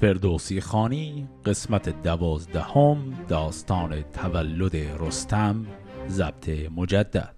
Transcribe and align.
فردوسی 0.00 0.60
خانی 0.60 1.28
قسمت 1.44 2.02
دوازدهم 2.02 3.24
داستان 3.28 4.02
تولد 4.02 4.76
رستم 4.76 5.66
ضبط 6.08 6.48
مجدد. 6.76 7.34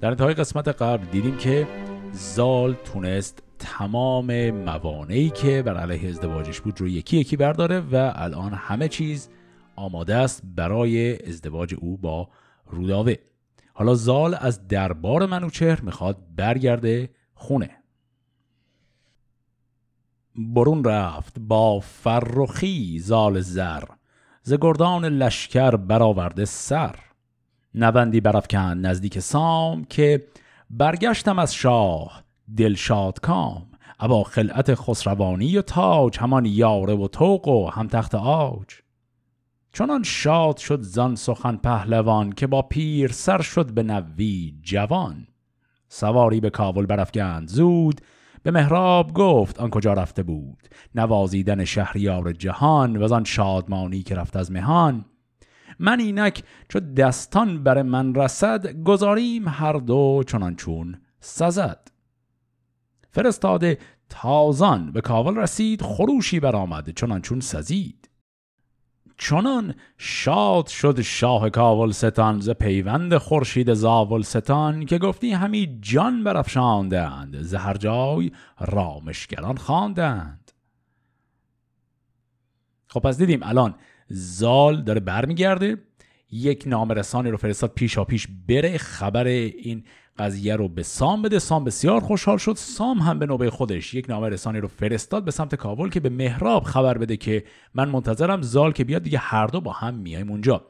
در 0.00 0.08
انتهای 0.08 0.34
قسمت 0.34 0.68
قبل 0.68 1.04
دیدیم 1.06 1.36
که 1.36 1.66
زال 2.12 2.74
تونست 2.84 3.42
تمام 3.58 4.50
موانعی 4.50 5.30
که 5.30 5.62
بر 5.62 5.76
علیه 5.76 6.08
ازدواجش 6.08 6.60
بود 6.60 6.80
رو 6.80 6.88
یکی 6.88 7.16
یکی 7.16 7.36
برداره 7.36 7.80
و 7.80 8.12
الان 8.14 8.52
همه 8.54 8.88
چیز 8.88 9.28
آماده 9.76 10.14
است 10.14 10.42
برای 10.44 11.26
ازدواج 11.28 11.74
او 11.78 11.96
با 11.96 12.28
روداوه. 12.66 13.14
حالا 13.74 13.94
زال 13.94 14.36
از 14.40 14.68
دربار 14.68 15.26
منوچهر 15.26 15.80
می‌خواد 15.80 16.16
برگرده 16.36 17.10
خونه. 17.34 17.70
برون 20.36 20.84
رفت 20.84 21.38
با 21.38 21.80
فرخی 21.80 22.98
زال 22.98 23.40
زر 23.40 23.84
ز 24.42 24.54
گردان 24.60 25.04
لشکر 25.04 25.76
برآورده 25.76 26.44
سر. 26.44 26.94
نوندی 27.74 28.20
برافکن 28.20 28.58
نزدیک 28.58 29.18
سام 29.18 29.84
که 29.84 30.26
برگشتم 30.70 31.38
از 31.38 31.54
شاه 31.54 32.24
دلشاد 32.56 33.20
کام. 33.20 33.66
ابا 34.00 34.22
خلعت 34.22 34.74
خسروانی 34.74 35.58
و 35.58 35.62
تاج 35.62 36.18
همان 36.18 36.44
یاره 36.44 36.94
و 36.94 37.08
توق 37.08 37.48
و 37.48 37.70
هم 37.70 37.86
تخت 37.86 38.14
آج. 38.14 38.66
چنان 39.72 40.02
شاد 40.02 40.56
شد 40.56 40.82
زان 40.82 41.14
سخن 41.14 41.56
پهلوان 41.56 42.32
که 42.32 42.46
با 42.46 42.62
پیر 42.62 43.12
سر 43.12 43.42
شد 43.42 43.72
به 43.72 43.82
نوی 43.82 44.54
جوان. 44.62 45.26
سواری 45.88 46.40
به 46.40 46.50
کابل 46.50 46.86
برافگند 46.86 47.48
زود 47.48 48.00
به 48.42 48.50
مهراب 48.50 49.12
گفت 49.12 49.60
آن 49.60 49.70
کجا 49.70 49.92
رفته 49.92 50.22
بود. 50.22 50.68
نوازیدن 50.94 51.64
شهریار 51.64 52.32
جهان 52.32 52.96
و 52.96 53.14
آن 53.14 53.24
شادمانی 53.24 54.02
که 54.02 54.14
رفت 54.14 54.36
از 54.36 54.52
مهان. 54.52 55.04
من 55.80 56.00
اینک 56.00 56.42
چو 56.68 56.80
دستان 56.80 57.62
بر 57.62 57.82
من 57.82 58.14
رسد 58.14 58.82
گذاریم 58.82 59.48
هر 59.48 59.72
دو 59.72 60.22
چنان 60.26 60.56
چون 60.56 61.00
سزد. 61.20 61.88
فرستاده 63.10 63.78
تازان 64.08 64.92
به 64.92 65.00
کاول 65.00 65.36
رسید 65.36 65.82
خروشی 65.82 66.40
برآمد 66.40 66.90
چنان 66.90 67.20
چون 67.20 67.40
سزید. 67.40 68.10
چنان 69.18 69.74
شاد 69.98 70.66
شد 70.66 71.00
شاه 71.00 71.50
کاول 71.50 71.90
ستان 71.90 72.40
ز 72.40 72.50
پیوند 72.50 73.16
خورشید 73.16 73.74
زاول 73.74 74.22
ستان 74.22 74.84
که 74.86 74.98
گفتی 74.98 75.32
همی 75.32 75.78
جان 75.80 76.24
برافشاندند 76.24 77.42
ز 77.42 77.54
هر 77.54 77.76
جای 77.76 78.30
رامشگران 78.60 79.56
خواندند. 79.56 80.52
خب 82.86 83.00
پس 83.00 83.18
دیدیم 83.18 83.40
الان 83.42 83.74
زال 84.10 84.82
داره 84.82 85.00
برمیگرده. 85.00 85.78
یک 86.30 86.64
نامرسانی 86.66 87.30
رو 87.30 87.36
فرستاد 87.36 87.72
پیشا 87.74 88.04
پیش 88.04 88.28
بره. 88.48 88.78
خبر 88.78 89.24
این 89.26 89.84
قضیه 90.18 90.56
رو 90.56 90.68
به 90.68 90.82
سام 90.82 91.22
بده. 91.22 91.38
سام 91.38 91.64
بسیار 91.64 92.00
خوشحال 92.00 92.38
شد. 92.38 92.54
سام 92.56 92.98
هم 92.98 93.18
به 93.18 93.26
نوبه 93.26 93.50
خودش 93.50 93.94
یک 93.94 94.10
نامرسانی 94.10 94.60
رو 94.60 94.68
فرستاد 94.68 95.24
به 95.24 95.30
سمت 95.30 95.54
کابل 95.54 95.88
که 95.88 96.00
به 96.00 96.08
مهراب 96.08 96.62
خبر 96.62 96.98
بده 96.98 97.16
که 97.16 97.44
من 97.74 97.88
منتظرم 97.88 98.42
زال 98.42 98.72
که 98.72 98.84
بیاد 98.84 99.02
دیگه 99.02 99.18
هر 99.18 99.46
دو 99.46 99.60
با 99.60 99.72
هم 99.72 99.94
میایم 99.94 100.30
اونجا. 100.30 100.66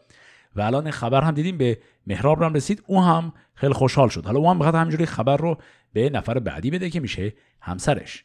و 0.56 0.60
الان 0.60 0.90
خبر 0.90 1.22
هم 1.22 1.34
دیدیم 1.34 1.58
به 1.58 1.78
مهراب 2.06 2.42
هم 2.42 2.54
رسید. 2.54 2.82
او 2.86 3.02
هم 3.02 3.32
خیلی 3.54 3.72
خوشحال 3.72 4.08
شد. 4.08 4.26
حالا 4.26 4.38
او 4.38 4.50
هم 4.50 4.58
بخواد 4.58 4.74
همینجوری 4.74 5.06
خبر 5.06 5.36
رو 5.36 5.58
به 5.92 6.10
نفر 6.10 6.38
بعدی 6.38 6.70
بده 6.70 6.90
که 6.90 7.00
میشه 7.00 7.34
همسرش. 7.60 8.24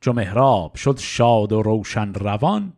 چو 0.00 0.12
مهراب 0.12 0.74
شد 0.74 0.98
شاد 0.98 1.52
و 1.52 1.62
روشن 1.62 2.14
روان 2.14 2.72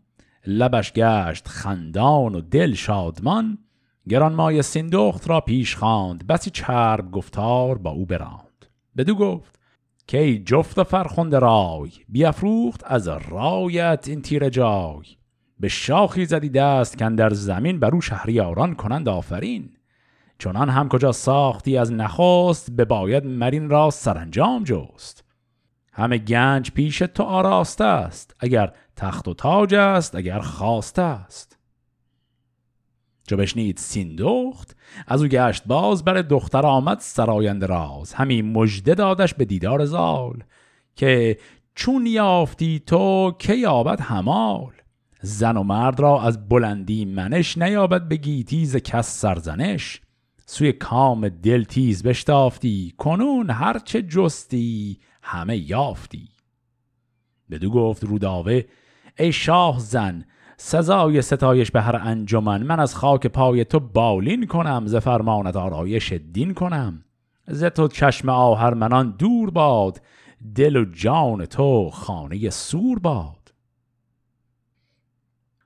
لبش 0.50 0.92
گشت 0.92 1.48
خندان 1.48 2.34
و 2.34 2.40
دل 2.40 2.74
شادمان 2.74 3.58
گرانمای 4.08 4.62
سیندخت 4.62 5.28
را 5.28 5.40
پیش 5.40 5.76
خواند 5.76 6.26
بسی 6.26 6.50
چرب 6.50 7.10
گفتار 7.10 7.78
با 7.78 7.90
او 7.90 8.06
براند. 8.06 8.66
بدو 8.96 9.14
گفت 9.14 9.58
که 10.06 10.18
ای 10.18 10.38
جفت 10.38 10.82
فرخنده 10.82 11.38
رای 11.38 11.90
بیافروخت 12.08 12.82
از 12.86 13.08
رایت 13.08 14.04
این 14.08 14.22
تیر 14.22 14.48
جای. 14.48 15.04
به 15.60 15.68
شاخی 15.68 16.24
زدی 16.24 16.48
دست 16.48 16.98
کن 16.98 17.14
در 17.14 17.30
زمین 17.30 17.80
بر 17.80 17.94
او 17.94 18.00
شهریاران 18.00 18.74
کنند 18.74 19.08
آفرین. 19.08 19.70
چنان 20.38 20.68
هم 20.68 20.88
کجا 20.88 21.12
ساختی 21.12 21.76
از 21.76 21.92
نخست 21.92 22.70
به 22.70 22.84
باید 22.84 23.26
مرین 23.26 23.70
را 23.70 23.90
سرانجام 23.90 24.64
جست. 24.64 25.24
همه 25.98 26.18
گنج 26.18 26.70
پیش 26.70 26.98
تو 26.98 27.22
آراسته 27.22 27.84
است 27.84 28.36
اگر 28.40 28.72
تخت 28.96 29.28
و 29.28 29.34
تاج 29.34 29.74
است 29.74 30.14
اگر 30.14 30.38
خواسته 30.38 31.02
است. 31.02 31.58
چو 33.28 33.36
بشنید 33.36 33.78
سیندخت 33.78 34.76
از 35.06 35.22
او 35.22 35.28
گشت 35.28 35.62
باز 35.66 36.04
بر 36.04 36.22
دختر 36.22 36.66
آمد 36.66 36.98
سراینده 37.00 37.66
راز 37.66 38.12
همی 38.12 38.42
مژده 38.42 38.94
دادش 38.94 39.34
به 39.34 39.44
دیدار 39.44 39.84
زال 39.84 40.42
که 40.96 41.38
چون 41.74 42.06
یافتی 42.06 42.82
تو 42.86 43.36
که 43.38 43.54
یابد 43.54 44.00
همال؟ 44.00 44.72
زن 45.22 45.56
و 45.56 45.62
مرد 45.62 46.00
را 46.00 46.22
از 46.22 46.48
بلندی 46.48 47.04
منش 47.04 47.58
نیابد 47.58 48.08
به 48.08 48.16
گیتی 48.16 48.66
ز 48.66 48.76
کس 48.76 49.20
سرزنش. 49.20 50.00
سوی 50.46 50.72
کام 50.72 51.28
دل 51.28 51.64
تیز 51.64 52.02
بشتافتی 52.02 52.94
کنون 52.98 53.50
هرچه 53.50 54.02
جستی 54.02 54.98
همه 55.28 55.56
یافتی. 55.56 56.28
بدو 57.50 57.70
گفت 57.70 58.04
روداوه 58.04 58.64
ای 59.18 59.32
شاه 59.32 59.78
زن 59.78 60.24
سزای 60.56 61.22
ستایش 61.22 61.70
به 61.70 61.82
هر 61.82 61.96
انجمن 61.96 62.62
من 62.62 62.80
از 62.80 62.94
خاک 62.94 63.26
پای 63.26 63.64
تو 63.64 63.80
بالین 63.80 64.46
کنم 64.46 64.86
ز 64.86 64.96
فرمانت 64.96 65.56
آرایش 65.56 66.12
دین 66.12 66.54
کنم. 66.54 67.04
ز 67.46 67.64
تو 67.64 67.88
چشم 67.88 68.28
آهرمنان 68.28 69.10
دور 69.18 69.50
باد 69.50 70.00
دل 70.54 70.76
و 70.76 70.84
جان 70.84 71.46
تو 71.46 71.90
خانه 71.90 72.50
سور 72.50 72.98
باد. 72.98 73.54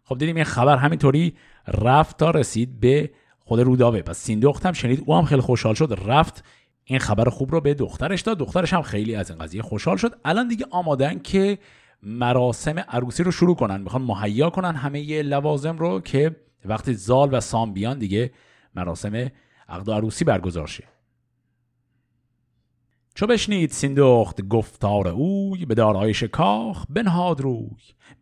خب 0.02 0.18
دیدیم 0.18 0.36
این 0.36 0.44
خبر 0.44 0.76
همینطوری 0.76 1.36
رفت 1.68 2.16
تا 2.16 2.30
رسید 2.30 2.80
به 2.80 3.10
خود 3.38 3.60
روداوه. 3.60 4.02
پس 4.02 4.18
سیندخت 4.18 4.66
هم 4.66 4.72
شنید 4.72 5.02
او 5.06 5.16
هم 5.16 5.24
خیلی 5.24 5.40
خوشحال 5.40 5.74
شد 5.74 5.98
رفت 6.06 6.44
این 6.84 6.98
خبر 6.98 7.28
خوب 7.28 7.52
رو 7.52 7.60
به 7.60 7.74
دخترش 7.74 8.20
داد. 8.20 8.38
دخترش 8.38 8.72
هم 8.72 8.82
خیلی 8.82 9.14
از 9.14 9.30
این 9.30 9.38
قضیه 9.38 9.62
خوشحال 9.62 9.96
شد. 9.96 10.20
الان 10.24 10.48
دیگه 10.48 10.66
آمادن 10.70 11.18
که 11.18 11.58
مراسم 12.02 12.78
عروسی 12.78 13.22
رو 13.22 13.30
شروع 13.30 13.56
کنن. 13.56 13.80
می‌خوان 13.80 14.02
مهیا 14.02 14.50
کنن 14.50 14.74
همه 14.74 15.22
لوازم 15.22 15.78
رو 15.78 16.00
که 16.00 16.36
وقتی 16.64 16.94
زال 16.94 17.28
و 17.34 17.40
سام 17.40 17.72
بیان 17.72 17.98
دیگه 17.98 18.30
مراسم 18.74 19.30
عقد 19.68 19.90
عروسی 19.90 20.24
برگزار 20.24 20.66
شه. 20.66 20.84
چو 23.14 23.26
بشنید 23.26 23.70
سیندخت 23.70 24.42
گفتار 24.42 25.08
اوی 25.08 25.66
به 25.66 25.74
دارایش 25.74 26.22
کاخ 26.22 26.86
بنهاد 26.90 27.40
روی. 27.40 27.70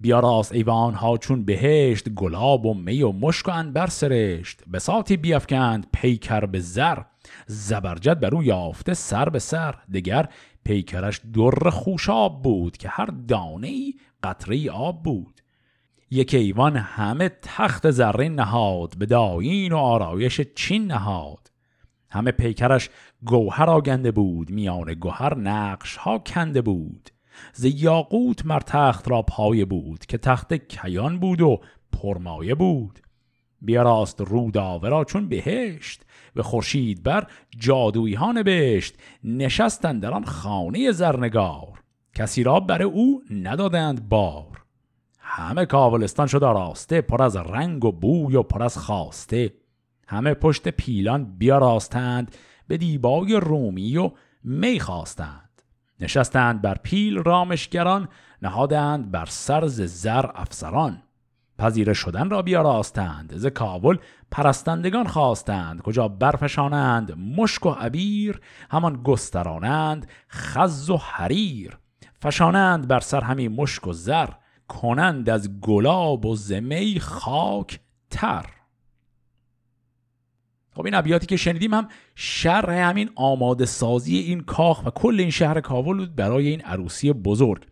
بیاراست 0.01 0.53
ایوان 0.53 0.95
ها 0.95 1.19
چون 1.19 1.45
بهشت 1.45 2.09
گلاب 2.09 2.67
و 2.67 2.75
می 2.75 3.03
و 3.03 3.13
مشک 3.13 3.49
و 3.49 3.51
انبر 3.51 3.87
سرشت. 3.87 4.61
بساتی 4.73 5.17
بیافکند 5.17 5.87
پیکر 5.93 6.41
به 6.41 6.61
زر. 6.61 6.99
زبرجد 7.47 8.21
بر 8.21 8.35
او 8.35 8.43
یافته 8.43 8.95
سر 8.95 9.29
به 9.29 9.39
سر. 9.39 9.75
دگر 9.95 10.29
پیکرش 10.65 11.21
در 11.35 11.71
خوشاب 11.71 12.43
بود 12.43 12.77
که 12.77 12.89
هر 12.89 13.07
دانه 13.07 13.69
ای 13.69 13.95
قطره 14.23 14.71
آب 14.71 15.03
بود. 15.03 15.41
یک 16.11 16.35
ایوان 16.35 16.77
همه 16.77 17.31
تخت 17.43 17.91
زرین 17.91 18.35
نهاد 18.35 18.95
به 18.99 19.07
داین 19.07 19.73
و 19.73 19.77
آرایش 19.77 20.41
چین 20.41 20.87
نهاد. 20.87 21.51
همه 22.11 22.33
پیکرش 22.33 22.91
گوهر 23.25 23.71
آگنده 23.71 24.11
بود 24.11 24.51
میان 24.51 24.95
گوهر 24.95 25.39
نقش 25.39 25.97
ها 25.97 26.19
کنده 26.19 26.63
بود. 26.63 27.11
ز 27.53 27.65
یاقوت 27.65 28.47
مر 28.47 28.61
تخت 28.61 29.11
را 29.11 29.23
پایه 29.23 29.65
بود 29.65 30.07
که 30.07 30.19
تخت 30.19 30.55
کیان 30.55 31.19
بود 31.19 31.41
و 31.41 31.61
پرمایه 31.93 32.55
بود. 32.55 33.01
بیاراست 33.63 34.21
روداوه 34.21 34.89
را 34.89 35.05
چون 35.05 35.29
بهشت 35.29 36.03
به 36.35 36.43
خورشید 36.43 37.03
بر 37.03 37.27
جادویی 37.59 38.15
ها 38.15 38.33
نبشت 38.33 38.95
نشستند 39.25 40.03
در 40.03 40.13
آن 40.13 40.25
خانه 40.25 40.93
زرنگار. 40.93 41.83
کسی 42.15 42.43
را 42.43 42.61
بر 42.61 42.83
او 42.83 43.23
ندادند 43.31 44.09
بار. 44.09 44.61
همه 45.19 45.67
کاولستان 45.67 46.27
شد 46.27 46.45
آراسته 46.45 47.01
پر 47.01 47.23
از 47.23 47.37
رنگ 47.37 47.85
و 47.85 47.93
بوی 47.93 48.37
و 48.37 48.43
پر 48.43 48.63
از 48.63 48.79
خواسته. 48.79 49.55
همه 50.09 50.35
پشت 50.35 50.69
پیلان 50.69 51.25
بیاراستند 51.39 52.37
به 52.69 52.77
دیبای 52.77 53.35
رومی 53.35 53.97
و 53.97 54.11
می 54.45 54.81
خواستند. 54.81 55.63
نشستند 56.01 56.63
بر 56.63 56.75
پیل 56.83 57.19
رامشگران 57.19 58.09
نهادند 58.43 59.11
بر 59.11 59.27
سرز 59.27 59.81
زر 59.83 60.27
افسران. 60.35 61.03
پذیره 61.61 61.93
شدن 61.93 62.31
را 62.31 62.43
بیاراستند. 62.43 63.33
ز 63.37 63.47
کابل 63.47 63.97
پرستندگان 64.31 65.07
خواستند. 65.07 65.83
کجا 65.83 66.09
برفشانند 66.09 67.13
مشک 67.13 67.67
و 67.67 67.71
عبیر 67.71 68.41
همان 68.71 69.03
گسترانند 69.03 70.07
خز 70.31 70.91
و 70.91 70.97
حریر. 70.97 71.79
فشانند 72.23 72.89
بر 72.89 73.01
سر 73.01 73.21
همی 73.21 73.49
مشک 73.49 73.87
و 73.87 73.93
زر 73.93 74.29
کنند 74.69 75.31
از 75.31 75.61
گلاب 75.61 76.27
و 76.27 76.37
زمی 76.37 77.01
خاک 77.01 77.81
تر. 78.11 78.47
خب 80.77 80.85
این 80.85 80.95
ابیاتی 80.95 81.27
که 81.27 81.37
شنیدیم 81.37 81.75
هم 81.75 81.89
شرح 82.15 82.89
همین 82.89 83.11
آماده 83.15 83.67
سازی 83.67 84.17
این 84.17 84.41
کاخ 84.41 84.87
و 84.87 84.91
کل 84.91 85.21
این 85.21 85.31
شهر 85.31 85.61
کابل 85.61 85.97
بود 85.97 86.17
برای 86.17 86.49
این 86.49 86.61
عروسی 86.61 87.13
بزرگ. 87.13 87.67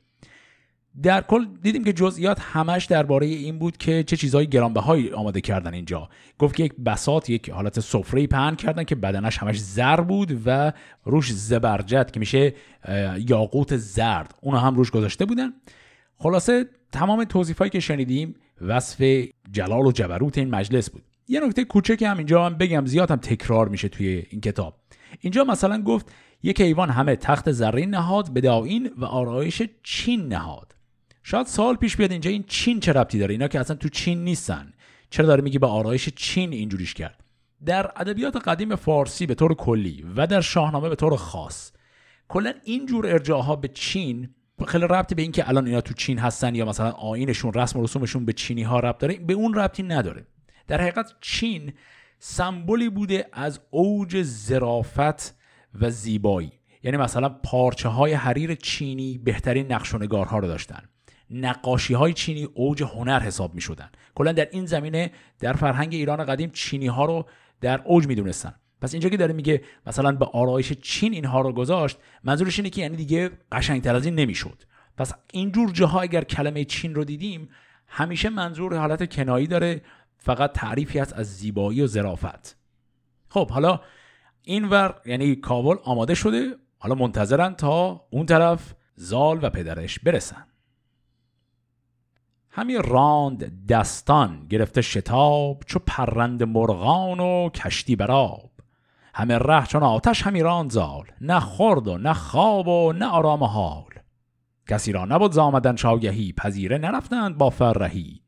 در 1.03 1.21
کل 1.21 1.47
دیدیم 1.63 1.85
که 1.85 1.93
جزئیات 1.93 2.41
همش 2.41 2.85
درباره 2.85 3.27
این 3.27 3.59
بود 3.59 3.77
که 3.77 4.03
چه 4.03 4.17
چیزهای 4.17 4.47
گرانبهایی 4.47 5.11
آماده 5.11 5.41
کردن 5.41 5.75
اینجا. 5.75 6.09
گفت 6.39 6.57
که 6.57 6.65
یک 6.65 6.75
بسات 6.87 7.31
یک 7.31 7.51
حالت 7.51 7.81
سفره 7.81 8.27
پهن 8.27 8.55
کردن 8.55 8.85
که 8.85 8.95
بدنش 8.95 9.39
همش 9.39 9.61
زر 9.61 10.01
بود 10.01 10.43
و 10.47 10.73
روش 11.05 11.33
زبرجد 11.33 12.11
که 12.11 12.21
میشه 12.21 12.55
یاقوت 13.29 13.77
زرد. 13.77 14.35
اونو 14.41 14.59
هم 14.59 14.75
روش 14.75 14.91
گذاشته 14.91 15.25
بودن. 15.25 15.53
خلاصه 16.17 16.67
تمام 16.93 17.25
توصیفایی 17.25 17.71
که 17.71 17.81
شنیدیم 17.81 18.35
وصف 18.61 19.25
جلال 19.51 19.87
و 19.87 19.93
جبروت 19.93 20.39
این 20.39 20.51
مجلس 20.51 20.91
بود. 20.91 21.03
یه 21.29 21.41
نکته 21.41 21.65
کوچکی 21.65 22.05
هم 22.05 22.19
اینجا 22.19 22.47
هم 22.47 22.55
بگم 22.55 22.87
زیاد 22.87 23.11
هم 23.11 23.17
تکرار 23.17 23.69
میشه 23.69 23.89
توی 23.89 24.27
این 24.31 24.41
کتاب. 24.41 24.75
اینجا 25.21 25.45
مثلا 25.45 25.83
گفت 25.83 26.13
یک 26.43 26.61
ایوان 26.61 26.91
همه 26.91 27.17
تخت 27.17 27.53
زرین 27.53 27.91
نهاد 27.91 28.31
به 28.31 28.41
و 28.97 29.05
آرایش 29.05 29.63
چین 29.83 30.29
نهاد. 30.29 30.78
شاید 31.31 31.47
سال 31.47 31.77
پیش 31.77 31.97
بیاد 31.97 32.13
اینجا 32.13 32.31
این 32.31 32.45
چین 32.47 32.81
چه 32.81 32.93
ربطی 32.93 33.19
داره؟ 33.19 33.33
اینا 33.33 33.49
که 33.49 33.61
اصلا 33.61 33.77
تو 33.77 33.89
چین 33.89 34.25
نیستن. 34.25 34.73
چرا 35.11 35.27
داره 35.27 35.43
میگی 35.43 35.59
به 35.59 35.67
آرایش 35.67 36.09
چین 36.09 36.53
اینجوریش 36.53 36.95
کرد؟ 36.95 37.25
در 37.65 37.93
ادبیات 37.97 38.37
قدیم 38.37 38.77
فارسی 38.77 39.27
به 39.27 39.35
طور 39.35 39.55
کلی 39.55 40.05
و 40.17 40.27
در 40.27 40.41
شاهنامه 40.41 40.89
به 40.89 40.97
طور 40.97 41.17
خاص 41.17 41.73
کلا 42.29 42.53
اینجور 42.65 43.07
ارجاعها 43.07 43.57
به 43.57 43.69
چین 43.69 44.29
خیلی 44.67 44.85
ربطی 44.85 45.15
به 45.15 45.23
اینکه 45.23 45.49
الان 45.49 45.67
اینا 45.67 45.81
تو 45.81 45.95
چین 45.95 46.19
هستن 46.19 46.55
یا 46.55 46.65
مثلا 46.65 46.91
آینشون 46.91 47.53
رسم 47.53 47.79
و 47.79 47.83
رسومشون 47.83 48.25
به 48.25 48.33
چینی 48.33 48.63
ها 48.63 48.81
ربط 48.81 48.99
داره 48.99 49.15
به 49.15 49.35
اون 49.35 49.55
ربطی 49.55 49.83
نداره. 49.83 50.27
در 50.67 50.81
حقیقت 50.81 51.13
چین 51.21 51.73
سمبولی 52.19 52.89
بوده 52.89 53.29
از 53.33 53.61
اوج 53.71 54.23
زرافت 54.23 55.35
و 55.81 55.91
زیبایی. 55.91 56.53
یعنی 56.83 56.97
مثلا 56.97 57.29
پارچه 57.29 57.89
های 57.89 58.13
حریر 58.13 58.55
چینی 58.55 59.19
بهترین 59.19 59.73
نقش 59.73 59.95
و 59.95 59.99
نگارها 59.99 60.39
رو 60.39 60.47
داشتن. 60.47 60.83
نقاشی 61.31 61.95
های 61.95 62.13
چینی 62.13 62.45
اوج 62.45 62.83
هنر 62.83 63.21
حساب 63.21 63.55
می 63.55 63.61
شدن 63.61 63.91
کلا 64.15 64.33
در 64.33 64.49
این 64.51 64.67
زمینه 64.67 65.11
در 65.41 65.53
فرهنگ 65.53 65.95
ایران 65.95 66.25
قدیم 66.25 66.51
چینی 66.51 66.87
ها 66.87 67.05
رو 67.05 67.27
در 67.61 67.81
اوج 67.85 68.07
می 68.07 68.15
دونستن 68.15 68.55
پس 68.81 68.95
اینجا 68.95 69.09
که 69.09 69.17
داره 69.17 69.33
میگه 69.33 69.63
مثلا 69.87 70.13
به 70.13 70.25
آرایش 70.25 70.73
چین 70.73 71.13
اینها 71.13 71.41
رو 71.41 71.53
گذاشت 71.53 71.99
منظورش 72.25 72.59
اینه 72.59 72.71
که 72.71 72.81
یعنی 72.81 72.97
دیگه 72.97 73.31
قشنگتر 73.53 73.97
از 73.97 74.05
این 74.05 74.15
نمی‌شد. 74.15 74.63
پس 74.97 75.13
اینجور 75.33 75.71
جاها 75.71 76.01
اگر 76.01 76.25
کلمه 76.25 76.65
چین 76.65 76.95
رو 76.95 77.05
دیدیم 77.05 77.49
همیشه 77.87 78.31
منظور 78.31 78.77
حالت 78.77 79.15
کنایی 79.15 79.47
داره 79.47 79.83
فقط 80.17 80.53
تعریفی 80.53 81.01
است 81.01 81.13
از 81.13 81.37
زیبایی 81.37 81.83
و 81.83 81.87
ظرافت. 81.87 82.57
خب 83.29 83.51
حالا 83.51 83.81
اینور 84.43 85.01
یعنی 85.07 85.37
کابل 85.37 85.77
آماده 85.85 86.15
شده 86.15 86.57
حالا 86.79 86.95
منتظرن 86.95 87.55
تا 87.55 88.07
اون 88.11 88.27
طرف 88.27 88.75
زال 88.95 89.39
و 89.43 89.51
پدرش 89.51 89.99
برسن. 89.99 90.47
همی 92.59 92.79
راند 92.85 93.67
دستان 93.67 94.47
گرفته 94.51 94.81
شتاب 94.81 95.63
چو 95.67 95.79
پرند 95.87 96.43
مرغان 96.43 97.21
و 97.21 97.49
کشتی 97.49 97.97
براب 97.97 98.51
همه 99.15 99.39
ره 99.39 99.67
چون 99.67 99.83
آتش 99.83 100.23
همی 100.23 100.43
راند 100.43 100.71
زال 100.71 101.05
نه 101.21 101.41
خورد 101.41 101.89
و 101.89 101.99
نه 101.99 102.13
خواب 102.13 102.69
و 102.69 102.93
نه 102.93 103.07
آرام 103.07 103.45
حال. 103.45 103.91
کسی 104.69 104.93
را 104.93 105.05
نبود 105.05 105.33
زامدن 105.33 105.77
شاگهی 105.77 106.33
پذیره 106.33 106.79
نرفتند 106.79 107.39
با 107.39 107.51
فرهی. 107.51 108.23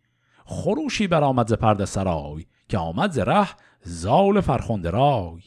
خروشی 0.44 1.06
برآمد 1.06 1.49
ز 1.49 1.53
پرده 1.53 1.85
سرای 1.85 2.47
که 2.69 2.79
آمد 2.79 3.11
ز 3.11 3.19
ره 3.19 3.49
زال 3.82 4.41
فرخنده 4.41 4.91
رای. 4.91 5.41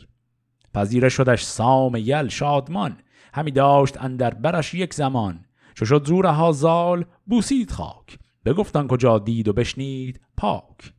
پذیره 0.73 1.09
شدش 1.09 1.43
سام 1.43 1.95
یل 1.95 2.27
شادمان 2.27 2.97
همی 3.33 3.51
داشت 3.51 4.03
اندر 4.03 4.33
برش 4.33 4.73
یک 4.73 4.93
زمان. 4.93 5.45
چو 5.73 5.85
شد 5.85 6.07
زور 6.07 6.25
ها 6.25 6.51
زال 6.51 7.05
بوسید 7.25 7.71
خاک. 7.71 8.22
بگفتن 8.45 8.87
کجا 8.87 9.19
دید 9.19 9.47
و 9.47 9.53
بشنید 9.53 10.21
پاک. 10.37 10.93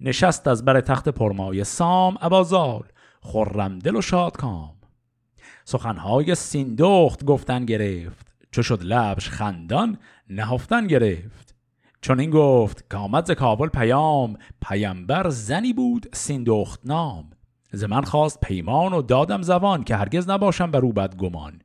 نشست 0.00 0.48
از 0.48 0.64
بر 0.64 0.80
تخت 0.80 1.08
پرمای 1.08 1.64
سام 1.64 2.16
ابازال 2.20 2.84
خرم 3.20 3.78
دل 3.78 3.96
و 3.96 4.02
شاد 4.02 4.36
کام. 4.36 4.74
سخنهای 5.64 6.34
سیندخت 6.34 7.24
گفتن 7.24 7.64
گرفت 7.64 8.26
چو 8.50 8.62
شد 8.62 8.82
لبش 8.82 9.28
خندان 9.28 9.98
نهفتن 10.30 10.86
گرفت. 10.86 11.54
چون 12.00 12.20
این 12.20 12.30
گفت 12.30 12.90
که 12.90 13.22
ز 13.26 13.30
کابل 13.30 13.68
پیام 13.68 14.36
پیامبر 14.68 15.28
زنی 15.28 15.72
بود 15.72 16.06
سیندخت 16.12 16.80
نام. 16.84 17.30
ز 17.72 17.84
من 17.84 18.02
خواست 18.02 18.40
پیمان 18.40 18.92
و 18.92 19.02
دادم 19.02 19.42
زبان 19.42 19.84
که 19.84 19.96
هرگز 19.96 20.30
نباشم 20.30 20.70
بر 20.70 20.80
او 20.80 20.92
بد 20.92 21.16
گمان 21.16 21.62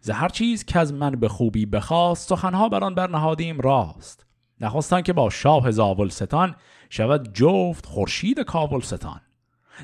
ز 0.00 0.10
هر 0.10 0.28
چیز 0.28 0.64
که 0.64 0.78
از 0.78 0.92
من 0.92 1.10
به 1.10 1.28
خوبی 1.28 1.66
بخواست 1.66 2.28
سخنها 2.28 2.68
بر 2.68 2.84
آن 2.84 2.94
برنهادیم 2.94 3.60
راست. 3.60 4.27
نخواستن 4.60 5.02
که 5.02 5.12
با 5.12 5.30
شاه 5.30 5.70
زاولستان 5.70 6.56
شود 6.90 7.32
جفت 7.34 7.86
خورشید 7.86 8.40
کابلستان. 8.40 9.20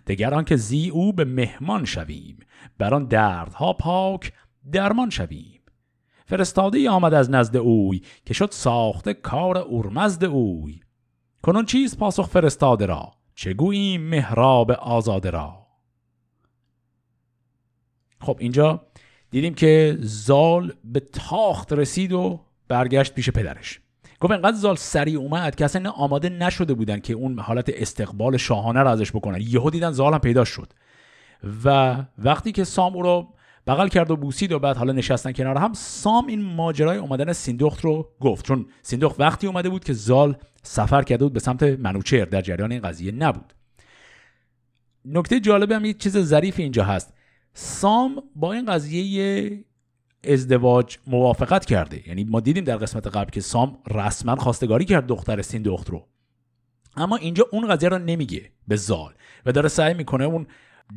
دگران 0.06 0.44
که 0.44 0.56
زی 0.56 0.90
او 0.90 1.12
به 1.12 1.24
مهمان 1.24 1.84
شویم 1.84 2.38
بر 2.78 2.94
آن 2.94 3.04
دردها 3.04 3.72
پاک 3.72 4.32
درمان 4.72 5.10
شویم. 5.10 5.60
فرستاده 6.26 6.90
آمد 6.90 7.14
از 7.14 7.30
نزد 7.30 7.56
اوی 7.56 8.02
که 8.24 8.34
شد 8.34 8.48
ساخته 8.50 9.14
کار 9.14 9.58
اورمزد 9.58 10.24
اوی. 10.24 10.80
کنون 11.42 11.64
چیز 11.64 11.96
پاسخ 11.96 12.26
فرستاده 12.26 12.86
را 12.86 13.12
چگوییم 13.34 14.02
مهراب 14.02 14.70
آزاده 14.70 15.30
را؟ 15.30 15.66
خب 18.20 18.36
اینجا 18.40 18.86
دیدیم 19.30 19.54
که 19.54 19.98
زال 20.00 20.72
به 20.84 21.00
تاخت 21.00 21.72
رسید 21.72 22.12
و 22.12 22.40
برگشت 22.68 23.14
پیش 23.14 23.30
پدرش. 23.30 23.80
گفت 24.24 24.32
انقدر 24.32 24.56
زال 24.56 24.76
سریع 24.76 25.18
اومد 25.18 25.54
که 25.54 25.64
اصلا 25.64 25.90
آماده 25.90 26.28
نشده 26.28 26.74
بودن 26.74 27.00
که 27.00 27.12
اون 27.12 27.38
حالت 27.38 27.68
استقبال 27.68 28.36
شاهانه 28.36 28.80
رو 28.80 28.88
ازش 28.88 29.10
بکنن. 29.10 29.40
یهو 29.40 29.70
دیدن 29.70 29.90
زال 29.90 30.12
هم 30.12 30.18
پیدا 30.18 30.44
شد. 30.44 30.72
و 31.64 31.96
وقتی 32.18 32.52
که 32.52 32.64
سام 32.64 32.94
او 32.94 33.02
رو 33.02 33.28
بغل 33.66 33.88
کرد 33.88 34.10
و 34.10 34.16
بوسید 34.16 34.52
و 34.52 34.58
بعد 34.58 34.76
حالا 34.76 34.92
نشستن 34.92 35.32
کنار 35.32 35.58
هم 35.58 35.72
سام 35.72 36.26
این 36.26 36.42
ماجرای 36.42 36.98
اومدن 36.98 37.32
سیندخت 37.32 37.80
رو 37.80 38.08
گفت. 38.20 38.46
چون 38.46 38.66
سیندخت 38.82 39.20
وقتی 39.20 39.46
اومده 39.46 39.68
بود 39.68 39.84
که 39.84 39.92
زال 39.92 40.36
سفر 40.62 41.02
کرده 41.02 41.24
بود 41.24 41.32
به 41.32 41.40
سمت 41.40 41.62
منوچهر 41.62 42.24
در 42.24 42.40
جریان 42.40 42.72
این 42.72 42.82
قضیه 42.82 43.12
نبود. 43.12 43.54
نکته 45.04 45.40
جالب 45.40 45.72
هم 45.72 45.84
یه 45.84 45.92
چیز 45.92 46.18
ظریف 46.18 46.58
اینجا 46.58 46.84
هست. 46.84 47.14
سام 47.54 48.22
با 48.36 48.52
این 48.52 48.66
قضیه 48.66 49.64
ازدواج 50.26 50.98
موافقت 51.06 51.64
کرده. 51.64 52.08
یعنی 52.08 52.24
ما 52.24 52.40
دیدیم 52.40 52.64
در 52.64 52.76
قسمت 52.76 53.06
قبل 53.06 53.30
که 53.30 53.40
سام 53.40 53.78
رسما 53.90 54.36
خواستگاری 54.36 54.84
کرد 54.84 55.06
دختر 55.06 55.42
سیندخت 55.42 55.90
رو. 55.90 56.06
اما 56.96 57.16
اینجا 57.16 57.46
اون 57.52 57.68
قضیه 57.68 57.88
رو 57.88 57.98
نمیگه 57.98 58.50
به 58.68 58.76
زال 58.76 59.12
و 59.46 59.52
داره 59.52 59.68
سعی 59.68 59.94
می‌کنه 59.94 60.24
اون 60.24 60.46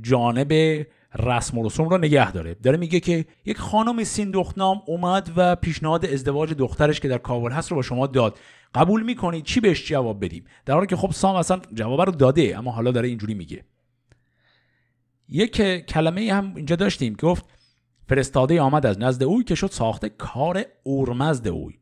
جانب 0.01 0.84
رسم 1.19 1.57
و 1.57 1.65
رسوم 1.65 1.89
رو 1.89 1.98
نگه 1.98 2.31
داره. 2.31 2.53
داره 2.53 2.77
میگه 2.77 3.00
که 3.00 3.25
یک 3.46 3.57
خانم 3.57 4.03
سیندخنام 4.03 4.81
اومد 4.86 5.31
و 5.36 5.55
پیشنهاد 5.55 6.05
ازدواج 6.05 6.53
دخترش 6.53 7.00
که 7.00 7.07
در 7.07 7.17
کابل 7.17 7.51
هست 7.51 7.72
رو 7.72 7.75
با 7.75 7.81
شما 7.81 8.07
داد. 8.07 8.39
قبول 8.75 9.03
می‌کنید 9.03 9.43
چی 9.43 9.60
بهش 9.60 9.88
جواب 9.88 10.25
بدیم؟ 10.25 10.43
در 10.65 10.74
حالی 10.74 10.88
که 10.88 10.96
خب 10.96 11.12
سام 11.12 11.36
اصلا 11.36 11.60
جواب 11.74 12.01
رو 12.01 12.12
داده 12.12 12.57
اما 12.57 12.72
حالا 12.72 12.91
داره 12.91 13.07
اینجوری 13.07 13.34
میگه. 13.34 13.63
یک 15.29 15.86
کلمه 15.86 16.34
هم 16.34 16.55
اینجا 16.55 16.75
داشتیم 16.75 17.15
که 17.15 17.27
گفت 17.27 17.46
فرستاده 18.07 18.61
آمد 18.61 18.85
از 18.85 18.99
نزد 18.99 19.23
اوی 19.23 19.43
که 19.43 19.55
شد 19.55 19.67
ساخته 19.71 20.09
کار 20.09 20.65
اورمزد 20.83 21.47
اوی. 21.47 21.73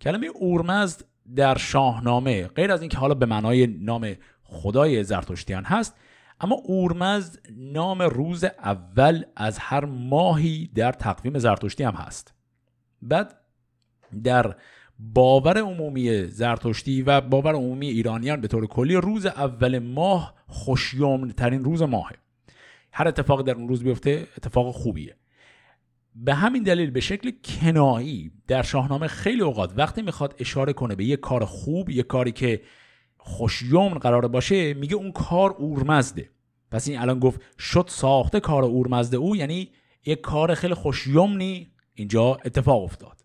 کلمه 0.00 0.26
اورمزد 0.26 1.04
در 1.36 1.58
شاهنامه 1.58 2.46
غیر 2.46 2.72
از 2.72 2.80
اینکه 2.80 2.98
حالا 2.98 3.14
به 3.14 3.26
معنای 3.26 3.66
نام 3.66 4.14
خدای 4.42 5.04
زرتشتیان 5.04 5.64
هست 5.64 5.96
اما 6.40 6.54
اورمزد 6.54 7.38
نام 7.56 8.02
روز 8.02 8.44
اول 8.44 9.24
از 9.36 9.58
هر 9.58 9.84
ماهی 9.84 10.70
در 10.74 10.92
تقویم 10.92 11.38
زرتشتی 11.38 11.84
هم 11.84 11.94
هست. 11.94 12.34
بعد 13.02 13.36
در 14.24 14.56
باور 14.98 15.58
عمومی 15.58 16.24
زرتشتی 16.26 17.02
و 17.02 17.20
باور 17.20 17.54
عمومی 17.54 17.88
ایرانیان 17.88 18.40
به 18.40 18.48
طور 18.48 18.66
کلی 18.66 18.94
روز 18.94 19.26
اول 19.26 19.78
ماه 19.78 20.34
خوشیوم 20.46 21.30
ترین 21.30 21.64
روز 21.64 21.82
ماهه. 21.82 22.16
هر 22.92 23.08
اتفاق 23.08 23.42
در 23.42 23.54
اون 23.54 23.68
روز 23.68 23.84
بیفته 23.84 24.26
اتفاق 24.36 24.74
خوبیه. 24.74 25.16
به 26.14 26.34
همین 26.34 26.62
دلیل 26.62 26.90
به 26.90 27.00
شکل 27.00 27.32
کنایی 27.44 28.32
در 28.46 28.62
شاهنامه 28.62 29.06
خیلی 29.06 29.42
اوقات 29.42 29.72
وقتی 29.76 30.02
می‌خواد 30.02 30.34
اشاره 30.38 30.72
کنه 30.72 30.94
به 30.94 31.04
یه 31.04 31.16
کار 31.16 31.44
خوب 31.44 31.90
یه 31.90 32.02
کاری 32.02 32.32
که 32.32 32.60
خوشیومن 33.16 33.98
قرار 33.98 34.28
باشه 34.28 34.74
میگه 34.74 34.94
اون 34.94 35.12
کار 35.12 35.50
اورمزده. 35.50 36.30
پس 36.70 36.88
این 36.88 36.98
الان 36.98 37.18
گفت 37.18 37.40
شد 37.58 37.84
ساخته 37.88 38.40
کار 38.40 38.64
اورمزده 38.64 39.16
او 39.16 39.36
یعنی 39.36 39.70
یه 40.06 40.16
کار 40.16 40.54
خیلی 40.54 40.74
خوشیومنی 40.74 41.72
اینجا 41.94 42.34
اتفاق 42.44 42.82
افتاد. 42.82 43.24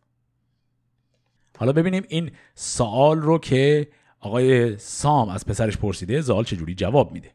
حالا 1.58 1.72
ببینیم 1.72 2.04
این 2.10 2.32
سوال 2.56 3.22
رو 3.22 3.38
که 3.38 3.88
آقای 4.20 4.78
سام 4.78 5.30
از 5.30 5.46
پسرش 5.46 5.78
پرسیده 5.78 6.22
زال 6.22 6.44
چجوری 6.44 6.76
جواب 6.76 7.12
میده. 7.12 7.32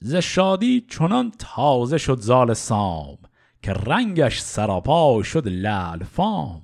ز 0.00 0.14
شادی 0.14 0.86
چنان 0.90 1.32
تازه 1.38 1.98
شد 1.98 2.18
زال 2.20 2.54
سام 2.54 3.18
که 3.62 3.72
رنگش 3.72 4.40
سراپا 4.40 5.22
شد 5.22 5.48
لال 5.48 6.04
فام. 6.04 6.62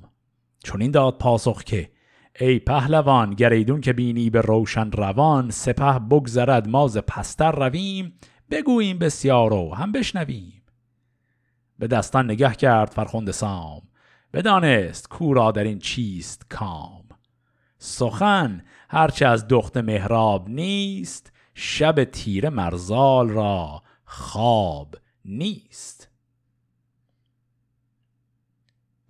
چون 0.65 0.83
این 0.83 0.91
داد 0.91 1.19
پاسخ 1.19 1.65
که 1.65 1.91
ای 2.41 2.59
پهلوان 2.59 3.31
گریدون 3.31 3.81
که 3.81 3.93
بینی 3.93 4.31
به 4.31 4.41
روشن 4.41 4.93
روان 4.93 5.51
سپه 5.51 5.99
بگذرد 5.99 6.69
ماز 6.69 6.97
پستر 6.99 7.53
رویم 7.53 8.19
بگوییم 8.51 8.99
بسیار 8.99 9.53
و 9.53 9.75
هم 9.75 9.93
بشنویم. 9.93 10.63
به 11.79 11.87
دستان 11.87 12.25
نگه 12.25 12.55
کرد 12.55 12.91
فرخوند 12.91 13.31
سام 13.31 13.83
بدانست 14.33 15.09
کورا 15.09 15.53
در 15.53 15.65
این 15.65 15.79
چیست 15.79 16.47
کام. 16.51 17.05
سخن 17.79 18.63
هرچه 18.89 19.27
از 19.27 19.49
دخت 19.49 19.77
مهراب 19.77 20.49
نیست 20.49 21.33
شب 21.63 22.05
تیره 22.05 22.49
مرزال 22.51 23.29
را 23.29 23.83
خواب 24.05 24.95
نیست. 25.25 26.11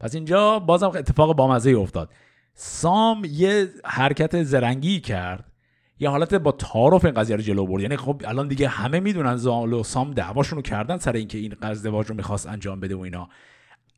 پس 0.00 0.14
اینجا 0.14 0.59
بازم 0.59 0.87
اتفاق 0.87 1.37
بامزه 1.37 1.71
افتاد. 1.71 2.12
سام 2.54 3.23
یه 3.30 3.69
حرکت 3.85 4.42
زرنگی 4.42 5.00
کرد. 5.00 5.52
یه 5.99 6.09
حالت 6.09 6.35
با 6.35 6.52
تعارف 6.52 7.04
این 7.04 7.14
قضیه 7.14 7.37
رو 7.37 7.42
جلو 7.42 7.66
برد. 7.66 7.83
یعنی 7.83 7.97
خب 7.97 8.23
الان 8.25 8.49
دیگه 8.49 8.69
همه 8.69 9.00
می‌دونن 9.00 9.37
زال 9.37 9.73
و 9.73 9.83
سام 9.83 10.11
دعواشون 10.11 10.57
رو 10.57 10.62
کردن 10.62 10.99
سر 10.99 11.12
اینکه 11.12 11.38
این 11.38 11.54
ازدواج 11.62 12.07
رو 12.07 12.14
می‌خواست 12.14 12.47
انجام 12.47 12.80
بده 12.80 12.95
و 12.95 13.00
اینا. 13.00 13.28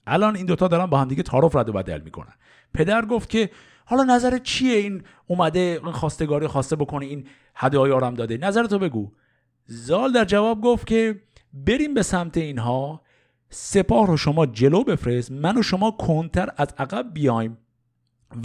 الان 0.06 0.36
این 0.36 0.46
دوتا 0.46 0.68
دارن 0.68 0.86
با 0.86 1.00
هم 1.00 1.08
دیگه 1.08 1.22
تعارف 1.22 1.56
رد 1.56 1.68
و 1.68 1.72
بدل 1.72 2.00
می‌کنن. 2.00 2.34
پدر 2.74 3.04
گفت 3.04 3.30
که 3.30 3.50
حالا 3.84 4.04
نظر 4.04 4.38
چیه 4.38 4.76
این 4.76 5.02
اومده 5.26 5.80
این 5.84 5.92
خواستگاری 5.92 6.46
خواسته 6.46 6.76
بکنه 6.76 7.06
این 7.06 7.26
هدایا 7.54 8.00
هم 8.00 8.14
داده؟ 8.14 8.36
نظرتو 8.36 8.78
بگو. 8.78 9.12
زال 9.66 10.12
در 10.12 10.24
جواب 10.24 10.60
گفت 10.60 10.86
که 10.86 11.20
بریم 11.52 11.94
به 11.94 12.02
سمت 12.02 12.36
اینها 12.36 13.02
سپاه 13.50 14.06
رو 14.06 14.16
شما 14.16 14.46
جلو 14.46 14.84
بفرست 14.84 15.30
من 15.32 15.58
و 15.58 15.62
شما 15.62 15.90
کنتر 15.90 16.48
از 16.56 16.68
عقب 16.78 17.10
بیایم 17.14 17.58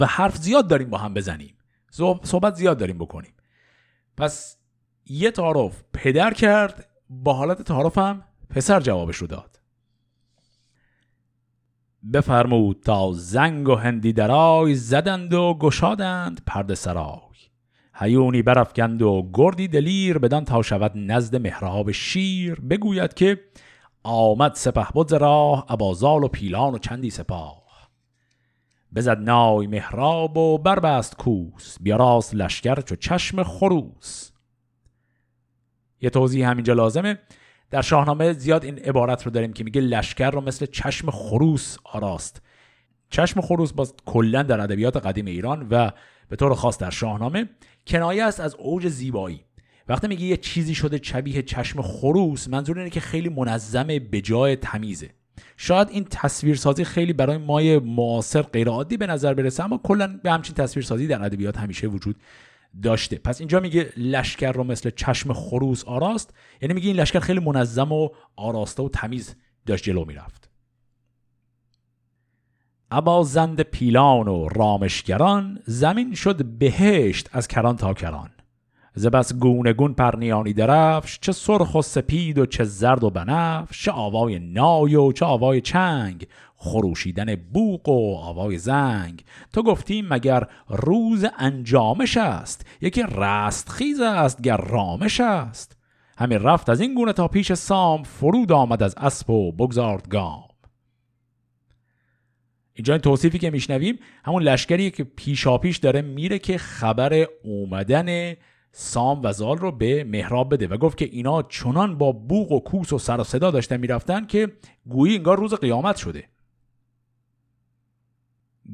و 0.00 0.06
حرف 0.06 0.36
زیاد 0.36 0.68
داریم 0.68 0.90
با 0.90 0.98
هم 0.98 1.14
بزنیم. 1.14 1.54
صحبت 2.22 2.54
زیاد 2.54 2.78
داریم 2.78 2.98
بکنیم. 2.98 3.32
پس 4.16 4.56
یه 5.06 5.30
تعارف 5.30 5.84
پدر 5.92 6.34
کرد 6.34 6.88
با 7.10 7.32
حالت 7.32 7.62
تعارف 7.62 7.98
هم 7.98 8.24
پسر 8.50 8.80
جوابش 8.80 9.16
رو 9.16 9.26
داد. 9.26 9.57
بفرمود 12.12 12.80
تا 12.84 13.12
زنگ 13.12 13.68
و 13.68 13.74
هندی 13.74 14.12
درای 14.12 14.74
زدند 14.74 15.34
و 15.34 15.54
گشادند 15.60 16.40
پرده 16.46 16.74
سرای. 16.74 17.18
هیونی 17.94 18.42
برافکند 18.42 19.02
و 19.02 19.30
گردی 19.34 19.68
دلیر 19.68 20.18
بدان 20.18 20.44
تا 20.44 20.62
شود 20.62 20.92
نزد 20.94 21.36
مهراب 21.36 21.92
شیر. 21.92 22.60
بگوید 22.60 23.14
که 23.14 23.40
آمد 24.02 24.54
سپه 24.54 24.86
بود 24.94 25.12
راه 25.12 25.66
ابازال 25.68 26.24
و 26.24 26.28
پیلان 26.28 26.74
و 26.74 26.78
چندی 26.78 27.10
سپاه. 27.10 27.68
بزد 28.94 29.18
نای 29.18 29.66
مهراب 29.66 30.36
و 30.36 30.58
بربست 30.58 31.16
کوس 31.16 31.76
بیاراست 31.80 32.34
لشکر 32.34 32.80
چو 32.80 32.96
چشم 32.96 33.42
خروس. 33.42 34.30
یه 36.00 36.10
توضیح 36.10 36.50
همینجا 36.50 36.72
لازمه. 36.72 37.18
در 37.70 37.82
شاهنامه 37.82 38.32
زیاد 38.32 38.64
این 38.64 38.78
عبارت 38.78 39.22
رو 39.22 39.30
داریم 39.30 39.52
که 39.52 39.64
میگه 39.64 39.80
لشکر 39.80 40.30
رو 40.30 40.40
مثل 40.40 40.66
چشم 40.66 41.10
خروس 41.10 41.76
آراست. 41.84 42.42
چشم 43.10 43.40
خروس 43.40 43.72
باز 43.72 43.94
کلا 44.06 44.42
در 44.42 44.60
ادبیات 44.60 44.96
قدیم 44.96 45.26
ایران 45.26 45.66
و 45.70 45.90
به 46.28 46.36
طور 46.36 46.54
خاص 46.54 46.78
در 46.78 46.90
شاهنامه 46.90 47.48
کنایه 47.86 48.24
است 48.24 48.40
از 48.40 48.54
اوج 48.54 48.88
زیبایی. 48.88 49.44
وقتی 49.88 50.08
میگه 50.08 50.24
یه 50.24 50.36
چیزی 50.36 50.74
شده 50.74 51.00
شبیه 51.02 51.42
چشم 51.42 51.82
خروس 51.82 52.48
منظور 52.48 52.78
اینه 52.78 52.90
که 52.90 53.00
خیلی 53.00 53.28
منظمه 53.28 53.98
به 53.98 54.20
جای 54.20 54.56
تمیزه. 54.56 55.10
شاید 55.56 55.88
این 55.90 56.06
تصویرسازی 56.10 56.84
خیلی 56.84 57.12
برای 57.12 57.36
مای 57.36 57.78
معاصر 57.78 58.42
غیر 58.42 58.68
عادی 58.68 58.96
به 58.96 59.06
نظر 59.06 59.34
برسه 59.34 59.64
اما 59.64 59.78
کلا 59.78 60.20
به 60.22 60.30
همچین 60.30 60.54
تصویرسازی 60.54 61.06
در 61.06 61.24
ادبیات 61.24 61.58
همیشه 61.58 61.86
وجود 61.86 62.16
داشته. 62.82 63.18
پس 63.18 63.40
اینجا 63.40 63.60
میگه 63.60 63.92
لشکر 63.96 64.52
رو 64.52 64.64
مثل 64.64 64.90
چشم 64.90 65.32
خروس 65.32 65.84
آراست. 65.84 66.34
یعنی 66.62 66.74
میگه 66.74 66.86
این 66.86 66.96
لشکر 66.96 67.20
خیلی 67.20 67.40
منظم 67.40 67.92
و 67.92 68.08
آراسته 68.36 68.82
و 68.82 68.88
تمیز 68.88 69.36
داشت 69.66 69.84
جلو 69.84 70.04
می‌رفت. 70.04 70.50
ابا 72.90 73.22
زند 73.22 73.60
پیلان 73.60 74.28
و 74.28 74.48
رامشگران 74.48 75.58
زمین 75.66 76.14
شد 76.14 76.44
بهشت 76.44 77.28
از 77.32 77.48
کران 77.48 77.76
تا 77.76 77.94
کران. 77.94 78.30
ز 78.94 79.06
بس 79.06 79.34
گونه 79.34 79.72
گون 79.72 79.94
پرنیانی 79.94 80.52
درفش 80.52 81.18
چه 81.20 81.32
سرخ 81.32 81.74
و 81.74 81.82
سپید 81.82 82.38
و 82.38 82.46
چه 82.46 82.64
زرد 82.64 83.04
و 83.04 83.10
بنفش 83.10 83.84
چه 83.84 83.90
آوای 83.90 84.38
نای 84.38 84.94
و 84.94 85.12
چه 85.12 85.24
آوای 85.24 85.60
چنگ. 85.60 86.26
خروشیدن 86.60 87.36
بوق 87.36 87.88
و 87.88 88.16
آوای 88.16 88.58
زنگ. 88.58 89.24
تو 89.52 89.62
گفتیم 89.62 90.06
مگر 90.08 90.46
روز 90.68 91.26
انجامش 91.38 92.16
است؟ 92.16 92.66
یکی 92.80 93.02
رستخیز 93.02 94.00
است 94.00 94.42
گر 94.42 94.56
رامش 94.56 95.20
است. 95.20 95.76
همین 96.18 96.38
رفت 96.38 96.68
از 96.70 96.80
این 96.80 96.94
گونه 96.94 97.12
تا 97.12 97.28
پیش 97.28 97.52
سام 97.52 98.02
فرود 98.02 98.52
آمد 98.52 98.82
از 98.82 98.94
اسب 98.98 99.30
و 99.30 99.52
بگذارد 99.52 100.08
گام. 100.08 100.44
اینجا 102.74 102.94
این 102.94 103.00
توصیفی 103.00 103.38
که 103.38 103.50
میشنویم 103.50 103.98
همون 104.24 104.42
لشکری 104.42 104.90
که 104.90 105.04
پیشاپیش 105.04 105.76
داره 105.76 106.02
میره 106.02 106.38
که 106.38 106.58
خبر 106.58 107.26
اومدن 107.44 108.34
سام 108.72 109.20
و 109.24 109.32
زال 109.32 109.58
رو 109.58 109.72
به 109.72 110.04
مهراب 110.04 110.54
بده 110.54 110.66
و 110.66 110.76
گفت 110.76 110.98
که 110.98 111.04
اینا 111.04 111.42
چنان 111.42 111.98
با 111.98 112.12
بوق 112.12 112.52
و 112.52 112.60
کوس 112.60 112.92
و 112.92 112.98
سر 112.98 113.20
و 113.20 113.24
صدا 113.24 113.50
داشتن 113.50 113.76
می‌رفتن 113.76 114.26
که 114.26 114.52
گویی 114.86 115.16
انگار 115.16 115.38
روز 115.38 115.54
قیامت 115.54 115.96
شده. 115.96 116.24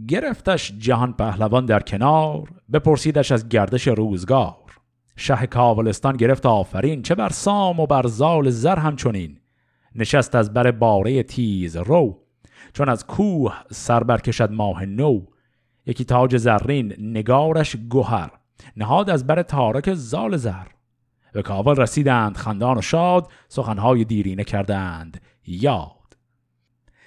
گرفتش 0.08 0.72
جهان 0.78 1.12
پهلوان 1.12 1.66
در 1.66 1.80
کنار 1.80 2.48
بپرسیدش 2.72 3.32
از 3.32 3.48
گردش 3.48 3.88
روزگار. 3.88 4.54
شه 5.16 5.46
کاولستان 5.46 6.16
گرفت 6.16 6.46
آفرین 6.46 7.02
چه 7.02 7.14
بر 7.14 7.28
سام 7.28 7.80
و 7.80 7.86
بر 7.86 8.06
زال 8.06 8.50
زر 8.50 8.78
همچنین. 8.78 9.38
نشست 9.94 10.34
از 10.34 10.54
بر 10.54 10.70
باره 10.70 11.22
تیز 11.22 11.76
رو 11.76 12.20
چون 12.72 12.88
از 12.88 13.06
کوه 13.06 13.54
سر 13.70 14.04
برکشد 14.04 14.50
ماه 14.52 14.86
نو. 14.86 15.20
یکی 15.86 16.04
تاج 16.04 16.36
زرین 16.36 16.94
نگارش 16.98 17.76
گوهر 17.76 18.30
نهاد 18.76 19.10
از 19.10 19.26
بر 19.26 19.42
تارک 19.42 19.94
زال 19.94 20.36
زر. 20.36 20.66
به 21.32 21.42
کاول 21.42 21.76
رسیدند 21.76 22.36
خندان 22.36 22.78
و 22.78 22.82
شاد 22.82 23.28
سخنهای 23.48 24.04
دیرینه 24.04 24.44
کردند. 24.44 25.20
یاد 25.46 26.03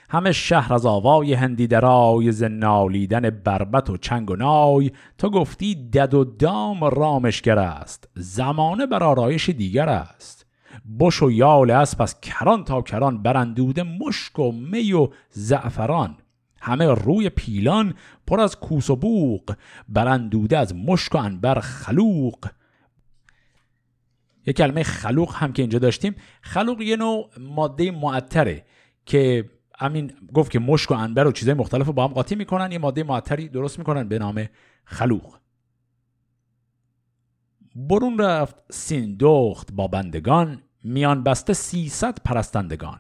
همه 0.10 0.32
شهر 0.32 0.74
از 0.74 0.86
آوای 0.86 1.34
هندی 1.34 1.68
درای 1.68 2.32
ز 2.32 2.44
نالیدن 2.44 3.30
بربت 3.30 3.90
و 3.90 3.98
چنگ 3.98 4.30
و 4.32 4.36
نای. 4.36 4.92
تو 5.18 5.30
گفتی 5.30 5.76
دد 5.76 6.14
و 6.14 6.24
دام 6.24 6.84
رامشگر 6.84 7.60
است 7.60 8.10
زمانه 8.16 8.86
بر 8.86 9.04
آرایش 9.04 9.50
دیگر 9.50 9.90
است. 9.90 10.46
بش 11.00 11.24
و 11.24 11.32
یال 11.32 11.72
اسب 11.72 12.02
از 12.02 12.22
کران 12.22 12.64
تا 12.64 12.82
کران 12.82 13.24
برندوده 13.24 13.84
مشک 13.84 14.40
و 14.40 14.52
می 14.52 14.94
و 14.94 15.10
زعفران. 15.30 16.18
همه 16.62 16.86
روی 16.86 17.30
پیلان 17.30 17.94
پر 18.28 18.40
از 18.40 18.60
کوس 18.60 18.90
و 18.90 18.96
بوق 18.96 19.56
برندوده 19.90 20.58
از 20.58 20.76
مشک 20.76 21.16
و 21.16 21.18
انبر 21.18 21.60
خلوق. 21.60 22.48
یک 24.46 24.58
کلمه 24.58 24.84
خلوق 24.84 25.36
هم 25.36 25.54
که 25.54 25.62
اینجا 25.62 25.80
داشتیم. 25.80 26.16
خلوق 26.42 26.82
یه 26.82 26.96
نوع 26.96 27.30
ماده 27.40 27.92
معطره 27.92 28.66
که 29.06 29.50
همین 29.78 30.14
گفت 30.34 30.52
که 30.52 30.60
مشک 30.60 30.92
و 30.92 30.94
انبر 30.94 31.28
و 31.28 31.32
چیزهای 31.32 31.58
مختلف 31.58 31.88
رو 31.88 31.94
با 31.94 32.08
هم 32.08 32.14
قاطی 32.14 32.36
می‌کنن 32.36 32.72
یه 32.72 32.78
ماده 32.78 33.04
معطری 33.04 33.50
درست 33.50 33.80
می‌کنن 33.80 34.08
به 34.08 34.20
نام 34.20 34.46
خلوق. 34.86 35.38
برون 37.76 38.18
رفت 38.20 38.56
سیندخت 38.72 39.72
با 39.72 39.88
بندگان 39.88 40.62
میان 40.84 41.24
بسته 41.24 41.54
سیصد 41.54 42.18
پرستندگان. 42.26 43.00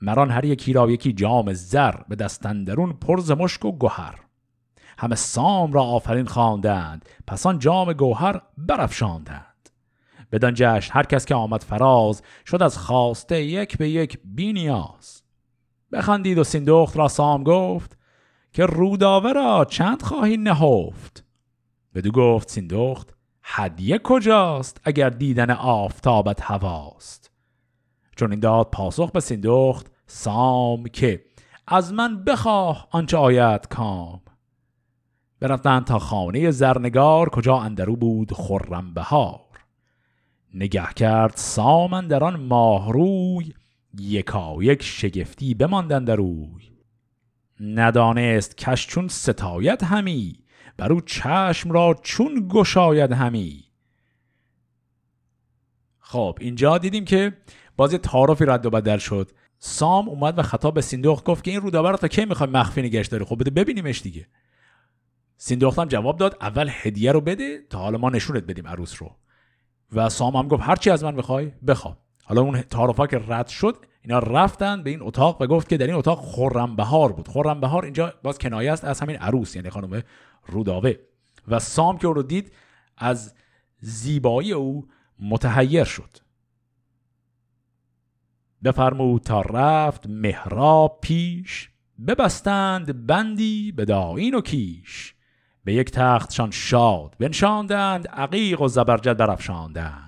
مران 0.00 0.30
هر 0.30 0.44
یکی 0.44 0.72
را 0.72 0.90
یکی 0.90 1.12
جام 1.12 1.52
زر 1.52 1.94
به 2.08 2.16
دستندرون 2.16 2.92
پرز 2.92 3.30
مشک 3.30 3.64
و 3.64 3.72
گوهر. 3.72 4.20
همه 4.98 5.14
سام 5.14 5.72
را 5.72 5.82
آفرین 5.82 6.26
خواندند 6.26 7.08
پس 7.26 7.46
آن 7.46 7.58
جام 7.58 7.92
گوهر 7.92 8.40
برافشاندند. 8.58 9.70
بدان 10.32 10.52
جشن 10.56 10.94
هر 10.94 11.02
کس 11.02 11.26
که 11.26 11.34
آمد 11.34 11.62
فراز 11.62 12.22
شد 12.46 12.62
از 12.62 12.78
خواسته 12.78 13.42
یک 13.42 13.78
به 13.78 13.88
یک 13.88 14.18
بی 14.24 14.52
نیاز. 14.52 15.25
بخندید 15.92 16.38
و 16.38 16.44
سیندخت 16.44 16.96
را 16.96 17.08
سام 17.08 17.44
گفت 17.44 17.98
که 18.52 18.66
روداوه 18.66 19.32
را 19.32 19.64
چند 19.64 20.02
خواهی 20.02 20.36
نهفت. 20.36 21.24
بدو 21.94 22.10
گفت 22.10 22.50
سیندخت 22.50 23.16
هدیه 23.42 23.98
کجاست 23.98 24.80
اگر 24.84 25.10
دیدن 25.10 25.50
آفتابت 25.50 26.42
هواست؟ 26.42 27.30
چون 28.16 28.30
این 28.30 28.40
داد 28.40 28.70
پاسخ 28.70 29.10
به 29.10 29.20
سیندخت 29.20 29.90
سام 30.06 30.84
که 30.84 31.24
از 31.66 31.92
من 31.92 32.24
بخواه 32.24 32.88
آنچه 32.90 33.16
آید 33.16 33.68
کام. 33.68 34.20
برفتن 35.40 35.80
تا 35.80 35.98
خانه 35.98 36.50
زرنگار 36.50 37.28
کجا 37.28 37.56
اندرو 37.56 37.96
بود 37.96 38.32
خرم 38.32 38.94
بهار. 38.94 39.40
نگه 40.54 40.88
کرد 40.96 41.32
سام 41.36 42.00
در 42.00 42.24
آن 42.24 42.40
ماهروی 42.40 43.54
یکا 44.00 44.56
یک 44.60 44.82
شگفتی 44.82 45.54
بماندن 45.54 46.06
روی 46.06 46.72
ندانست 47.60 48.56
کش 48.56 48.86
چون 48.86 49.08
ستایت 49.08 49.84
همی 49.84 50.40
بر 50.76 50.92
او 50.92 51.00
چشم 51.00 51.72
را 51.72 51.96
چون 52.02 52.48
گشاید 52.48 53.12
همی. 53.12 53.64
خب 55.98 56.38
اینجا 56.40 56.78
دیدیم 56.78 57.04
که 57.04 57.36
باز 57.76 57.94
تعارفی 57.94 58.44
رد 58.44 58.66
و 58.66 58.70
بدل 58.70 58.98
شد. 58.98 59.30
سام 59.58 60.08
اومد 60.08 60.38
و 60.38 60.42
خطاب 60.42 60.74
به 60.74 60.80
سیندخت 60.80 61.24
گفت 61.24 61.44
که 61.44 61.50
این 61.50 61.60
رودابه 61.60 61.90
رو 61.90 61.96
تا 61.96 62.08
کی 62.08 62.24
می‌خوای 62.24 62.50
مخفی 62.50 62.82
نگشت 62.82 63.10
داری 63.10 63.24
خب 63.24 63.40
بده 63.40 63.50
ببینیمش 63.50 64.02
دیگه. 64.02 64.26
سیندخت 65.36 65.78
هم 65.78 65.88
جواب 65.88 66.18
داد 66.18 66.36
اول 66.40 66.70
هدیه 66.72 67.12
رو 67.12 67.20
بده 67.20 67.58
تا 67.70 67.78
حالا 67.78 67.98
ما 67.98 68.10
نشونت 68.10 68.44
بدیم 68.44 68.66
عروس 68.66 69.02
رو. 69.02 69.16
و 69.92 70.08
سام 70.08 70.36
هم 70.36 70.48
گفت 70.48 70.62
هرچی 70.62 70.90
از 70.90 71.04
من 71.04 71.14
می‌خوای 71.14 71.52
بخوا 71.66 71.98
حالا 72.28 72.40
اون 72.40 72.60
تعارفا 72.60 73.06
که 73.06 73.22
رد 73.28 73.46
شد 73.46 73.76
اینا 74.02 74.18
رفتن 74.18 74.82
به 74.82 74.90
این 74.90 75.02
اتاق 75.02 75.42
و 75.42 75.46
گفت 75.46 75.68
که 75.68 75.76
در 75.76 75.86
این 75.86 75.94
اتاق 75.94 76.18
خرم 76.18 76.76
بهار 76.76 77.12
بود. 77.12 77.28
خرم 77.28 77.60
بهار 77.60 77.84
اینجا 77.84 78.14
باز 78.22 78.38
کنایه 78.38 78.72
است 78.72 78.84
از 78.84 79.00
همین 79.00 79.16
عروس 79.16 79.56
یعنی 79.56 79.70
خانم 79.70 80.02
روداوه. 80.46 80.92
و 81.48 81.58
سام 81.58 81.98
که 81.98 82.06
او 82.06 82.12
رو 82.12 82.22
دید 82.22 82.52
از 82.96 83.34
زیبایی 83.80 84.52
او 84.52 84.88
متحیر 85.18 85.84
شد. 85.84 86.16
بفرمود 88.64 89.22
تا 89.22 89.40
رفت 89.40 90.06
مهراب 90.06 90.98
پیش 91.02 91.70
ببستند 92.06 93.06
بندی 93.06 93.72
به 93.72 93.84
داین 93.84 94.34
و 94.34 94.40
کیش. 94.40 95.14
به 95.64 95.74
یک 95.74 95.90
تختشان 95.90 96.50
شاد 96.50 97.16
بنشاندند 97.18 98.08
عقیق 98.08 98.60
و 98.60 98.68
زبرجد 98.68 99.16
برافشاندند. 99.16 100.05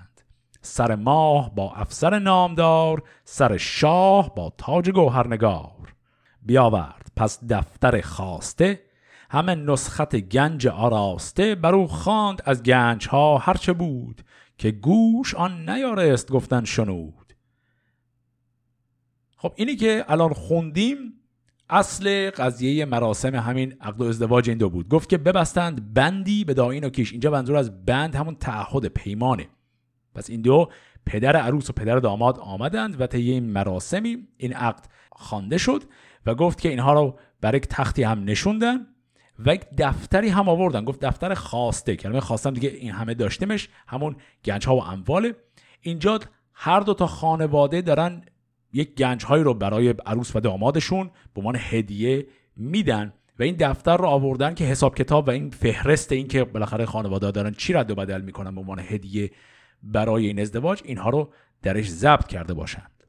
سر 0.61 0.95
ماه 0.95 1.55
با 1.55 1.73
افسر 1.73 2.19
نامدار 2.19 3.03
سر 3.25 3.57
شاه 3.57 4.35
با 4.35 4.53
تاج 4.59 4.91
گوهرنگار. 4.91 5.95
بیاورد 6.43 7.13
پس 7.17 7.45
دفتر 7.49 8.01
خواسته 8.01 8.81
همه 9.31 9.55
نسخت 9.55 10.17
گنج 10.17 10.67
آراسته 10.67 11.55
بر 11.55 11.75
او 11.75 11.87
خواند 11.87 12.43
از 12.45 12.63
گنج 12.63 13.09
ها 13.09 13.39
هرچه 13.39 13.73
بود 13.73 14.23
که 14.59 14.71
گوش 14.71 15.35
آن 15.35 15.71
نیارست 15.71 16.31
گفتن 16.31 16.65
شنود. 16.65 17.33
خب 19.37 19.53
اینی 19.57 19.77
که 19.77 20.05
الان 20.09 20.33
خوندیم 20.33 21.13
اصل 21.71 22.31
قضیه 22.31 22.85
مراسم 22.85 23.35
همین 23.35 23.75
عقد 23.81 24.01
و 24.01 24.05
ازدواج 24.05 24.49
این 24.49 24.59
دو 24.59 24.71
بود. 24.71 24.89
گفت 24.89 25.09
که 25.09 25.19
ببستند 25.19 25.95
بندی 25.95 26.45
به 26.45 26.55
داین 26.55 26.85
و 26.85 26.89
کیش. 26.89 27.13
اینجا 27.13 27.31
منظور 27.31 27.57
از 27.57 27.85
بند 27.85 28.15
همون 28.15 28.35
تعهد 28.35 28.87
پیمانه. 28.87 29.49
پس 30.19 30.31
این 30.31 30.43
دو 30.43 30.69
پدر 31.07 31.37
عروس 31.37 31.71
و 31.71 31.73
پدر 31.73 31.97
داماد 31.97 32.39
آمدند 32.39 33.01
و 33.01 33.07
طی 33.07 33.31
این 33.31 33.45
مراسمی 33.45 34.19
این 34.37 34.53
عقد 34.53 34.87
خوانده 35.13 35.59
شد 35.59 35.85
و 36.27 36.35
گفت 36.35 36.61
که 36.61 36.69
اینها 36.69 36.93
رو 36.93 37.19
بر 37.41 37.55
یک 37.55 37.67
تختی 37.67 38.03
هم 38.03 38.25
نشوندن 38.25 38.87
و 39.47 39.55
یک 39.55 39.63
دفتری 39.79 40.29
هم 40.29 40.49
آوردن. 40.49 40.85
گفت 40.85 41.01
دفتر 41.01 41.35
خواسته 41.35 41.97
کلمه 41.97 42.21
خواستم 42.21 42.51
دیگه 42.51 42.69
این 42.69 42.91
همه 42.91 43.15
داشتیمش 43.15 43.69
همون 43.89 44.17
گنج 44.45 44.67
ها 44.67 44.77
و 44.77 44.83
امواله 44.83 45.35
اینجا 45.81 46.19
هر 46.55 46.81
دو 46.81 46.95
تا 46.95 47.07
خانواده 47.07 47.83
دارن 47.83 48.23
یک 48.73 48.95
گنج 48.95 49.25
هایی 49.25 49.45
رو 49.45 49.55
برای 49.55 49.95
عروس 50.07 50.37
و 50.37 50.41
دامادشون 50.41 51.11
به 51.35 51.41
عنوان 51.41 51.57
هدیه 51.61 52.27
میدن 52.57 53.13
و 53.39 53.43
این 53.43 53.57
دفتر 53.61 53.97
رو 53.97 54.07
آوردن 54.07 54.55
که 54.55 54.65
حساب 54.65 54.95
کتاب 54.95 55.29
و 55.29 55.31
این 55.31 55.51
فهرست 55.51 56.13
این 56.13 56.29
که 56.29 56.45
بالاخره 56.45 56.87
خانواده 56.87 57.31
دارن 57.31 57.55
چی 57.55 57.73
رد 57.73 57.91
و 57.91 57.95
بدل 57.95 58.21
می‌کنن 58.21 58.55
به 58.55 58.61
عنوان 58.61 58.79
هدیه 58.79 59.31
برای 59.83 60.27
این 60.27 60.41
ازدواج 60.41 60.81
اینها 60.85 61.11
رو 61.11 61.33
درش 61.63 61.91
ضبط 61.91 62.27
کرده 62.27 62.55
باشند. 62.55 63.05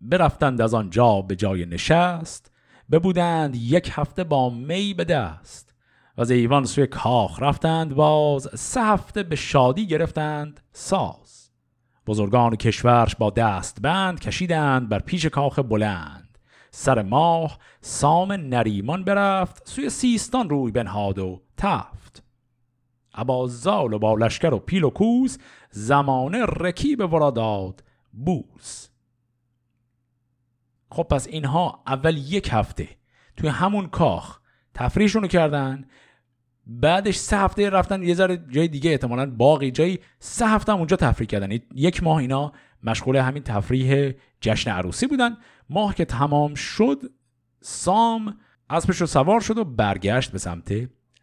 برفتند 0.00 0.60
از 0.60 0.74
آنجا 0.74 1.22
به 1.22 1.36
جای 1.36 1.66
نشست 1.66 2.52
ببودند 2.90 3.56
یک 3.56 3.90
هفته 3.92 4.24
با 4.24 4.50
می 4.50 4.94
به 4.94 5.04
دست 5.04 5.74
و 6.16 6.20
از 6.20 6.30
ایوان 6.30 6.64
سوی 6.64 6.86
کاخ 6.86 7.42
رفتند 7.42 7.94
باز 7.94 8.48
سه 8.54 8.82
هفته 8.82 9.22
به 9.22 9.36
شادی 9.36 9.86
گرفتند 9.86 10.60
ساز. 10.72 11.50
بزرگان 12.06 12.56
کشورش 12.56 13.16
با 13.16 13.30
دست 13.30 13.80
بند 13.82 14.20
کشیدند 14.20 14.88
بر 14.88 14.98
پیش 14.98 15.26
کاخ 15.26 15.58
بلند. 15.58 16.38
سر 16.70 17.02
ماه 17.02 17.58
سام 17.80 18.32
نریمان 18.32 19.04
برفت 19.04 19.68
سوی 19.68 19.90
سیستان 19.90 20.50
روی 20.50 20.72
بنهاد 20.72 21.18
و 21.18 21.42
تفت. 21.56 22.03
زال 23.46 23.92
و 23.92 23.98
با 23.98 24.14
لشکر 24.14 24.54
و 24.54 24.58
پیل 24.58 24.84
و 24.84 24.90
کوز 24.90 25.38
زمانه 25.70 26.44
رکیب 26.44 27.12
ورا 27.12 27.30
داد 27.30 27.84
بوز 28.12 28.88
خب 30.90 31.02
پس 31.02 31.26
اینها 31.26 31.82
اول 31.86 32.16
یک 32.16 32.48
هفته 32.52 32.88
توی 33.36 33.48
همون 33.48 33.86
کاخ 33.86 34.40
تفریشونو 34.74 35.22
رو 35.22 35.28
کردن 35.28 35.84
بعدش 36.66 37.16
سه 37.16 37.38
هفته 37.38 37.70
رفتن 37.70 38.02
یه 38.02 38.14
ذره 38.14 38.36
جای 38.36 38.68
دیگه 38.68 38.90
احتمالا 38.90 39.30
باقی 39.30 39.70
جایی. 39.70 39.98
سه 40.18 40.46
هفته 40.46 40.72
هم 40.72 40.78
اونجا 40.78 40.96
تفریح 40.96 41.28
کردن. 41.28 41.58
یک 41.74 42.02
ماه 42.02 42.16
اینا 42.16 42.52
مشغول 42.82 43.16
همین 43.16 43.42
تفریح 43.42 44.12
جشن 44.40 44.70
عروسی 44.70 45.06
بودن. 45.06 45.36
ماه 45.70 45.94
که 45.94 46.04
تمام 46.04 46.54
شد 46.54 47.02
سام 47.60 48.38
اسبش 48.70 49.00
رو 49.00 49.06
سوار 49.06 49.40
شد 49.40 49.58
و 49.58 49.64
برگشت 49.64 50.32
به 50.32 50.38
سمت 50.38 50.72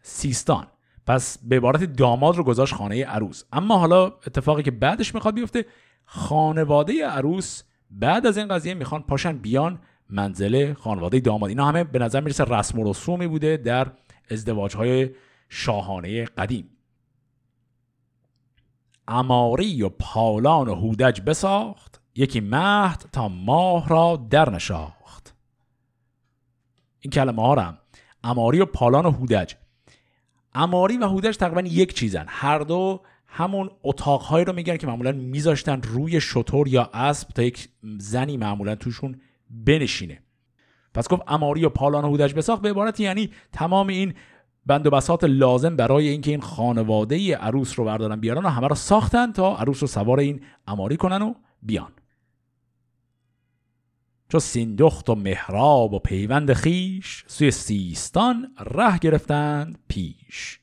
سیستان. 0.02 0.66
پس 1.06 1.38
به 1.38 1.56
عبارت 1.56 1.84
داماد 1.84 2.36
رو 2.36 2.44
گذاشت 2.44 2.74
خانه 2.74 3.04
عروس. 3.04 3.44
اما 3.52 3.78
حالا 3.78 4.06
اتفاقی 4.06 4.62
که 4.62 4.70
بعدش 4.70 5.14
می‌خواد 5.14 5.34
بیفته 5.34 5.66
خانواده 6.04 7.06
عروس 7.06 7.62
بعد 7.90 8.26
از 8.26 8.36
این 8.36 8.48
قضیه 8.48 8.74
می‌خوان 8.74 9.02
پاشن 9.02 9.38
بیان 9.38 9.80
منزل 10.10 10.74
خانواده 10.74 11.20
داماد. 11.20 11.48
اینا 11.48 11.66
همه 11.66 11.84
به 11.84 11.98
نظر 11.98 12.20
می‌رسه 12.20 12.44
رسم 12.44 12.78
و 12.78 12.90
رسومی 12.90 13.26
بوده 13.26 13.56
در 13.56 13.92
ازدواج 14.30 14.76
های 14.76 15.10
شاهانه 15.48 16.24
قدیم. 16.24 16.70
اماری 19.08 19.82
و 19.82 19.88
پالان 19.88 20.68
و 20.68 20.74
هودج 20.74 21.20
بساخت 21.20 22.02
یکی 22.14 22.40
مهد 22.40 23.04
تا 23.12 23.28
ماه 23.28 23.88
را 23.88 24.26
در 24.30 24.50
نشاخت. 24.50 25.34
این 27.00 27.10
کلمه 27.10 27.42
ها 27.42 27.78
اماری 28.24 28.60
و 28.60 28.66
پالان 28.66 29.06
و 29.06 29.10
هودج 29.10 29.54
اماری 30.54 30.96
و 30.96 31.06
هودج 31.06 31.36
تقریبا 31.36 31.60
یک 31.60 31.94
چیزن. 31.94 32.24
هر 32.28 32.58
دو 32.58 33.00
همون 33.26 33.70
اتاقهایی 33.82 34.44
رو 34.44 34.52
میگن 34.52 34.76
که 34.76 34.86
معمولا 34.86 35.12
میذاشتن 35.12 35.82
روی 35.82 36.20
شطور 36.20 36.68
یا 36.68 36.90
اسب 36.94 37.28
تا 37.28 37.42
یک 37.42 37.68
زنی 37.98 38.36
معمولا 38.36 38.74
توشون 38.74 39.20
بنشینه. 39.50 40.22
پس 40.94 41.08
گفت 41.08 41.22
اماری 41.26 41.64
و 41.64 41.68
پالان 41.68 42.04
و 42.04 42.08
هودج 42.08 42.34
بساخت. 42.34 42.62
به 42.62 42.70
عبارت 42.70 43.00
یعنی 43.00 43.30
تمام 43.52 43.88
این 43.88 44.14
بند 44.66 44.86
و 44.86 44.90
بسات 44.90 45.24
لازم 45.24 45.76
برای 45.76 46.08
اینکه 46.08 46.30
این 46.30 46.40
خانواده 46.40 47.36
عروس 47.36 47.78
رو 47.78 47.84
بردارن 47.84 48.20
بیارن 48.20 48.44
و 48.44 48.48
همه 48.48 48.68
رو 48.68 48.74
ساختن 48.74 49.32
تا 49.32 49.56
عروس 49.56 49.82
رو 49.82 49.86
سوار 49.86 50.18
این 50.18 50.40
اماری 50.66 50.96
کنن 50.96 51.22
و 51.22 51.34
بیان. 51.62 51.92
چو 54.32 54.40
سیندخت 54.40 55.10
و 55.10 55.14
مهراب 55.14 55.94
و 55.94 55.98
پیوند 55.98 56.52
خیش 56.52 57.24
سوی 57.26 57.50
سیستان 57.50 58.54
ره 58.58 58.98
گرفتند 58.98 59.78
پیش. 59.88 60.60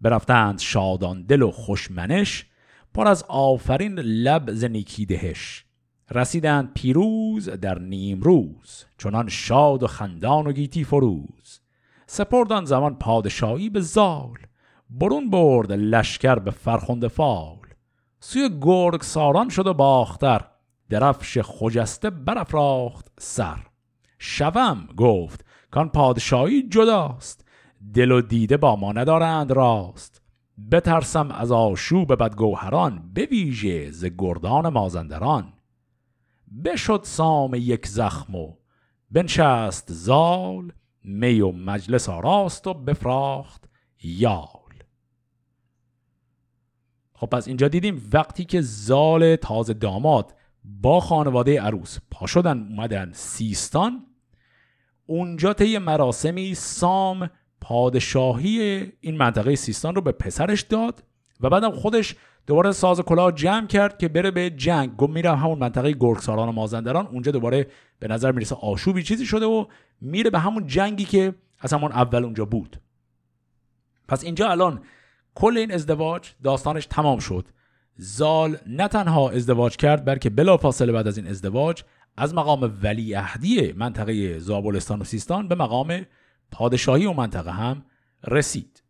برفتند 0.00 0.58
شادان 0.58 1.22
دل 1.22 1.42
و 1.42 1.50
خوشمنش 1.50 2.46
پر 2.94 3.08
از 3.08 3.24
آفرین 3.28 3.94
لب 3.98 4.52
ز 4.52 4.64
دهش. 5.08 5.64
رسیدند 6.10 6.74
پیروز 6.74 7.48
در 7.48 7.78
نیم 7.78 8.20
روز 8.20 8.84
چنان 8.98 9.28
شاد 9.28 9.82
و 9.82 9.86
خندان 9.86 10.46
و 10.46 10.52
گیتی 10.52 10.84
فروز. 10.84 11.60
سپردان 12.06 12.64
زمان 12.64 12.94
پادشاهی 12.94 13.70
به 13.70 13.80
زال 13.80 14.38
برون 14.90 15.30
برد 15.30 15.72
لشکر 15.72 16.34
به 16.34 16.50
فرخنده 16.50 17.08
فال. 17.08 17.58
سوی 18.20 18.50
گرگ 18.60 19.02
ساران 19.02 19.48
شد 19.48 19.66
و 19.66 19.74
باختر 19.74 20.44
درفش 20.90 21.38
خجسته 21.38 22.10
برافراخت 22.10 23.08
سر. 23.18 23.66
شوم 24.18 24.88
گفت 24.96 25.44
کان 25.70 25.88
پادشاهی 25.88 26.68
جداست 26.68 27.44
دل 27.94 28.10
و 28.10 28.20
دیده 28.20 28.56
با 28.56 28.76
ما 28.76 28.92
ندارند 28.92 29.52
راست. 29.52 30.22
بترسم 30.72 31.30
از 31.30 31.52
آشوب 31.52 32.14
بدگوهران 32.14 33.10
به 33.14 33.26
ویژه 33.26 33.90
ز 33.90 34.04
گردان 34.18 34.68
مازندران. 34.68 35.52
بشد 36.64 37.00
سام 37.04 37.54
یک 37.54 37.86
زخم 37.86 38.34
و 38.34 38.54
بنشست 39.10 39.92
زال 39.92 40.72
می 41.04 41.40
و 41.40 41.52
مجلس 41.52 42.08
آراست 42.08 42.66
و 42.66 42.74
بفراخت 42.74 43.68
یال. 44.02 44.58
خب 47.14 47.26
پس 47.26 47.48
اینجا 47.48 47.68
دیدیم 47.68 48.08
وقتی 48.12 48.44
که 48.44 48.60
زال 48.60 49.36
تازه 49.36 49.74
داماد 49.74 50.34
با 50.80 51.00
خانواده 51.00 51.60
عروس. 51.60 51.98
پا 52.10 52.26
شدن 52.26 52.58
اومدن 52.58 53.10
سیستان. 53.12 54.06
اونجا 55.06 55.52
طی 55.52 55.78
مراسمی 55.78 56.54
سام 56.54 57.30
پادشاهی 57.60 58.58
این 59.00 59.16
منطقه 59.16 59.56
سیستان 59.56 59.94
رو 59.94 60.00
به 60.00 60.12
پسرش 60.12 60.62
داد 60.62 61.02
و 61.40 61.50
بعدم 61.50 61.70
خودش 61.70 62.16
دوباره 62.46 62.72
ساز 62.72 63.00
کلاه 63.00 63.32
جمع 63.32 63.66
کرد 63.66 63.98
که 63.98 64.08
بره 64.08 64.30
به 64.30 64.50
جنگ. 64.50 64.96
گم 64.96 65.10
میره 65.10 65.36
همون 65.36 65.58
منطقه 65.58 65.92
گرگساران 65.92 66.48
و 66.48 66.52
مازندران. 66.52 67.06
اونجا 67.06 67.32
دوباره 67.32 67.66
به 67.98 68.08
نظر 68.08 68.32
می‌رسه 68.32 68.54
آشوبی 68.54 69.02
چیزی 69.02 69.26
شده 69.26 69.46
و 69.46 69.64
میره 70.00 70.30
به 70.30 70.38
همون 70.38 70.66
جنگی 70.66 71.04
که 71.04 71.34
از 71.60 71.72
همون 71.72 71.92
اول 71.92 72.24
اونجا 72.24 72.44
بود. 72.44 72.80
پس 74.08 74.24
اینجا 74.24 74.50
الان 74.50 74.80
کل 75.34 75.56
این 75.58 75.72
ازدواج 75.72 76.30
داستانش 76.42 76.86
تمام 76.86 77.18
شد. 77.18 77.48
زال 78.00 78.56
نه 78.66 78.88
تنها 78.88 79.30
ازدواج 79.30 79.76
کرد 79.76 80.04
بلکه 80.04 80.30
بلافاصله 80.30 80.92
بعد 80.92 81.08
از 81.08 81.18
این 81.18 81.26
ازدواج 81.26 81.82
از 82.16 82.34
مقام 82.34 82.78
ولیعهدی 82.82 83.72
منطقه 83.72 84.38
زابلستان 84.38 85.00
و 85.00 85.04
سیستان 85.04 85.48
به 85.48 85.54
مقام 85.54 86.06
پادشاهی 86.50 87.06
و 87.06 87.12
منطقه 87.12 87.50
هم 87.50 87.84
رسید. 88.26 88.82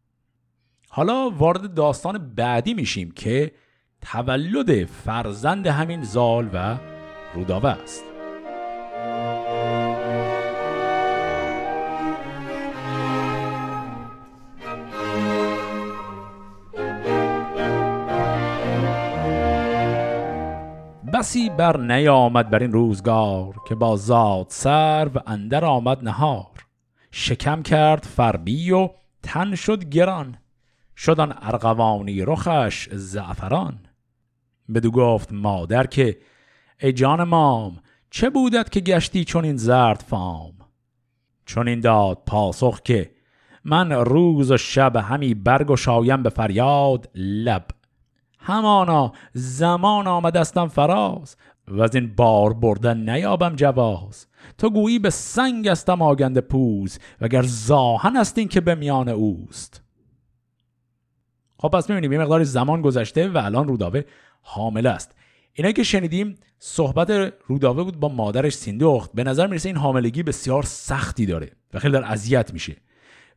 حالا 0.89 1.31
وارد 1.31 1.75
داستان 1.75 2.35
بعدی 2.35 2.75
میشیم 2.75 3.11
که 3.11 3.53
تولد 4.01 4.85
فرزند 4.85 5.67
همین 5.67 6.03
زال 6.03 6.51
و 6.53 6.79
روداوه 7.35 7.69
است. 7.69 8.08
بسی 21.29 21.51
بر 21.51 21.77
نیامد 21.77 22.51
بر 22.51 22.59
این 22.59 22.73
روزگار 22.73 23.55
که 23.69 23.75
با 23.75 23.97
زاد 23.97 24.47
سر 24.49 25.11
و 25.15 25.21
اندر 25.27 25.65
آمد 25.65 26.05
نهار. 26.05 26.67
شکم 27.11 27.63
کرد 27.63 28.05
فربی 28.05 28.71
و 28.71 28.91
تن 29.23 29.55
شد 29.55 29.85
گران. 29.85 30.37
شدن 30.97 31.35
ارغوانی 31.43 32.23
رخش 32.23 32.89
زعفران. 32.93 33.79
بدو 34.75 34.91
گفت 34.91 35.33
مادر 35.33 35.87
که 35.87 36.19
ای 36.81 36.93
جان 36.93 37.23
مام 37.23 37.79
چه 38.11 38.31
بودت 38.31 38.71
که 38.71 38.81
گشتی 38.81 39.25
چون 39.25 39.45
این 39.45 39.57
زرد 39.57 40.05
فام؟ 40.09 40.55
چون 41.47 41.69
این 41.69 41.81
داد 41.81 42.23
پاسخ 42.27 42.81
که 42.83 43.11
من 43.65 43.93
روز 43.93 44.51
و 44.51 44.57
شب 44.57 44.97
همی 44.97 45.35
برگ 45.35 45.71
و 45.71 45.77
شایم 45.77 46.23
به 46.23 46.31
فریاد 46.31 47.11
لب. 47.15 47.78
همانا 48.39 49.13
زمان 49.35 50.07
آمدستم 50.07 50.69
فراز 50.69 51.37
و 51.69 51.83
از 51.83 51.95
این 51.95 52.15
بار 52.15 52.53
بردن 52.53 53.11
نیابم 53.11 53.57
جواز. 53.57 54.27
تو 54.59 54.71
گویی 54.71 54.99
به 54.99 55.11
سنگ 55.11 55.69
استم 55.69 56.03
آگند 56.03 56.39
پوز 56.39 56.99
وگر 57.21 57.43
زاهن 57.43 58.17
استین 58.17 58.49
که 58.49 58.61
به 58.61 58.75
میان 58.75 59.09
اوست. 59.09 59.83
خب 61.59 61.69
پس 61.69 61.91
می‌بینیم 61.91 62.13
یه 62.13 62.19
مقدار 62.19 62.45
زمان 62.45 62.83
گذشته 62.83 63.29
و 63.29 63.39
الان 63.39 63.69
روداوه 63.69 64.03
حامل 64.43 64.87
است. 64.87 65.15
اینایی 65.53 65.75
که 65.75 65.83
شنیدیم 65.83 66.35
صحبت 66.59 67.33
روداوه 67.47 67.83
بود 67.83 68.01
با 68.01 68.09
مادرش 68.09 68.55
سیندخت 68.55 69.11
به 69.15 69.25
نظر 69.25 69.47
می‌رسه 69.47 69.69
این 69.69 69.77
حاملگی 69.77 70.23
بسیار 70.23 70.63
سختی 70.63 71.27
داره 71.27 71.51
و 71.75 71.79
خیلی 71.79 71.93
در 71.93 72.05
اذیت 72.05 72.53
میشه. 72.53 72.77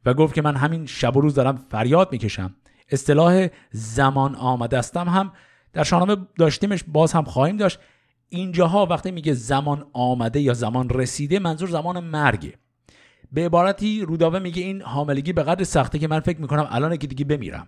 و 0.06 0.14
گفت 0.14 0.34
که 0.34 0.42
من 0.42 0.56
همین 0.56 0.86
شب 0.86 1.18
و 1.18 1.22
روز 1.22 1.36
دارم 1.36 1.56
فریاد 1.56 2.12
می‌کشم. 2.12 2.56
اصطلاح 2.92 3.48
زمان 3.72 4.36
آمده 4.36 4.78
استم 4.78 5.10
هم 5.10 5.32
در 5.74 5.84
شاهنامه 5.84 6.28
داشتیمش 6.38 6.84
باز 6.88 7.12
هم 7.12 7.24
خواهیم 7.24 7.58
داشت. 7.58 7.80
اینجاها 8.30 8.86
وقتی 8.86 9.12
میگه 9.12 9.34
زمان 9.34 9.86
آمده 9.94 10.40
یا 10.40 10.54
زمان 10.54 10.90
رسیده 10.90 11.40
منظور 11.40 11.70
زمان 11.70 12.00
مرگه. 12.00 12.54
به 13.32 13.46
عبارتی 13.46 14.02
روداوه 14.02 14.40
میگه 14.40 14.64
این 14.64 14.82
حاملگی 14.82 15.34
به 15.34 15.44
قدر 15.44 15.64
سخته 15.64 16.00
که 16.00 16.08
من 16.08 16.20
فکر 16.20 16.42
می‌کنم 16.42 16.68
الان 16.70 16.98
که 16.98 17.08
دیگه 17.08 17.26
بمیرم. 17.26 17.68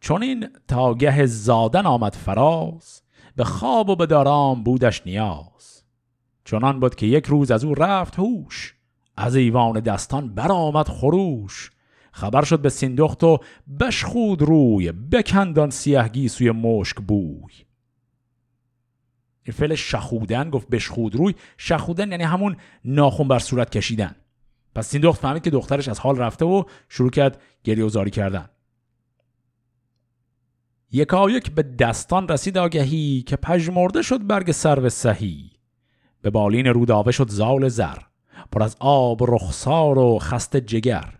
چون 0.00 0.22
این 0.22 0.48
تاگه 0.68 1.26
زادن 1.26 1.86
آمد 1.86 2.14
فراز 2.14 3.02
به 3.36 3.44
خواب 3.44 3.88
و 3.88 3.96
به 3.96 4.06
دارام 4.06 4.62
بودش 4.62 5.06
نیاز. 5.06 5.84
چنان 6.44 6.80
بود 6.80 6.94
که 6.94 7.06
یک 7.06 7.26
روز 7.26 7.50
از 7.50 7.64
او 7.64 7.74
رفت 7.74 8.18
هوش 8.18 8.74
از 9.16 9.36
ایوان 9.36 9.80
دستان 9.80 10.34
برآمد 10.34 10.88
خروش. 10.88 11.70
خبر 12.12 12.44
شد 12.44 12.60
به 12.60 12.68
سیندخت 12.68 13.24
و 13.24 13.38
بشخود 13.80 14.42
روی 14.42 14.92
بکندان 14.92 15.70
سیهگی 15.70 16.28
سوی 16.28 16.50
مشک 16.50 16.96
بوی. 16.96 17.52
این 19.42 19.54
فعل 19.54 19.74
شخودن 19.74 20.50
گفت 20.50 20.68
بشخود 20.68 21.16
روی. 21.16 21.34
شخودن 21.56 22.10
یعنی 22.10 22.24
همون 22.24 22.56
ناخون 22.84 23.28
بر 23.28 23.38
صورت 23.38 23.70
کشیدن. 23.70 24.14
پس 24.74 24.88
سیندخت 24.88 25.20
فهمید 25.20 25.42
که 25.42 25.50
دخترش 25.50 25.88
از 25.88 26.00
حال 26.00 26.16
رفته 26.16 26.44
و 26.44 26.64
شروع 26.88 27.10
کرد 27.10 27.42
گریه 27.64 27.84
و 27.84 27.88
زاری 27.88 28.10
کردن. 28.10 28.48
یکایک 30.92 31.50
به 31.50 31.62
دستان 31.62 32.28
رسید 32.28 32.58
آگهی 32.58 33.22
که 33.22 33.36
پژمرده 33.36 34.02
شد 34.02 34.26
برگ 34.26 34.52
سرو 34.52 34.88
سهی. 34.88 35.50
به 36.22 36.30
بالین 36.30 36.66
روداوه 36.66 37.12
شد 37.12 37.28
زال 37.30 37.68
زر. 37.68 37.98
پر 38.52 38.62
از 38.62 38.76
آب 38.80 39.34
رخسار 39.34 39.98
و 39.98 40.18
خست 40.18 40.56
جگر. 40.56 41.19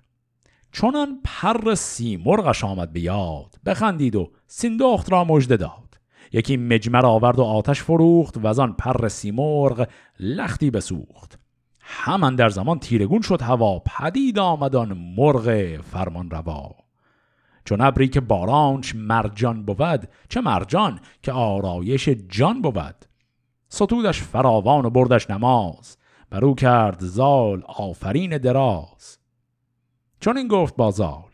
چونان 0.72 1.20
پر 1.24 1.74
سیمرغش 1.74 2.64
آمد 2.64 2.92
به 2.92 3.00
یاد 3.00 3.54
بخندید 3.66 4.16
و 4.16 4.30
سیندخت 4.46 5.12
را 5.12 5.24
مژده 5.24 5.56
داد. 5.56 6.00
یکی 6.32 6.56
مجمر 6.56 7.06
آورد 7.06 7.38
و 7.38 7.42
آتش 7.42 7.82
فروخت 7.82 8.36
و 8.36 8.46
از 8.46 8.58
آن 8.58 8.72
پر 8.72 9.08
سیمرغ 9.08 9.88
لختی 10.20 10.70
بسوخت. 10.70 11.38
همان 11.80 12.36
در 12.36 12.48
زمان 12.48 12.78
تیرگون 12.78 13.20
شد 13.20 13.42
هوا 13.42 13.78
پدید 13.78 14.38
آمدان 14.38 14.92
مرغ 14.92 15.76
فرمان 15.80 16.30
روا. 16.30 16.74
چون 17.64 17.80
ابری 17.80 18.08
که 18.08 18.20
بارانش 18.20 18.94
مرجان 18.94 19.64
بود 19.64 20.08
چه 20.28 20.40
مرجان 20.40 21.00
که 21.22 21.32
آرایش 21.32 22.08
جان 22.08 22.62
بود. 22.62 23.04
ستودش 23.68 24.22
فراوان 24.22 24.84
و 24.84 24.90
بردش 24.90 25.30
نماز. 25.30 25.96
برو 26.30 26.54
کرد 26.54 27.00
زال 27.00 27.62
آفرین 27.66 28.38
دراز. 28.38 29.19
چون 30.20 30.36
این 30.36 30.48
گفت 30.48 30.76
بازال 30.76 31.30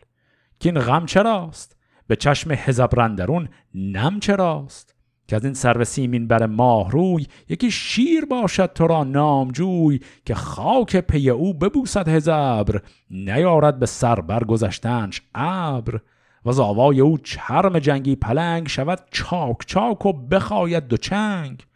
که 0.61 0.69
این 0.69 0.81
غم 0.81 1.07
چراست؟ 1.07 1.77
به 2.07 2.17
چشم 2.17 2.53
حزب 2.53 3.01
رندرون 3.01 3.49
نم 3.75 4.21
چراست؟ 4.21 4.95
که 5.29 5.37
از 5.37 5.45
این 5.45 5.55
سرو 5.55 5.85
سیمین 5.85 6.29
بر 6.29 6.47
ماه 6.47 6.91
روی 6.91 7.27
یکی 7.49 7.71
شیر 7.71 8.25
باشد 8.25 8.73
تو 8.73 8.87
را 8.87 9.05
نامجوی 9.05 10.01
که 10.25 10.35
خاک 10.35 10.97
پی 10.97 11.31
او 11.31 11.55
ببوسد 11.55 12.09
هزبر 12.09 12.83
نیارد 13.11 13.79
به 13.79 13.87
سر 13.87 14.21
برگذشتنش 14.21 15.23
ابر. 15.35 16.01
و 16.47 16.53
زاوای 16.53 17.01
او 17.01 17.19
چرم 17.19 17.79
جنگی 17.79 18.17
پلنگ 18.17 18.69
شود 18.69 18.99
چاک 19.11 19.57
چاک 19.67 20.07
و 20.07 20.13
بخواید 20.13 20.87
دو 20.87 20.97
چنگ. 20.97 21.67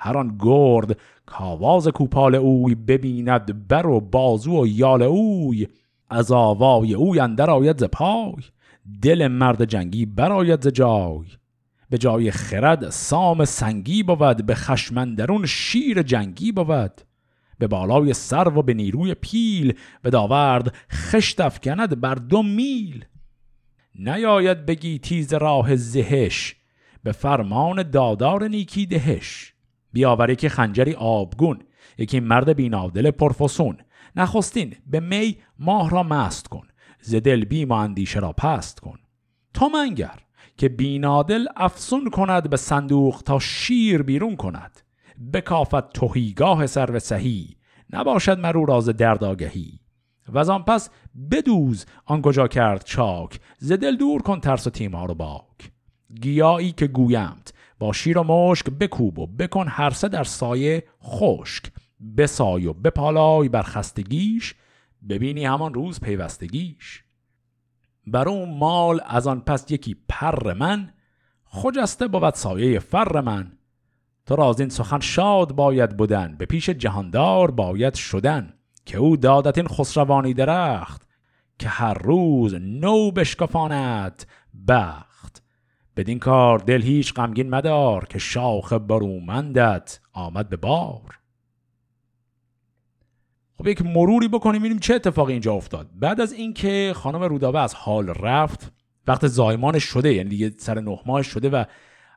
هر 0.00 0.18
آن 0.18 0.36
گرد 0.40 0.98
کاواز 1.26 1.88
کوپال 1.88 2.34
اوی 2.34 2.74
ببیند 2.74 3.68
بر 3.68 3.86
و 3.86 4.00
بازو 4.00 4.62
و 4.62 4.66
یال 4.66 5.02
اوی. 5.02 5.68
از 6.10 6.32
آوای 6.32 6.94
اوی 6.94 7.20
اندر 7.20 7.50
آید 7.50 7.78
ز 7.78 7.84
پای 7.84 8.42
دل 9.02 9.28
مرد 9.28 9.64
جنگی 9.64 10.06
براید 10.06 10.62
ز 10.62 10.68
جای. 10.68 11.24
به 11.90 11.98
جای 11.98 12.30
خرد 12.30 12.90
سام 12.90 13.44
سنگی 13.44 14.02
بود 14.02 14.46
به 14.46 14.54
خشمندرون 14.54 15.46
شیر 15.46 16.02
جنگی 16.02 16.52
بود. 16.52 17.00
به 17.58 17.66
بالای 17.66 18.12
سر 18.12 18.48
و 18.48 18.62
به 18.62 18.74
نیروی 18.74 19.14
پیل 19.14 19.74
به 20.02 20.10
داورد 20.10 20.74
خشت 20.90 21.40
افکند 21.40 22.00
بر 22.00 22.14
دو 22.14 22.42
میل. 22.42 23.04
نیاید 23.94 24.66
بگی 24.66 24.98
تیز 24.98 25.34
راه 25.34 25.76
زهش 25.76 26.56
به 27.02 27.12
فرمان 27.12 27.90
دادار 27.90 28.48
نیکی 28.48 28.86
دهش. 28.86 29.54
بیاوری 29.92 30.36
که 30.36 30.48
خنجری 30.48 30.92
آبگون 30.92 31.58
یکی 31.98 32.20
مرد 32.20 32.56
بینادل 32.56 33.10
پرفسون. 33.10 33.76
نخستین 34.16 34.76
به 34.86 35.00
می 35.00 35.36
ماه 35.58 35.90
را 35.90 36.02
مست 36.02 36.48
کن. 36.48 36.66
ز 37.00 37.14
دل 37.14 37.44
بیم 37.44 37.68
و 37.68 37.72
اندیشه 37.72 38.20
را 38.20 38.32
پست 38.32 38.80
کن. 38.80 38.98
تا 39.54 39.68
منگر 39.68 40.18
که 40.56 40.68
بینادل 40.68 41.46
افسون 41.56 42.10
کند 42.10 42.50
به 42.50 42.56
صندوق 42.56 43.22
تا 43.24 43.38
شیر 43.38 44.02
بیرون 44.02 44.36
کند. 44.36 44.80
بکافت 45.32 45.92
توهیگاه 45.92 46.66
سر 46.66 46.90
و 46.90 46.98
سهی 46.98 47.56
نباشد 47.92 48.38
مرو 48.38 48.64
راز 48.64 48.88
درد 48.88 49.24
آگهی 49.24 49.80
و 50.28 50.38
از 50.38 50.50
آن 50.50 50.62
پس 50.62 50.90
بدوز 51.30 51.86
آن 52.04 52.22
کجا 52.22 52.48
کرد 52.48 52.84
چاک 52.84 53.40
ز 53.58 53.72
دل 53.72 53.96
دور 53.96 54.22
کن 54.22 54.40
ترس 54.40 54.66
و 54.66 54.70
تیمار 54.70 55.10
و 55.10 55.14
باک. 55.14 55.72
گیایی 56.20 56.72
که 56.72 56.86
گویمت 56.86 57.52
با 57.78 57.92
شیر 57.92 58.18
و 58.18 58.22
مشک 58.22 58.70
بکوب 58.70 59.18
و 59.18 59.26
بکن 59.26 59.68
هر 59.68 59.90
سه 59.90 60.08
در 60.08 60.24
سایه 60.24 60.84
خشک. 61.02 61.72
بسای 62.16 62.66
و 62.66 62.72
بپالای 62.72 63.48
بر 63.48 63.62
خستگیش 63.62 64.54
ببینی 65.08 65.44
همان 65.44 65.74
روز 65.74 66.00
پیوستگیش. 66.00 67.04
بر 68.06 68.28
اون 68.28 68.58
مال 68.58 69.00
از 69.06 69.26
آن 69.26 69.40
پس 69.40 69.70
یکی 69.70 69.96
پر 70.08 70.52
من 70.52 70.92
خجسته 71.44 72.08
بود 72.08 72.34
سایه 72.34 72.78
فر 72.78 73.20
من. 73.20 73.52
تو 74.26 74.36
راز 74.36 74.60
این 74.60 74.68
سخن 74.68 75.00
شاد 75.00 75.52
باید 75.52 75.96
بودن 75.96 76.36
به 76.38 76.46
پیش 76.46 76.70
جهاندار 76.70 77.50
باید 77.50 77.94
شدن. 77.94 78.54
که 78.86 78.98
او 78.98 79.16
دادت 79.16 79.58
این 79.58 79.68
خسروانی 79.68 80.34
درخت 80.34 81.08
که 81.58 81.68
هر 81.68 81.94
روز 81.94 82.54
نو 82.54 83.10
بشکفاند 83.10 84.24
بخت. 84.68 85.42
بدین 85.96 86.18
کار 86.18 86.58
دل 86.58 86.82
هیچ 86.82 87.14
غمگین 87.14 87.50
مدار 87.50 88.04
که 88.04 88.18
شاخ 88.18 88.72
برومندت 88.72 90.00
آمد 90.12 90.48
به 90.48 90.56
بار. 90.56 91.18
خب 93.58 93.66
یک 93.66 93.82
مروری 93.82 94.28
بکنیم 94.28 94.60
ببینیم 94.60 94.78
چه 94.78 94.94
اتفاقی 94.94 95.32
اینجا 95.32 95.52
افتاد. 95.52 95.90
بعد 95.94 96.20
از 96.20 96.32
اینکه 96.32 96.92
خانم 96.96 97.22
رودابه 97.22 97.60
از 97.60 97.74
حال 97.74 98.08
رفت 98.08 98.72
وقت 99.06 99.26
زایمانش 99.26 99.84
شده 99.84 100.14
یعنی 100.14 100.28
دیگه 100.28 100.52
سر 100.58 100.80
نه 100.80 100.98
ماهش 101.06 101.26
شده 101.26 101.48
و 101.50 101.64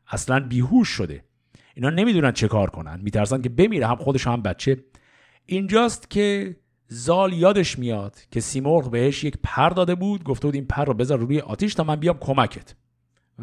اصلا 0.08 0.40
بیهوش 0.40 0.88
شده. 0.88 1.24
اینا 1.76 1.90
نمی‌دونن 1.90 2.32
چه 2.32 2.48
کار 2.48 2.70
کنن. 2.70 3.00
میترسن 3.04 3.42
که 3.42 3.50
بمیره 3.50 3.88
هم 3.88 3.96
خودش 3.96 4.28
هم 4.28 4.42
بچه. 4.42 4.78
اینجاست 5.46 6.10
که 6.10 6.56
زال 6.88 7.34
یادش 7.34 7.80
میاد 7.80 8.16
که 8.32 8.40
سیمرغ 8.40 8.92
بهش 8.92 9.24
یک 9.24 9.38
پر 9.44 9.70
داده 9.70 9.96
بود. 9.96 10.24
گفته 10.24 10.48
بود 10.48 10.56
این 10.56 10.66
پر 10.66 10.86
رو 10.86 10.94
بذار 10.94 11.20
روی 11.20 11.40
آتیش 11.40 11.74
تا 11.74 11.84
من 11.84 11.96
بیام 11.96 12.18
کمکت. 12.20 12.76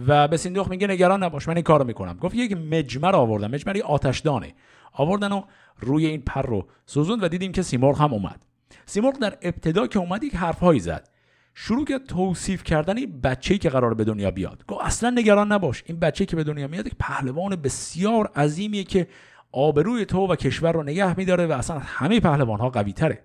و 0.07 0.28
به 0.28 0.37
سیندوخ 0.37 0.68
میگه 0.68 0.87
نگران 0.87 1.22
نباش 1.22 1.48
من 1.48 1.54
این 1.54 1.62
کارو 1.62 1.85
می‌کنم. 1.85 2.16
گفت 2.16 2.35
یک 2.35 2.52
مجمر 2.52 3.16
آوردم 3.16 3.50
مجمری 3.50 3.80
آتشدانه. 3.80 4.54
آوردن 4.92 5.33
و 5.33 5.42
روی 5.81 6.07
این 6.07 6.23
پر 6.23 6.43
رو 6.43 6.69
سوزوند 6.87 7.23
و 7.23 7.29
دیدیم 7.29 7.53
که 7.53 7.63
سیمرغ 7.63 8.01
هم 8.01 8.13
اومد. 8.13 8.47
سیمرغ 8.87 9.19
در 9.19 9.39
ابتدا 9.43 9.87
که 9.87 9.99
اومد 9.99 10.25
یک 10.25 10.35
حرفهایی 10.37 10.81
زد. 10.81 11.09
شروع 11.55 11.85
کرد 11.85 12.07
توصیف 12.07 12.65
کردن 12.65 12.97
این 12.97 13.21
بچه‌ای 13.21 13.59
که 13.59 13.69
قرار 13.69 13.95
به 13.95 14.05
دنیا 14.05 14.31
بیاد. 14.31 14.65
گفت 14.69 14.85
اصلا 14.85 15.11
نگران 15.11 15.53
نباش 15.53 15.83
این 15.87 15.99
بچه‌ای 15.99 16.27
که 16.27 16.37
به 16.37 16.45
دنیا 16.45 16.69
میاد 16.69 16.87
یک 16.87 16.95
پهلوان 16.99 17.57
بسیار 17.57 18.27
عظیمیه 18.27 18.85
که 18.85 19.07
آبروی 19.53 20.05
تو 20.05 20.27
و 20.27 20.37
کشور 20.37 20.73
رو 20.73 20.83
نگه 20.83 21.17
میداره 21.19 21.47
و 21.47 21.53
اصلا 21.53 21.79
همه 21.79 22.21
پهلوان 22.21 22.61
ها 22.61 22.71
قوی 22.71 22.93
تره 22.93 23.25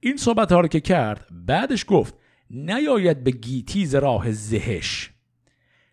این 0.00 0.16
صحبت 0.16 0.52
ها 0.52 0.60
رو 0.60 0.68
که 0.68 0.80
کرد 0.80 1.26
بعدش 1.30 1.84
گفت 1.88 2.14
نیاید 2.50 3.24
به 3.24 3.30
گیتیز 3.30 3.94
راه 3.94 4.32
زهش. 4.32 5.10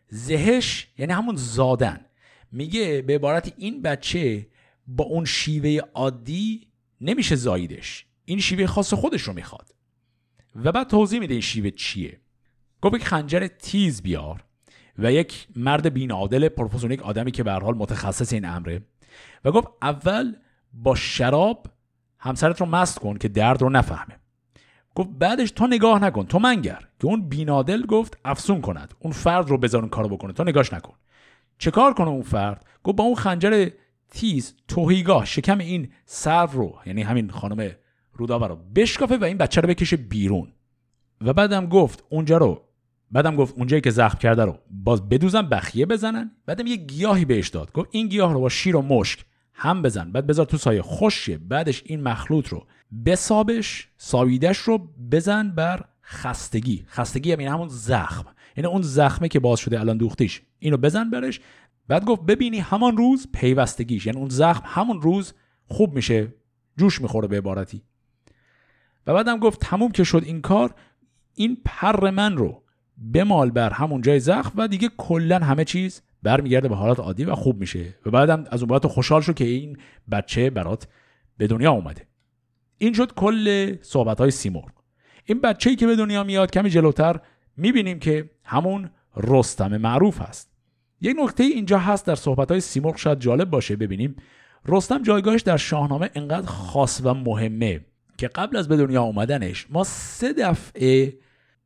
زهش 0.08 0.88
یعنی 0.98 1.14
همون 1.14 1.36
زادن. 1.36 2.06
میگه 2.52 3.02
به 3.02 3.16
عبارت 3.16 3.54
این 3.58 3.82
بچه 3.82 4.48
با 4.88 5.04
اون 5.04 5.26
شیوه 5.26 5.80
عادی 5.94 6.68
نمیشه 7.02 7.36
زاییدش. 7.36 8.06
این 8.26 8.40
شیوه 8.40 8.66
خاص 8.66 8.94
خودش 8.94 9.22
رو 9.22 9.34
می‌خواد. 9.34 9.76
و 10.56 10.72
بعد 10.72 10.88
توضیح 10.88 11.20
میده 11.20 11.34
این 11.34 11.42
شیوه 11.42 11.70
چیه. 11.70 12.22
گفت 12.82 12.96
یک 12.96 13.06
خنجر 13.06 13.48
تیز 13.48 14.02
بیار 14.02 14.44
و 14.98 15.12
یک 15.12 15.48
مرد 15.56 15.94
بینادل 15.94 16.50
پروفسور 16.50 16.92
یک 16.92 17.02
آدمی 17.02 17.32
که 17.32 17.44
به 17.44 17.52
حال 17.52 17.76
متخصص 17.76 18.34
این 18.34 18.46
امره. 18.46 18.82
و 19.46 19.52
گفت 19.52 19.68
اول 19.82 20.36
با 20.74 20.96
شراب 20.96 21.68
همسرت 22.20 22.62
رو 22.62 22.66
مست 22.66 23.00
کن 23.00 23.18
که 23.18 23.28
درد 23.28 23.62
رو 23.62 23.70
نفهمه. 23.70 24.20
گفت 24.96 25.10
بعدش 25.10 25.52
تو 25.52 25.68
نگاه 25.68 26.04
نکن 26.04 26.26
تو 26.26 26.40
منگر. 26.40 26.88
که 27.00 27.08
اون 27.08 27.30
بینادل 27.30 27.86
گفت 27.86 28.18
افسون 28.26 28.62
کند. 28.62 28.94
اون 29.00 29.14
فرد 29.14 29.50
رو 29.50 29.58
بذار 29.58 29.82
اون 29.82 29.90
کارو 29.90 30.10
بکنه 30.10 30.34
تو 30.34 30.44
نگاش 30.44 30.74
نکن. 30.74 30.94
چه 31.58 31.72
کار 31.72 31.94
کنه 31.94 32.08
اون 32.08 32.22
فرد؟ 32.22 32.66
گفت 32.84 32.98
با 32.98 33.04
اون 33.04 33.16
خنجر 33.16 33.70
تیز 34.12 34.54
توهیگاه 34.68 35.26
شکم 35.26 35.58
این 35.58 35.90
سر 36.06 36.46
رو 36.46 36.76
یعنی 36.86 37.02
همین 37.02 37.30
خانم 37.30 37.72
رودابه 38.14 38.48
رو 38.48 38.56
بشکافه 38.76 39.18
و 39.18 39.24
این 39.24 39.38
بچه 39.38 39.62
رو 39.62 39.68
بکشه 39.68 39.98
بیرون. 39.98 40.48
و 41.22 41.34
بعدم 41.34 41.66
گفت 41.66 42.04
اونجا 42.10 42.38
رو 42.38 42.64
بعدم 43.12 43.36
گفت 43.36 43.54
اونجایی 43.58 43.82
که 43.82 43.92
زخم 43.92 44.18
کرده 44.18 44.46
رو 44.46 44.60
باز 44.70 45.10
بدوزن 45.10 45.42
بخیه 45.42 45.86
بزنن. 45.86 46.32
بعدم 46.46 46.68
یه 46.68 46.76
گیاهی 46.76 47.26
بهش 47.26 47.50
داد. 47.50 47.72
گفت 47.72 47.90
این 47.92 48.08
گیاه 48.08 48.34
رو 48.34 48.40
با 48.40 48.50
شیر 48.50 48.76
و 48.76 48.82
مشک 48.82 49.26
هم 49.54 49.82
بزن. 49.82 50.12
بعد 50.12 50.28
بذار 50.28 50.46
تو 50.46 50.58
سایه 50.58 50.82
خوشه 50.82 51.38
بعدش 51.38 51.84
این 51.86 52.02
مخلوط 52.02 52.48
رو 52.48 52.66
بسابش 53.06 53.88
ساییدش 53.98 54.58
رو 54.58 54.78
بزن 55.12 55.50
بر 55.50 55.86
خستگی. 56.04 56.86
خستگی 56.88 57.30
یعنی 57.30 57.46
همون 57.46 57.68
زخم. 57.68 58.26
یعنی 58.58 58.68
اون 58.68 58.82
زخمه 58.82 59.28
که 59.28 59.40
باز 59.40 59.60
شده 59.60 59.80
الان 59.80 59.98
دوختیش. 59.98 60.42
اینو 60.60 60.78
بزن 60.78 61.10
برش. 61.10 61.40
بعد 61.88 62.06
گفت 62.06 62.22
ببینی 62.22 62.60
همان 62.60 62.98
روز 62.98 63.28
پیوستگیش 63.34 64.06
یعنی 64.06 64.20
اون 64.20 64.30
زخم 64.30 64.64
همون 64.66 65.02
روز 65.02 65.34
خوب 65.68 65.96
میشه 65.96 66.34
جوش 66.78 67.02
می‌خوره 67.02 67.28
به 67.28 67.38
عبارتی. 67.38 67.84
و 69.08 69.14
بعدم 69.14 69.40
گفت 69.40 69.60
تموم 69.60 69.92
که 69.92 70.04
شد 70.04 70.24
این 70.26 70.42
کار 70.42 70.76
این 71.34 71.58
پر 71.66 72.10
من 72.10 72.38
رو 72.38 72.64
بمال 73.14 73.52
بر 73.52 73.70
همون 73.70 74.02
جای 74.02 74.20
زخم 74.20 74.52
و 74.56 74.68
دیگه 74.68 74.90
کلا 74.98 75.40
همه 75.40 75.66
چیز 75.66 76.02
برمیگرده 76.24 76.68
به 76.68 76.76
حالت 76.76 77.00
عادی 77.00 77.26
و 77.26 77.36
خوب 77.36 77.60
میشه. 77.60 77.96
و 78.06 78.12
بعدم 78.12 78.46
از 78.52 78.62
اون 78.62 78.70
بعد 78.70 78.86
خوشحال 78.86 79.22
شو 79.22 79.34
که 79.34 79.44
این 79.44 79.78
بچه 80.12 80.50
برات 80.50 80.88
به 81.38 81.48
دنیا 81.48 81.72
اومده. 81.72 82.08
این 82.78 82.94
شد 82.94 83.14
کل 83.14 83.76
صحبت 83.82 84.18
های 84.18 84.32
سیمور 84.32 84.72
این 85.26 85.42
بچه‌ای 85.42 85.76
که 85.76 85.88
به 85.88 85.96
دنیا 85.96 86.24
میاد 86.24 86.52
کمی 86.52 86.70
جلوتر 86.70 87.20
می‌بینیم 87.58 88.00
که 88.00 88.30
همون 88.44 88.90
رستم 89.18 89.78
معروف 89.78 90.22
هست. 90.22 90.57
یک 91.02 91.18
نکته 91.20 91.44
اینجا 91.44 91.80
هست 91.80 92.06
در 92.06 92.16
صحبت 92.16 92.52
های 92.52 92.62
سیمرغ 92.62 92.98
شاید 92.98 93.20
جالب 93.20 93.50
باشه 93.50 93.76
ببینیم. 93.76 94.16
رستم 94.66 95.04
جایگاهش 95.04 95.42
در 95.42 95.58
شاهنامه 95.58 96.10
انقدر 96.16 96.48
خاص 96.48 97.02
و 97.04 97.14
مهمه 97.14 97.86
که 98.18 98.28
قبل 98.28 98.58
از 98.58 98.68
به 98.68 98.78
دنیا 98.78 99.04
اومدنش 99.04 99.68
ما 99.70 99.84
سه 99.84 100.34
دفعه 100.34 101.14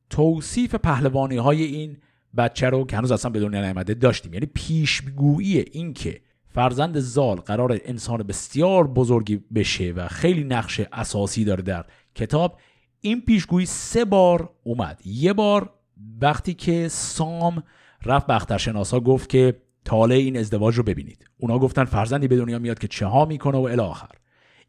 توصیف 0.10 0.76
پهلوانی 0.76 1.38
های 1.38 1.64
این 1.64 1.98
بچه 2.38 2.70
رو 2.70 2.86
که 2.86 2.98
هنوز 2.98 3.12
اصلا 3.12 3.32
به 3.32 3.40
دنیا 3.40 3.62
نیامده 3.62 3.94
داشتیم. 3.94 4.34
یعنی 4.34 4.46
پیشگویی 4.46 5.60
این 5.60 5.94
که 5.94 6.22
فرزند 6.54 7.00
زال 7.00 7.36
قرار 7.36 7.80
انسان 7.86 8.24
بسیار 8.24 8.88
بزرگی 8.88 9.44
بشه 9.56 9.92
و 9.92 10.08
خیلی 10.08 10.44
نقش 10.44 10.82
اساسی 10.94 11.46
داره 11.46 11.64
در 11.64 11.86
کتاب 12.16 12.60
این 13.02 13.22
پیشگویی 13.22 13.66
سه 13.66 14.06
بار 14.06 14.50
اومد. 14.64 15.02
یه 15.06 15.34
بار 15.34 15.74
وقتی 16.22 16.54
که 16.54 16.88
سام 16.88 17.64
رفت 18.06 18.28
بخترشناسا 18.28 19.00
گفت 19.00 19.30
که 19.30 19.62
تاله 19.86 20.16
این 20.16 20.38
ازدواج 20.38 20.76
رو 20.76 20.84
ببینید. 20.84 21.26
اونا 21.38 21.60
گفتن 21.60 21.84
فرزندی 21.84 22.28
به 22.28 22.38
دنیا 22.38 22.60
میاد 22.60 22.80
که 22.80 22.88
چه 22.88 23.06
ها 23.06 23.26
می‌کنه 23.26 23.58
و 23.58 23.62
الی 23.62 23.82
آخر. 23.82 24.10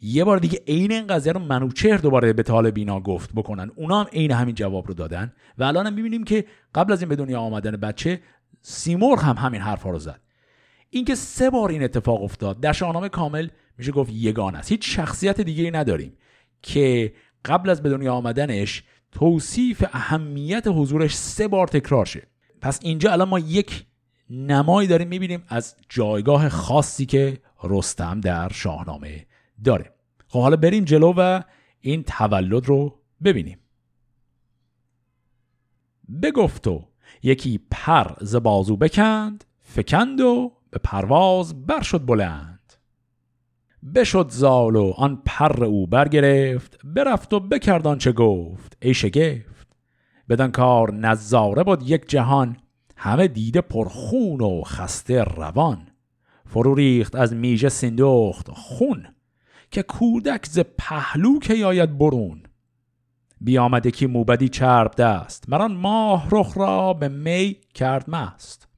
یه 0.00 0.24
بار 0.24 0.38
دیگه 0.38 0.60
عین 0.68 0.92
این 0.92 1.06
قضیه 1.06 1.32
رو 1.32 1.40
منوچهر 1.40 1.96
دوباره 1.96 2.32
به 2.32 2.42
طالب 2.42 2.74
بینا 2.74 3.00
گفت 3.00 3.30
بکنن. 3.34 3.70
اونا 3.76 4.00
هم 4.00 4.06
عین 4.12 4.30
همین 4.30 4.54
جواب 4.54 4.88
رو 4.88 4.94
دادن 4.94 5.32
و 5.58 5.64
الان 5.64 5.86
هم 5.86 5.94
می‌بینیم 5.94 6.24
که 6.24 6.44
قبل 6.74 6.92
از 6.92 7.02
این 7.02 7.08
به 7.08 7.16
دنیا 7.16 7.40
آمدن 7.40 7.76
بچه 7.76 8.20
سیمرغ 8.62 9.22
هم 9.22 9.36
همین 9.36 9.60
حرفا 9.60 9.90
رو 9.90 9.98
زد. 9.98 10.20
اینکه 10.90 11.14
سه 11.14 11.50
بار 11.50 11.70
این 11.70 11.82
اتفاق 11.82 12.22
افتاد. 12.22 12.60
در 12.60 12.72
شاهنامه 12.72 13.08
کامل 13.08 13.48
میشه 13.78 13.92
گفت 13.92 14.10
یگان 14.12 14.54
است. 14.54 14.72
هیچ 14.72 14.96
شخصیت 14.96 15.40
دیگه 15.40 15.64
ای 15.64 15.70
نداریم 15.70 16.12
که 16.62 17.12
قبل 17.44 17.70
از 17.70 17.82
به 17.82 17.88
دنیا 17.88 18.14
آمدنش 18.14 18.82
توصیف 19.12 19.84
اهمیت 19.92 20.64
حضورش 20.66 21.14
سه 21.14 21.48
بار 21.48 21.66
تکرار 21.66 22.04
شه. 22.04 22.22
پس 22.62 22.78
اینجا 22.82 23.12
الان 23.12 23.28
ما 23.28 23.38
یک 23.38 23.86
نمایی 24.30 24.88
داریم 24.88 25.08
می‌بینیم 25.08 25.42
از 25.48 25.76
جایگاه 25.88 26.48
خاصی 26.48 27.06
که 27.06 27.38
رستم 27.64 28.20
در 28.20 28.48
شاهنامه 28.52 29.26
داره. 29.64 29.92
خب 30.28 30.40
حالا 30.40 30.56
بریم 30.56 30.84
جلو 30.84 31.14
و 31.16 31.42
این 31.80 32.02
تولد 32.02 32.66
رو 32.66 32.98
ببینیم. 33.24 33.58
بگفت 36.22 36.66
و 36.66 36.88
یکی 37.22 37.60
پر 37.70 38.14
ز 38.20 38.36
بازو 38.36 38.76
بکند 38.76 39.44
فکند 39.62 40.20
و 40.20 40.52
به 40.70 40.78
پرواز 40.84 41.66
بر 41.66 41.82
شد 41.82 42.06
بلند. 42.06 42.72
بشد 43.94 44.30
زال 44.30 44.76
و 44.76 44.92
آن 44.96 45.22
پر 45.24 45.64
او 45.64 45.86
برگرفت 45.86 46.78
برفت 46.84 47.32
و 47.32 47.40
بکردان 47.40 47.98
چه 47.98 48.12
گفت. 48.12 48.76
ای 48.82 48.94
شگفت 48.94 49.51
بدان 50.32 50.50
کار 50.50 50.94
نظاره 50.94 51.64
بود 51.64 51.90
یک 51.90 52.08
جهان 52.08 52.56
همه 52.96 53.28
دیده 53.28 53.60
پرخون 53.60 54.40
و 54.40 54.62
خسته 54.62 55.24
روان. 55.24 55.88
فرو 56.46 56.74
ریخت 56.74 57.14
از 57.14 57.34
میژه 57.34 57.68
سندخت 57.68 58.50
خون 58.50 59.06
که 59.70 59.82
کودک 59.82 60.46
ز 60.46 60.60
پهلو 60.78 61.38
که 61.38 61.54
یاید 61.54 61.98
برون. 61.98 62.42
بیامده 63.40 63.90
که 63.90 64.06
موبدی 64.06 64.48
چرب 64.48 64.94
دست 64.94 65.48
مران 65.48 65.72
ماه 65.72 66.28
رخ 66.30 66.58
را 66.58 66.92
به 66.92 67.08
می 67.08 67.56
کرد 67.74 68.10
مست. 68.10 68.68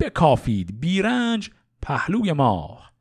بکافید 0.00 0.80
بیرنج 0.80 1.50
پهلوی 1.82 2.32
ماه 2.32 2.92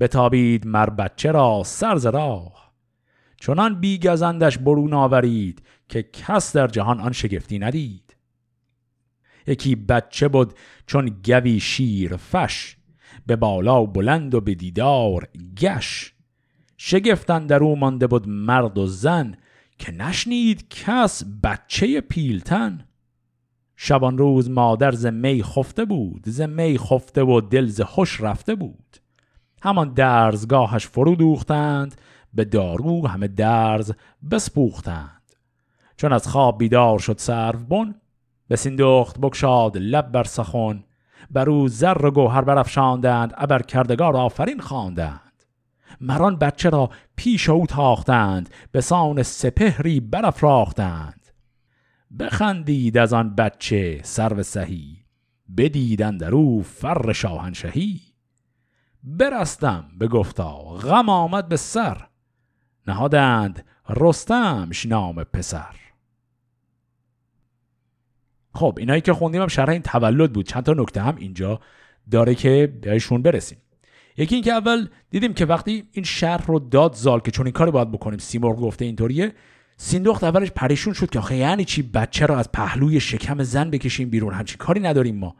بتابید 0.00 0.66
مر 0.66 0.90
بچه 0.90 1.30
را 1.30 1.62
سرز 1.64 2.06
راه. 2.06 2.67
چنان 3.40 3.80
بیگزندش 3.80 4.58
برون 4.58 4.94
آورید 4.94 5.62
که 5.88 6.02
کس 6.02 6.56
در 6.56 6.66
جهان 6.66 7.00
آن 7.00 7.12
شگفتی 7.12 7.58
ندید. 7.58 8.16
یکی 9.46 9.76
بچه 9.76 10.28
بود 10.28 10.54
چون 10.86 11.16
گوی 11.26 11.60
شیر 11.60 12.16
فش 12.16 12.76
به 13.26 13.36
بالا 13.36 13.82
و 13.82 13.86
بلند 13.86 14.34
و 14.34 14.40
به 14.40 14.54
دیدار 14.54 15.28
گش. 15.60 16.14
شگفتن 16.76 17.46
در 17.46 17.62
او 17.62 17.76
مانده 17.76 18.06
بود 18.06 18.28
مرد 18.28 18.78
و 18.78 18.86
زن 18.86 19.36
که 19.78 19.92
نشنید 19.92 20.68
کس 20.68 21.24
بچه 21.42 22.00
پیلتن. 22.00 22.84
شبان 23.76 24.18
روز 24.18 24.50
مادر 24.50 24.92
ز 24.92 25.06
می 25.06 25.42
خفته 25.42 25.84
بود 25.84 26.22
ز 26.26 26.40
می 26.40 26.78
خفته 26.78 27.22
و 27.22 27.40
دل 27.40 27.66
ز 27.66 27.80
خوش 27.80 28.20
رفته 28.20 28.54
بود. 28.54 28.96
همان 29.62 29.94
درزگاهش 29.94 30.86
فرو 30.86 31.16
دوختند 31.16 32.00
به 32.34 32.44
دارو 32.44 33.06
همه 33.06 33.28
درز 33.28 33.92
بسپوختند. 34.30 35.22
چون 35.96 36.12
از 36.12 36.28
خواب 36.28 36.58
بیدار 36.58 36.98
شد 36.98 37.18
سرو 37.18 37.86
به 38.48 38.56
سیندخت 38.56 39.18
بکشاد 39.18 39.76
لب 39.76 40.12
بر 40.12 40.24
سخن. 40.24 40.84
بر 41.30 41.50
او 41.50 41.68
زر 41.68 42.06
و 42.06 42.10
گوهر 42.10 42.40
برافشاندند 42.40 43.34
ابر 43.36 43.62
کردگار 43.62 44.16
آفرین 44.16 44.60
خواندند. 44.60 45.44
مران 46.00 46.36
بچه 46.36 46.70
را 46.70 46.90
پیش 47.16 47.48
او 47.48 47.66
تاختند 47.66 48.50
به 48.72 48.80
سان 48.80 49.22
سپهری 49.22 50.00
برافراختند. 50.00 51.26
بخندید 52.18 52.98
از 52.98 53.12
آن 53.12 53.34
بچه 53.34 54.00
سرو 54.02 54.42
سهی 54.42 54.98
بدیدن 55.56 56.16
در 56.16 56.34
او 56.34 56.62
فر 56.62 57.12
شاهنشهی. 57.12 58.00
برستم 59.02 59.84
به 59.98 60.08
گفتا 60.08 60.54
غم 60.58 61.08
آمد 61.08 61.48
به 61.48 61.56
سر. 61.56 62.07
نهادند 62.88 63.64
رستمش 63.88 64.86
نام 64.86 65.24
پسر. 65.24 65.74
خب 68.54 68.76
اینایی 68.78 69.00
که 69.00 69.12
خوندیم 69.12 69.42
هم 69.42 69.48
شرح 69.48 69.68
این 69.68 69.82
تولد 69.82 70.32
بود. 70.32 70.46
چند 70.46 70.62
تا 70.62 70.72
نکته 70.72 71.02
هم 71.02 71.16
اینجا 71.16 71.60
داره 72.10 72.34
که 72.34 72.78
بهشون 72.82 73.22
برسیم. 73.22 73.58
یکی 74.16 74.34
اینکه 74.34 74.52
اول 74.52 74.88
دیدیم 75.10 75.34
که 75.34 75.46
وقتی 75.46 75.88
این 75.92 76.04
شرح 76.04 76.46
رو 76.46 76.58
داد 76.58 76.94
زال 76.94 77.20
که 77.20 77.30
چون 77.30 77.46
این 77.46 77.52
کاری 77.52 77.70
باید 77.70 77.92
بکنیم 77.92 78.18
سیمرغ 78.18 78.60
گفته 78.60 78.84
اینطوریه 78.84 79.32
سیندخت 79.76 80.24
اولش 80.24 80.50
پریشون 80.50 80.92
شد 80.92 81.10
که 81.10 81.18
آخه 81.18 81.36
یعنی 81.36 81.64
چی؟ 81.64 81.82
بچه 81.82 82.26
رو 82.26 82.34
از 82.34 82.52
پهلوی 82.52 83.00
شکم 83.00 83.42
زن 83.42 83.70
بکشیم 83.70 84.10
بیرون. 84.10 84.34
همچین 84.34 84.56
کاری 84.56 84.80
نداریم 84.80 85.16
ما. 85.16 85.36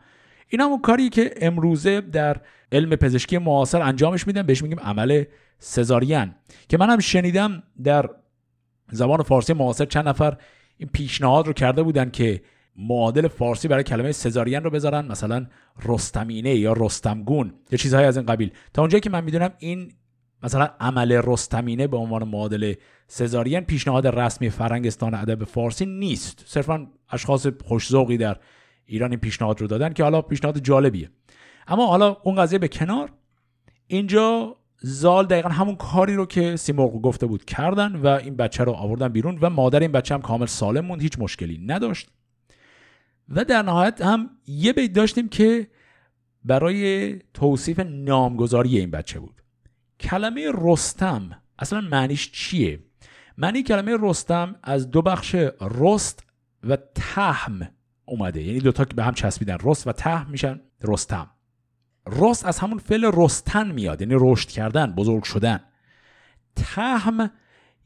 این 0.49 0.61
همون 0.61 0.81
کاری 0.81 1.09
که 1.09 1.35
امروزه 1.41 2.01
در 2.01 2.37
علم 2.73 2.97
پزشکی 2.97 3.39
معاصر 3.39 3.83
انجامش 3.83 4.27
میدن 4.27 4.43
بهش 4.43 4.63
میگیم 4.63 4.81
عمل 4.81 5.25
سزارین. 5.59 6.35
که 6.69 6.79
من 6.79 6.91
هم 6.91 6.99
شنیدم 6.99 7.63
در 7.85 8.11
زبان 8.91 9.23
فارسی 9.23 9.53
معاصر 9.53 9.85
چند 9.85 10.09
نفر 10.09 10.37
این 10.77 10.89
پیشنهاد 10.93 11.47
رو 11.47 11.53
کرده 11.53 11.83
بودن 11.83 12.11
که 12.11 12.43
معادل 12.77 13.29
فارسی 13.29 13.69
برای 13.69 13.83
کلمه 13.83 14.13
سزارین 14.13 14.65
رو 14.65 14.71
بذارن 14.71 15.07
مثلا 15.07 15.47
رستمینه 15.85 16.55
یا 16.55 16.73
رستمگون 16.73 17.55
یا 17.71 17.79
چیزهای 17.79 18.05
از 18.05 18.17
این 18.17 18.27
قبیل. 18.27 18.51
تا 18.75 18.83
اونجایی 18.83 19.01
که 19.01 19.11
من 19.11 19.25
می‌دونم 19.25 19.51
این 19.59 19.93
مثلا 20.43 20.69
عمل 20.81 21.21
رستمینه 21.25 21.87
به 21.87 21.97
عنوان 21.97 22.29
معادل 22.29 22.75
سزارین 23.07 23.61
پیشنهاد 23.61 24.07
رسمی 24.07 24.51
فرنگستان 24.51 25.15
ادب 25.15 25.45
فارسی 25.45 25.87
نیست. 25.87 26.45
صرفا 26.47 26.87
اشخاص 27.11 27.47
خوشذوقی 27.65 28.17
در 28.17 28.37
ایران 28.89 29.11
این 29.11 29.21
پیشنهاد 29.21 29.61
رو 29.61 29.67
دادن 29.67 29.93
که 29.93 30.03
حالا 30.03 30.23
پیشنهاد 30.23 30.59
جالبیه. 30.59 31.11
اما 31.67 31.87
حالا 31.87 32.17
اون 32.23 32.35
قضیه 32.35 32.59
به 32.59 32.69
کنار. 32.69 33.13
اینجا 33.87 34.57
زال 34.81 35.27
دقیقا 35.27 35.49
همون 35.49 35.77
کاری 35.77 36.15
رو 36.15 36.27
که 36.27 36.57
سیمرغ 36.57 37.03
گفته 37.03 37.27
بود 37.27 37.45
کردن 37.45 37.97
و 37.97 38.07
این 38.07 38.37
بچه 38.37 38.65
رو 38.65 38.73
آوردن 38.73 39.09
بیرون 39.09 39.39
و 39.41 39.51
مادر 39.51 39.81
این 39.81 39.93
بچه 39.93 40.15
هم 40.15 40.23
کامل 40.23 40.47
سالم 40.47 40.85
موند 40.85 41.03
هیچ 41.03 41.19
مشکلی 41.19 41.59
نداشت. 41.67 42.09
و 43.29 43.45
در 43.45 43.63
نهایت 43.63 44.01
هم 44.01 44.31
یه 44.47 44.73
بیت 44.73 44.93
داشتیم 44.93 45.29
که 45.29 45.69
برای 46.45 47.15
توصیف 47.35 47.81
نامگذاری 47.81 48.79
این 48.79 48.91
بچه 48.91 49.21
بود. 49.21 49.43
کلمه 50.01 50.53
رستم 50.55 51.43
اصلا 51.59 51.81
معنیش 51.81 52.33
چیه؟ 52.33 52.81
معنی 53.39 53.63
کلمه 53.63 53.97
رستم 54.01 54.57
از 54.63 54.91
دو 54.91 55.03
بخش 55.03 55.35
رست 55.61 56.25
و 56.65 56.79
تهم 56.95 57.69
اومده. 58.09 58.43
یعنی 58.43 58.61
دوتا 58.61 58.85
که 58.85 58.95
به 58.95 59.05
هم 59.05 59.15
چسبیدن. 59.15 59.57
رست 59.65 59.87
و 59.87 59.93
تهم 59.93 60.31
میشن. 60.31 60.61
رستم. 60.83 61.31
رست 62.07 62.47
از 62.47 62.59
همون 62.59 62.79
فعل 62.79 63.11
رستن 63.15 63.73
میاد. 63.73 64.01
یعنی 64.01 64.15
رشد 64.19 64.49
کردن 64.49 64.93
بزرگ 64.93 65.23
شدن. 65.23 65.61
تهم 66.57 67.31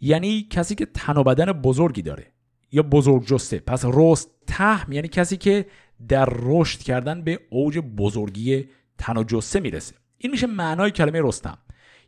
یعنی 0.00 0.42
کسی 0.50 0.74
که 0.74 0.87
تن 0.87 1.16
و 1.16 1.22
بدن 1.22 1.52
بزرگی 1.52 2.02
داره 2.02 2.26
یا 2.72 2.82
بزرگ 2.82 3.26
جسته. 3.26 3.58
پس 3.58 3.85
رست 3.85 4.30
تهم 4.46 4.92
یعنی 4.92 5.08
کسی 5.08 5.37
که 5.37 5.66
در 6.08 6.28
رشد 6.32 6.80
کردن 6.80 7.22
به 7.22 7.40
اوج 7.50 7.78
بزرگی 7.78 8.68
تن 8.98 9.16
و 9.16 9.24
جسته 9.24 9.61
می‌رسه. 9.61 9.94
این 10.18 10.32
میشه 10.32 10.46
معنای 10.46 10.90
کلمه 10.90 11.20
رستم. 11.22 11.58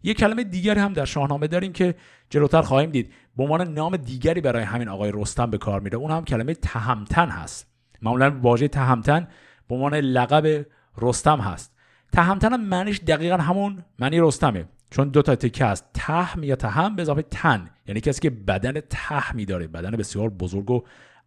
یه 0.03 0.15
کلمه 0.15 0.45
دیگری 0.45 0.81
هم 0.81 0.93
در 0.93 1.05
شاهنامه 1.05 1.47
داریم 1.47 1.73
که 1.73 1.95
جلوتر 2.31 2.63
خواهیم 2.63 2.91
دید. 2.91 3.13
به 3.37 3.43
عنوان 3.43 3.75
نام 3.75 3.97
دیگری 3.97 4.41
برای 4.41 4.63
همین 4.63 4.89
آقای 4.89 5.13
رستم 5.15 5.51
به 5.51 5.59
کار 5.59 5.81
میره. 5.81 5.99
اون 5.99 6.11
هم 6.11 6.25
کلمه 6.25 6.55
تهمتن 6.55 7.29
هست. 7.29 7.74
معمولا 8.05 8.41
واژه 8.43 8.69
تهمتن 8.69 9.29
به 9.69 9.75
عنوان 9.75 9.95
لقب 9.95 10.67
رستم 10.99 11.41
هست. 11.41 11.75
تهمتن 12.13 12.53
هم 12.53 12.61
معنیش 12.61 13.01
دقیقا 13.01 13.37
همون 13.37 13.85
معنی 13.99 14.21
رستمه. 14.21 14.65
چون 14.91 15.09
دو 15.09 15.23
تا 15.23 15.37
تکه 15.37 15.65
است 15.65 15.85
تهم 15.95 16.43
یا 16.43 16.57
تهم 16.57 16.97
به 16.97 17.03
اضافه 17.03 17.23
تن 17.23 17.71
یعنی 17.87 18.01
کسی 18.01 18.21
که 18.21 18.31
بدن 18.31 18.81
تهمی 18.81 19.45
داره 19.45 19.67
بدن 19.67 19.91
بسیار 19.91 20.31
بزرگ 20.31 20.71
و 20.71 20.83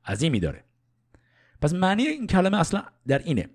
عظیمی 0.05 0.39
داره 0.39 0.63
پس 1.61 1.73
معنی 1.73 2.03
این 2.03 2.27
کلمه 2.27 2.57
اصلا 2.57 2.83
در 3.07 3.19
اینه. 3.19 3.49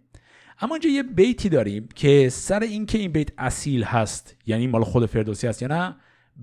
اما 0.61 0.75
اینجا 0.75 0.91
یه 0.91 1.03
بیتی 1.03 1.49
داریم 1.49 1.89
که 1.95 2.29
سر 2.29 2.61
اینکه 2.61 2.99
این 2.99 3.13
بیت 3.13 3.29
اصیل 3.39 3.85
هست 3.85 4.37
یعنی 4.47 4.67
مال 4.67 4.85
خود 4.85 5.07
فردوسی 5.07 5.47
هست 5.47 5.63
یا 5.63 5.69
نه 5.69 5.97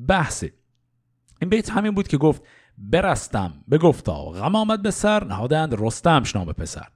بحثه. 0.07 0.53
این 1.41 1.49
بیت 1.49 1.69
همین 1.69 1.91
بود 1.91 2.07
که 2.07 2.17
گفت 2.17 2.43
برستم. 2.79 3.53
به 3.67 3.77
گفتا 3.77 4.25
غم 4.25 4.55
آمد 4.55 4.81
به 4.81 4.91
سر 4.91 5.23
نهادند 5.23 5.75
رستم 5.79 6.23
نام 6.35 6.53
پسر. 6.53 6.87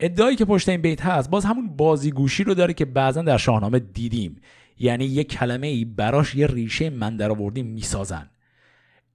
ادعایی 0.00 0.36
که 0.36 0.44
پشت 0.44 0.68
این 0.68 0.82
بیت 0.82 1.02
هست 1.02 1.30
باز 1.30 1.44
همون 1.44 1.76
بازیگوشی 1.76 2.44
رو 2.44 2.54
داره 2.54 2.74
که 2.74 2.84
بعضا 2.84 3.22
در 3.22 3.36
شاهنامه 3.36 3.78
دیدیم. 3.78 4.40
یعنی 4.78 5.04
یه 5.04 5.24
کلمه 5.24 5.66
ای 5.66 5.84
براش 5.84 6.34
یه 6.34 6.46
ریشه 6.46 6.90
من 6.90 7.22
آوردی 7.22 7.62
می‌سازن. 7.62 8.30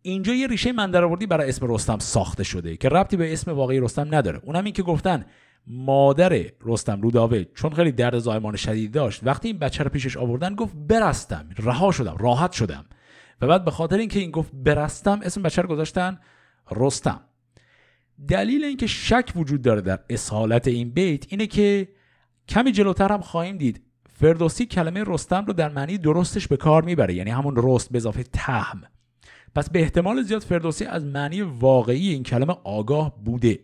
اینجا 0.02 0.34
یه 0.34 0.48
ریشه 0.48 0.72
من 0.72 0.96
آوردی 0.96 1.26
برای 1.26 1.50
اسم 1.50 1.74
رستم 1.74 2.00
ساخته 2.00 2.44
شده 2.44 2.78
که 2.78 2.90
ربطی 2.90 3.18
به 3.18 3.34
اسم 3.34 3.52
واقعی 3.52 3.80
رستم 3.80 4.16
نداره. 4.16 4.40
اونم 4.44 4.64
این 4.64 4.74
که 4.74 4.84
گفتن 4.84 5.26
مادر 5.68 6.46
رستم 6.66 7.02
روداوه 7.02 7.44
چون 7.56 7.74
خیلی 7.74 7.92
درد 7.92 8.20
زایمان 8.20 8.56
شدید 8.56 8.92
داشت 8.92 9.24
وقتی 9.24 9.48
این 9.48 9.60
بچه 9.60 9.84
رو 9.84 9.90
پیشش 9.90 10.18
آوردن 10.18 10.56
گفت 10.56 10.74
برستم 10.88 11.50
رها 11.58 11.92
شدم 11.92 12.16
راحت 12.20 12.52
شدم. 12.52 12.86
و 13.42 13.48
بعد 13.48 13.66
به 13.66 13.72
خاطر 13.72 13.98
اینکه 13.98 14.20
این 14.20 14.32
گفت 14.32 14.52
برستم 14.54 15.20
اسم 15.24 15.42
بچه 15.42 15.62
رو 15.62 15.70
گذاشتن 15.70 16.20
رستم. 16.72 17.22
دلیل 18.28 18.64
اینکه 18.64 18.88
شک 18.88 19.32
وجود 19.36 19.62
داره 19.62 19.82
در 19.82 20.00
اصالت 20.10 20.68
این 20.68 20.90
بیت 20.90 21.26
اینه 21.30 21.48
که 21.48 21.88
کمی 22.48 22.72
جلوتر 22.72 23.12
هم 23.12 23.22
خواهیم 23.22 23.58
دید. 23.58 23.82
فردوسی 24.14 24.66
کلمه 24.66 25.04
رستم 25.08 25.46
رو 25.46 25.54
در 25.54 25.70
معنی 25.70 25.98
درستش 25.98 26.48
به 26.48 26.58
کار 26.58 26.84
می‌بره 26.84 27.14
یعنی 27.14 27.30
همون 27.30 27.54
رست 27.58 27.92
به 27.92 27.98
اضافه 27.98 28.24
تهم 28.24 28.82
پس 29.56 29.70
به 29.70 29.80
احتمال 29.80 30.22
زیاد 30.22 30.42
فردوسی 30.42 30.86
از 30.86 31.06
معنی 31.06 31.42
واقعی 31.42 32.10
این 32.10 32.24
کلمه 32.24 32.56
آگاه 32.64 33.24
بوده. 33.24 33.60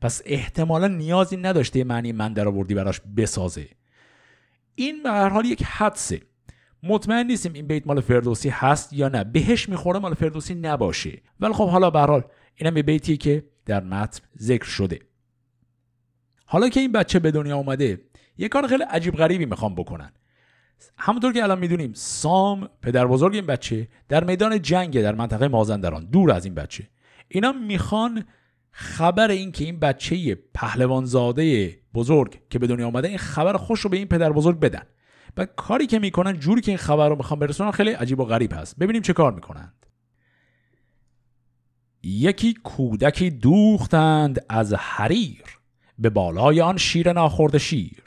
پس 0.00 0.22
احتمالا 0.24 0.86
نیازی 0.86 1.36
نداشته 1.36 1.84
معنی 1.84 2.12
من 2.12 2.32
در 2.32 2.48
آوردی 2.48 2.74
براش 2.74 3.00
بسازه. 3.16 3.68
این 4.74 5.02
به 5.02 5.10
هر 5.10 5.28
حال 5.28 5.44
یک 5.44 5.62
حدسه. 5.62 6.20
مطمئن 6.82 7.26
نیستیم 7.26 7.52
این 7.52 7.66
بیت 7.66 7.86
مال 7.86 8.00
فردوسی 8.00 8.48
هست 8.48 8.92
یا 8.92 9.08
نه. 9.08 9.24
بهش 9.24 9.68
می‌خوره 9.68 9.98
مال 9.98 10.14
فردوسی 10.14 10.54
نباشه. 10.54 11.22
ولی 11.40 11.52
خب 11.52 11.68
حالا 11.68 11.90
به 11.90 12.00
حال 12.00 12.22
اینم 12.54 12.76
یه 12.76 12.82
بیتیه 12.82 13.16
که 13.16 13.44
در 13.66 13.84
متن 13.84 14.20
ذکر 14.38 14.64
شده. 14.64 14.98
حالا 16.46 16.68
که 16.68 16.80
این 16.80 16.92
بچه 16.92 17.18
به 17.18 17.30
دنیا 17.30 17.56
اومده 17.56 18.00
یه 18.38 18.48
کار 18.48 18.66
خیلی 18.66 18.82
عجیب 18.82 19.14
غریبی 19.14 19.46
می‌خوام 19.46 19.74
بکنن. 19.74 20.12
همونطور 20.98 21.32
که 21.32 21.42
الان 21.42 21.58
می‌دونیم 21.58 21.92
سام 21.94 22.68
پدر 22.82 23.06
بزرگ 23.06 23.34
این 23.34 23.46
بچه 23.46 23.88
در 24.08 24.24
میدان 24.24 24.62
جنگ 24.62 25.02
در 25.02 25.14
منطقه 25.14 25.48
مازندران 25.48 26.04
دور 26.04 26.32
از 26.32 26.44
این 26.44 26.54
بچه. 26.54 26.88
اینا 27.28 27.52
می‌خوان 27.52 28.24
خبر 28.70 29.30
این 29.30 29.52
که 29.52 29.64
این 29.64 29.78
بچه 29.78 30.34
پهلوانزاده 30.54 31.78
بزرگ 31.94 32.40
که 32.50 32.58
به 32.58 32.66
دنیا 32.66 32.86
آمده 32.86 33.08
این 33.08 33.18
خبر 33.18 33.56
خوش 33.56 33.80
رو 33.80 33.90
به 33.90 33.96
این 33.96 34.08
پدر 34.08 34.32
بزرگ 34.32 34.60
بدن. 34.60 34.82
و 35.38 35.46
کاری 35.46 35.86
که 35.86 35.98
می‌کنن 35.98 36.38
جوری 36.38 36.60
که 36.60 36.70
این 36.70 36.78
خبر 36.78 37.08
رو 37.08 37.16
می‌خوان 37.16 37.40
برسونن 37.40 37.70
خیلی 37.70 37.90
عجیب 37.90 38.20
و 38.20 38.24
غریب 38.24 38.52
هست. 38.52 38.78
ببینیم 38.78 39.02
چه 39.02 39.12
کار 39.12 39.32
می‌کنند. 39.32 39.86
یکی 42.02 42.54
کودکی 42.64 43.30
دوختند 43.30 44.44
از 44.48 44.74
حریر 44.74 45.44
به 45.98 46.10
بالای 46.10 46.60
آن 46.60 46.76
شیر 46.76 47.12
ناخورده 47.12 47.58
شیر. 47.58 48.02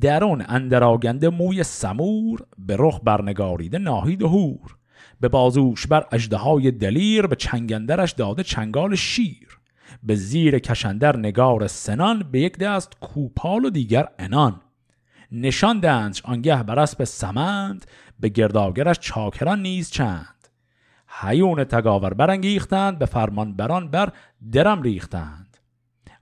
درون 0.00 0.44
اندر 0.48 1.28
موی 1.28 1.62
سمور 1.62 2.46
به 2.58 2.76
رخ 2.78 3.00
برنگاریده 3.04 3.78
ناهید 3.78 4.22
هور 4.22 4.76
به 5.20 5.28
بازوش 5.28 5.86
بر 5.86 6.06
های 6.32 6.70
دلیر 6.70 7.26
به 7.26 7.36
چنگندرش 7.36 8.12
داده 8.12 8.42
چنگال 8.42 8.94
شیر. 8.94 9.60
به 10.02 10.14
زیر 10.14 10.58
کشندر 10.58 11.16
نگار 11.16 11.66
سنان 11.66 12.22
به 12.32 12.40
یک 12.40 12.58
دست 12.58 13.00
کوپال 13.00 13.64
و 13.64 13.70
دیگر 13.70 14.08
انان 14.18 14.60
نشاندنش 15.32 16.22
آنگه 16.24 16.62
بر 16.62 16.78
اسب 16.78 17.04
سمند 17.04 17.86
به 18.20 18.28
گرداگرش 18.28 18.98
چاکران 18.98 19.62
نیز 19.62 19.90
چند. 19.90 20.48
حیون 21.06 21.64
تگاور 21.64 22.14
برانگیختند 22.14 22.98
به 22.98 23.06
فرمان 23.06 23.56
بران 23.56 23.90
بر 23.90 24.12
درم 24.52 24.82
ریختند. 24.82 25.56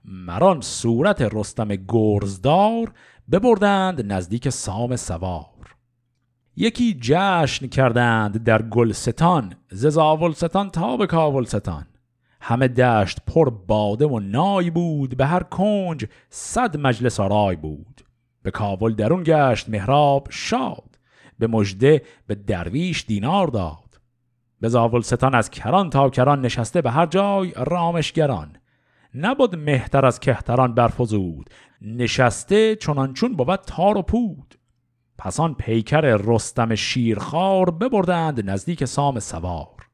مران 0.05 0.61
صورت 0.61 1.21
رستم 1.21 1.67
گرزدار 1.87 2.91
ببردند 3.31 4.13
نزدیک 4.13 4.49
سام 4.49 4.95
سوار. 4.95 5.75
یکی 6.55 6.97
جشن 7.01 7.67
کردند 7.67 8.43
در 8.43 8.61
گلستان 8.61 9.53
ز 9.71 9.87
زاولستان 9.87 10.69
تا 10.69 10.97
به 10.97 11.07
کاولستان 11.07 11.85
همه 12.41 12.67
دشت 12.67 13.17
پر 13.27 13.49
باده 13.49 14.05
و 14.05 14.19
نای 14.19 14.69
بود 14.69 15.17
به 15.17 15.25
هر 15.25 15.43
کنج 15.43 16.05
صد 16.29 16.77
مجلس 16.77 17.19
آرای 17.19 17.55
بود. 17.55 18.01
به 18.49 18.53
کاول 18.53 18.95
درون 18.95 19.23
گشت 19.25 19.69
مهراب 19.69 20.27
شاد 20.29 20.99
به 21.39 21.47
مژده 21.47 22.01
به 22.27 22.35
درویش 22.35 23.05
دینار 23.05 23.47
داد. 23.47 23.99
به 24.61 24.69
زاولستان 24.69 25.35
از 25.35 25.49
کران 25.49 25.89
تا 25.89 26.09
کران 26.09 26.41
نشسته 26.41 26.81
به 26.81 26.91
هر 26.91 27.05
جای 27.05 27.53
رامشگران. 27.55 28.57
نبود 29.15 29.55
مهتر 29.55 30.05
از 30.05 30.19
کهتران 30.19 30.73
برفزود 30.73 31.49
نشسته 31.81 32.75
چنانچون 32.75 33.35
بود 33.35 33.55
تار 33.55 33.97
و 33.97 34.01
پود. 34.01 34.55
پسان 35.17 35.55
پیکر 35.55 36.01
رستم 36.01 36.75
شیرخوار 36.75 37.71
ببردند 37.71 38.49
نزدیک 38.49 38.85
سام 38.85 39.19
سوار. 39.19 39.87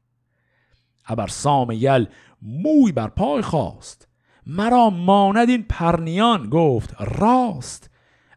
ابر 1.06 1.26
سام 1.26 1.70
یل 1.70 2.06
موی 2.42 2.92
بر 2.92 3.08
پای 3.08 3.42
خواست 3.42 4.08
مرا 4.46 4.90
ماند 4.90 5.48
این 5.48 5.62
پرنیان؟ 5.62 6.50
گفت 6.50 6.94
راست. 7.00 7.90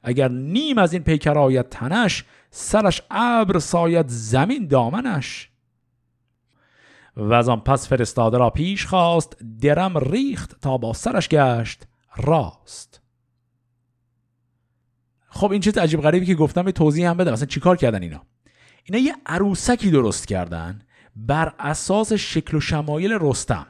اگر 0.04 0.28
نیم 0.28 0.78
از 0.78 0.93
این 0.93 1.04
پیکر 1.04 1.38
آید 1.38 1.70
تنش 1.70 2.26
سرش 2.52 3.02
ابر 3.12 3.60
ساید 3.60 4.06
زمین 4.08 4.68
دامنش. 4.68 5.50
و 7.18 7.34
از 7.34 7.50
آن 7.50 7.60
پس 7.60 7.88
فرستاده 7.88 8.38
را 8.38 8.50
پیش 8.50 8.86
خواست 8.86 9.38
درم 9.62 9.97
ریخت 9.97 10.62
تا 10.62 10.78
با 10.78 10.93
سرش 10.93 11.30
گشت 11.30 11.84
راست. 12.18 13.02
خب 15.30 15.52
این 15.52 15.62
چیز 15.62 15.78
عجیب 15.78 16.02
غریبی 16.02 16.26
که 16.26 16.36
گفتم 16.36 16.64
به 16.64 16.72
توضیح 16.72 17.10
هم 17.10 17.18
بدم. 17.18 17.32
مثلا 17.32 17.45
چیکار 17.45 17.78
کردن 17.78 18.02
اینا؟ 18.02 18.22
اینا 18.84 19.02
یه 19.02 19.16
عروسکی 19.26 19.91
درست 19.91 20.28
کردن 20.28 20.82
بر 21.16 21.54
اساس 21.60 22.14
شکل 22.14 22.58
و 22.58 22.60
شمایل 22.60 23.18
رستم. 23.22 23.68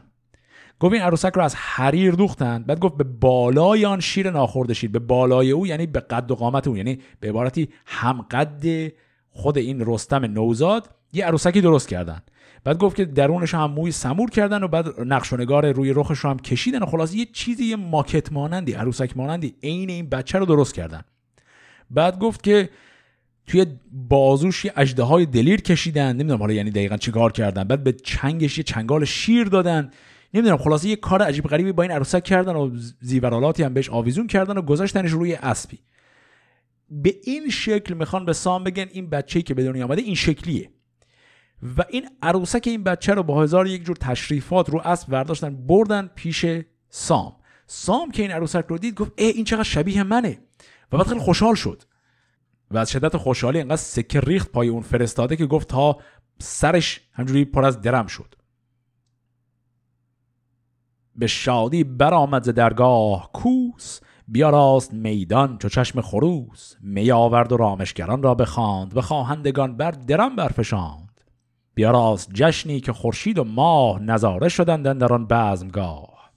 گفت 0.80 0.94
این 0.94 1.02
عروسک 1.02 1.32
رو 1.36 1.42
از 1.42 1.56
حریر 1.56 2.12
دوختند 2.12 2.66
بعد 2.66 2.80
گفت 2.80 2.98
به 2.98 3.04
بالای 3.04 3.86
آن 3.86 4.00
شیر 4.00 4.32
ناخورده 4.32 4.74
شید 4.74 4.92
به 4.92 5.00
بالای 5.00 5.52
او 5.52 5.68
یعنی 5.68 5.86
به 5.86 6.00
قد 6.00 6.32
و 6.32 6.36
قامت 6.36 6.68
او. 6.68 6.78
یعنی 6.78 7.00
به 7.20 7.30
عبارتی 7.30 7.70
هم 7.86 8.22
قد 8.22 8.92
خود 9.30 9.58
این 9.58 9.84
رستم 9.86 10.26
نوزاد 10.26 10.90
یه 11.14 11.26
عروسکی 11.26 11.62
درست 11.62 11.88
کردن. 11.90 12.22
بعد 12.64 12.78
گفت 12.78 12.96
که 12.96 13.06
درونش 13.06 13.54
هم 13.54 13.72
موی 13.72 13.92
سمور 13.92 14.30
کردن 14.30 14.64
و 14.64 14.68
بعد 14.68 15.02
نقش 15.02 15.34
و 15.34 15.38
نگار 15.38 15.72
روی 15.72 15.94
رخش 15.94 16.20
رو 16.20 16.30
هم 16.30 16.40
کشیدن 16.40 16.80
و 16.80 16.86
خلاص 16.86 17.16
یه 17.16 17.26
چیزی 17.26 17.66
یه 17.66 17.76
ماکت 17.76 18.32
مانندی 18.32 18.74
عروسک 18.74 19.18
مانندی 19.18 19.56
عین 19.64 19.90
این 19.90 20.10
بچه 20.10 20.40
رو 20.40 20.46
درست 20.46 20.74
کردن. 20.74 21.02
بعد 21.92 22.20
گفت 22.20 22.44
که 22.44 22.70
توی 23.48 23.66
بازوش 23.92 24.66
یه 24.66 24.74
اجده 24.76 25.04
های 25.04 25.26
دلیر 25.26 25.62
کشیدن. 25.62 26.14
نمی‌دونم 26.14 26.40
حالا 26.40 26.54
یعنی 26.54 26.72
دقیقا 26.72 26.98
چیکار 26.98 27.32
کردن. 27.32 27.64
بعد 27.64 27.84
به 27.84 27.92
چنگش 27.92 28.58
یه 28.58 28.64
چنگال 28.64 29.06
شیر 29.06 29.44
دادن. 29.44 29.92
نمی‌دونم 30.34 30.58
خلاصه 30.58 30.88
یه 30.88 30.96
کار 30.96 31.22
عجیب 31.22 31.48
غریبی 31.48 31.72
با 31.72 31.84
این 31.84 31.92
عروسک 31.92 32.24
کردن 32.24 32.56
و 32.56 32.78
زیورالاتی 33.02 33.64
هم 33.64 33.74
بهش 33.74 33.90
آویزون 33.90 34.28
کردن 34.28 34.58
و 34.58 34.62
گذاشتنش 34.62 35.12
روی 35.12 35.34
اسبی. 35.34 35.80
به 36.90 37.16
این 37.24 37.50
شکل 37.50 37.94
می‌خوان 37.94 38.26
به 38.26 38.34
سام 38.34 38.64
بگن 38.64 38.88
این 38.92 39.10
بچه‌ای 39.10 39.44
که 39.44 39.54
به 39.54 39.64
دنیا 39.64 39.86
آمده 39.86 40.02
این 40.02 40.16
شکلیه. 40.16 40.70
و 41.78 41.84
این 41.90 42.10
عروسک 42.22 42.64
این 42.66 42.84
بچه 42.84 43.14
رو 43.14 43.24
با 43.24 43.44
هزار 43.44 43.68
یک 43.68 43.86
جور 43.86 43.96
تشریفات 43.96 44.70
رو 44.70 44.82
اسب 44.86 45.10
برداشتن 45.10 45.68
بردن 45.68 46.10
پیش 46.16 46.46
سام. 46.90 47.36
سام 47.68 48.12
که 48.12 48.22
این 48.22 48.32
عروسک 48.32 48.66
رو 48.68 48.78
دید 48.78 48.96
گفت 48.96 49.12
ای 49.18 49.26
این 49.28 49.46
چقدر 49.46 49.64
شبیه 49.64 50.04
منه. 50.04 50.40
و 50.92 50.98
بعد 50.98 51.08
خیلی 51.08 51.20
خوشحال 51.20 51.56
شد. 51.56 51.84
و 52.72 52.78
از 52.78 52.92
شدت 52.92 53.18
خوشحالی 53.18 53.60
انقدر 53.60 53.76
سکه 53.76 54.20
ریخت 54.20 54.52
پای 54.52 54.68
اون 54.68 54.82
فرستاده 54.82 55.36
که 55.36 55.46
گفت 55.46 55.68
تا 55.68 55.98
سرش 56.40 57.02
همجوری 57.14 57.46
پر 57.46 57.66
از 57.66 57.82
درم 57.82 58.08
شد. 58.08 58.36
به 61.20 61.28
شادی 61.28 61.84
برآمد 61.84 62.44
ز 62.44 62.50
درگاه 62.50 63.30
کوس 63.34 64.00
بیاراست 64.28 64.94
میدان 64.94 65.58
چو 65.58 65.70
چشم 65.70 66.02
خروس 66.02 66.76
می 66.82 67.12
آورد 67.12 67.52
و 67.52 67.58
رامشگران 67.58 68.24
را 68.24 68.36
بخواند 68.36 68.98
و 68.98 69.02
خواهندگان 69.02 69.78
بر 69.78 69.92
درم 69.92 70.36
برفشاند. 70.36 71.22
بیاراست 71.76 72.30
جشنی 72.34 72.80
که 72.80 72.94
خورشید 72.94 73.40
و 73.40 73.44
ماه 73.44 74.00
نظاره 74.00 74.50
شدند 74.50 74.98
در 75.00 75.14
آن 75.14 75.28
بزمگاه. 75.28 76.32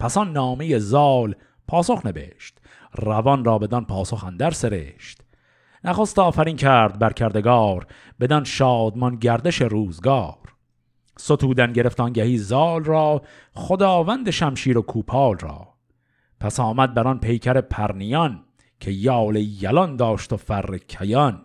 پس 0.00 0.16
آن 0.18 0.32
نامه 0.32 0.78
زال 0.78 1.34
پاسخ 1.68 2.06
نبشت 2.06 2.58
روان 2.94 3.44
را 3.44 3.58
بدان 3.58 3.84
پاسخ 3.84 4.24
اندر 4.24 4.50
سرشت. 4.50 5.20
نخست 5.84 6.18
آفرین 6.18 6.56
کرد 6.56 6.98
بر 6.98 7.12
کردگار 7.12 7.86
بدان 8.20 8.44
شادمان 8.44 9.16
گردش 9.16 9.62
روزگار. 9.62 10.41
ستودن 11.18 11.72
گرفت 11.72 12.00
آنگهی 12.00 12.38
زال 12.38 12.84
را 12.84 13.22
خداوند 13.52 14.30
شمشیر 14.30 14.78
و 14.78 14.82
کوپال 14.82 15.38
را. 15.38 15.68
پس 16.40 16.60
آمد 16.60 16.94
بر 16.94 17.08
آن 17.08 17.18
پیکر 17.18 17.60
پرنیان 17.60 18.44
که 18.80 18.90
یال 18.90 19.36
یلان 19.36 19.96
داشت 19.96 20.32
و 20.32 20.36
فر 20.36 20.78
کیان. 20.78 21.42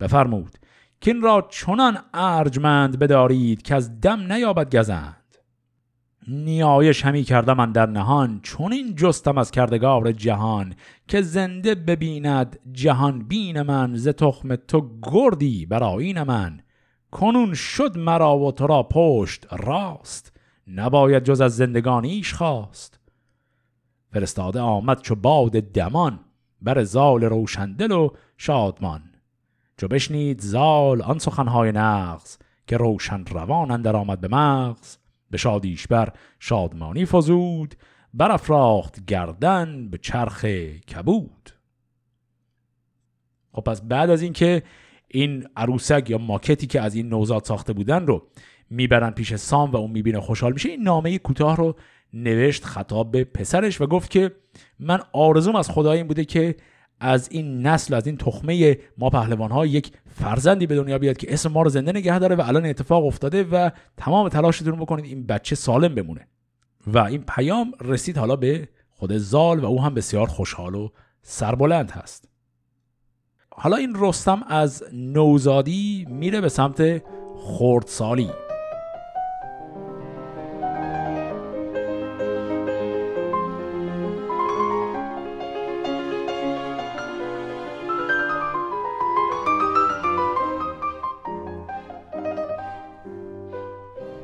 بفرمود 0.00 0.58
که 1.00 1.10
این 1.10 1.22
را 1.22 1.48
چنان 1.50 1.98
ارجمند 2.14 2.98
بدارید 2.98 3.62
که 3.62 3.74
از 3.74 4.00
دم 4.00 4.32
نیابد 4.32 4.76
گزند. 4.76 5.14
نیایش 6.28 7.04
همی 7.04 7.22
کردم 7.22 7.56
من 7.56 7.72
در 7.72 7.86
نهان 7.86 8.40
چون 8.42 8.72
این 8.72 8.94
جستم 8.94 9.38
از 9.38 9.50
کردگار 9.50 10.12
جهان 10.12 10.74
که 11.08 11.22
زنده 11.22 11.74
ببیند 11.74 12.58
جهان 12.72 13.28
بین 13.28 13.62
من 13.62 13.96
ز 13.96 14.08
تخم 14.08 14.56
تو 14.56 14.90
گردی 15.02 15.66
برایین 15.66 16.22
من. 16.22 16.60
کنون 17.10 17.54
شد 17.54 17.98
مرا 17.98 18.38
و 18.38 18.52
تو 18.52 18.66
را 18.66 18.82
پشت 18.82 19.46
راست 19.52 20.32
نباید 20.66 21.24
جز 21.24 21.40
از 21.40 21.56
زندگانیش 21.56 22.34
خواست. 22.34 23.00
فرستاده 24.12 24.60
آمد 24.60 25.00
چو 25.00 25.14
باد 25.14 25.52
دمان 25.52 26.20
بر 26.62 26.84
زال 26.84 27.24
روشندل 27.24 27.92
و 27.92 28.10
شادمان. 28.36 29.02
چو 29.76 29.88
بشنید 29.88 30.40
زال 30.40 31.02
آن 31.02 31.18
سخنهای 31.18 31.72
نغز 31.72 32.36
که 32.66 32.76
روشن 32.76 33.24
روان 33.24 33.70
اندر 33.70 33.96
آمد 33.96 34.20
به 34.20 34.28
مغز. 34.28 34.96
به 35.30 35.38
شادیش 35.38 35.86
بر 35.86 36.12
شادمانی 36.38 37.06
فزود 37.06 37.74
برافراخت 38.14 39.04
گردن 39.04 39.88
به 39.90 39.98
چرخ 39.98 40.44
کبود. 40.94 41.50
خب 43.52 43.60
پس 43.60 43.82
بعد 43.82 44.10
از 44.10 44.22
اینکه 44.22 44.62
این 45.08 45.46
عروسک 45.56 46.10
یا 46.10 46.18
ماکتی 46.18 46.66
که 46.66 46.80
از 46.80 46.94
این 46.94 47.08
نوزاد 47.08 47.44
ساخته 47.44 47.72
بودن 47.72 48.06
رو 48.06 48.26
می‌برن 48.70 49.10
پیش 49.10 49.34
سام 49.34 49.70
و 49.70 49.76
اون 49.76 49.90
می‌بینه 49.90 50.20
خوشحال 50.20 50.52
میشه 50.52 50.68
این 50.68 50.82
نامه 50.82 51.18
کوتاه 51.18 51.56
رو 51.56 51.76
نوشت 52.12 52.64
خطاب 52.64 53.10
به 53.10 53.24
پسرش 53.24 53.80
و 53.80 53.86
گفت 53.86 54.10
که 54.10 54.32
من 54.80 55.00
آرزوم 55.12 55.56
از 55.56 55.70
خدا 55.70 55.92
این 55.92 56.06
بوده 56.06 56.24
که 56.24 56.56
از 57.00 57.28
این 57.30 57.66
نسل 57.66 57.94
از 57.94 58.06
این 58.06 58.16
تخمه 58.16 58.78
ما 58.98 59.10
پهلوان 59.10 59.50
ها 59.50 59.66
یک 59.66 59.92
فرزندی 60.06 60.66
به 60.66 60.76
دنیا 60.76 60.98
بیاد 60.98 61.16
که 61.16 61.32
اسم 61.32 61.52
ما 61.52 61.62
رو 61.62 61.70
زنده 61.70 61.92
نگه 61.92 62.18
داره 62.18 62.36
و 62.36 62.40
الان 62.40 62.66
اتفاق 62.66 63.04
افتاده 63.04 63.44
و 63.44 63.70
تمام 63.96 64.28
تلاشتون 64.28 64.76
بکنید 64.76 65.04
این 65.04 65.26
بچه 65.26 65.54
سالم 65.54 65.94
بمونه. 65.94 66.28
و 66.86 66.98
این 66.98 67.24
پیام 67.28 67.72
رسید 67.80 68.18
حالا 68.18 68.36
به 68.36 68.68
خود 68.90 69.12
زال 69.16 69.58
و 69.60 69.64
او 69.64 69.82
هم 69.82 69.94
بسیار 69.94 70.26
خوشحال 70.26 70.74
و 70.74 70.88
سربلند 71.22 71.90
هست. 71.90 72.28
حالا 73.60 73.76
این 73.76 73.96
رستم 73.98 74.42
از 74.48 74.84
نوزادی 74.92 76.06
میره 76.10 76.40
به 76.40 76.48
سمت 76.48 77.02
خردسالی. 77.36 78.30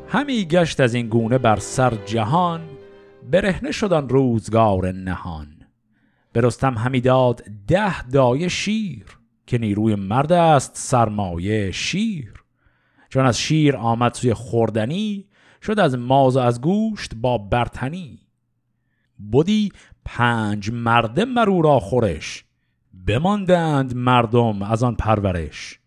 همی 0.09 0.45
گشت 0.45 0.81
از 0.81 0.95
این 0.95 1.09
گونه 1.09 1.39
بر 1.39 1.57
سر 1.57 1.95
جهان 2.07 2.61
برهنه 3.31 3.73
شدن 3.73 4.09
روزگار 4.09 4.93
نهان. 4.93 5.47
برستم 6.33 6.75
همی 6.75 7.01
داد 7.01 7.45
ده 7.69 8.03
دایه 8.03 8.49
شیر. 8.49 9.24
که 9.47 9.59
نیروی 9.59 9.95
مرد 9.95 10.33
است 10.33 10.73
سرمایه 10.75 11.71
شیر. 11.71 12.45
چون 13.09 13.27
از 13.27 13.39
شیر 13.39 13.77
آمد 13.77 14.15
سوی 14.15 14.35
خوردنی 14.35 15.27
شد 15.63 15.81
از 15.81 15.99
ماز 15.99 16.37
و 16.37 16.41
از 16.41 16.61
گوشت 16.61 17.15
با 17.15 17.39
برتنی. 17.39 18.19
بودی 19.19 19.73
پنج 20.05 20.71
مرده 20.71 21.25
مرو 21.25 21.63
را 21.63 21.81
خورش 21.81 22.45
بماندند 23.07 23.97
مردم 23.97 24.63
از 24.63 24.83
آن 24.83 24.95
پرورش. 24.95 25.81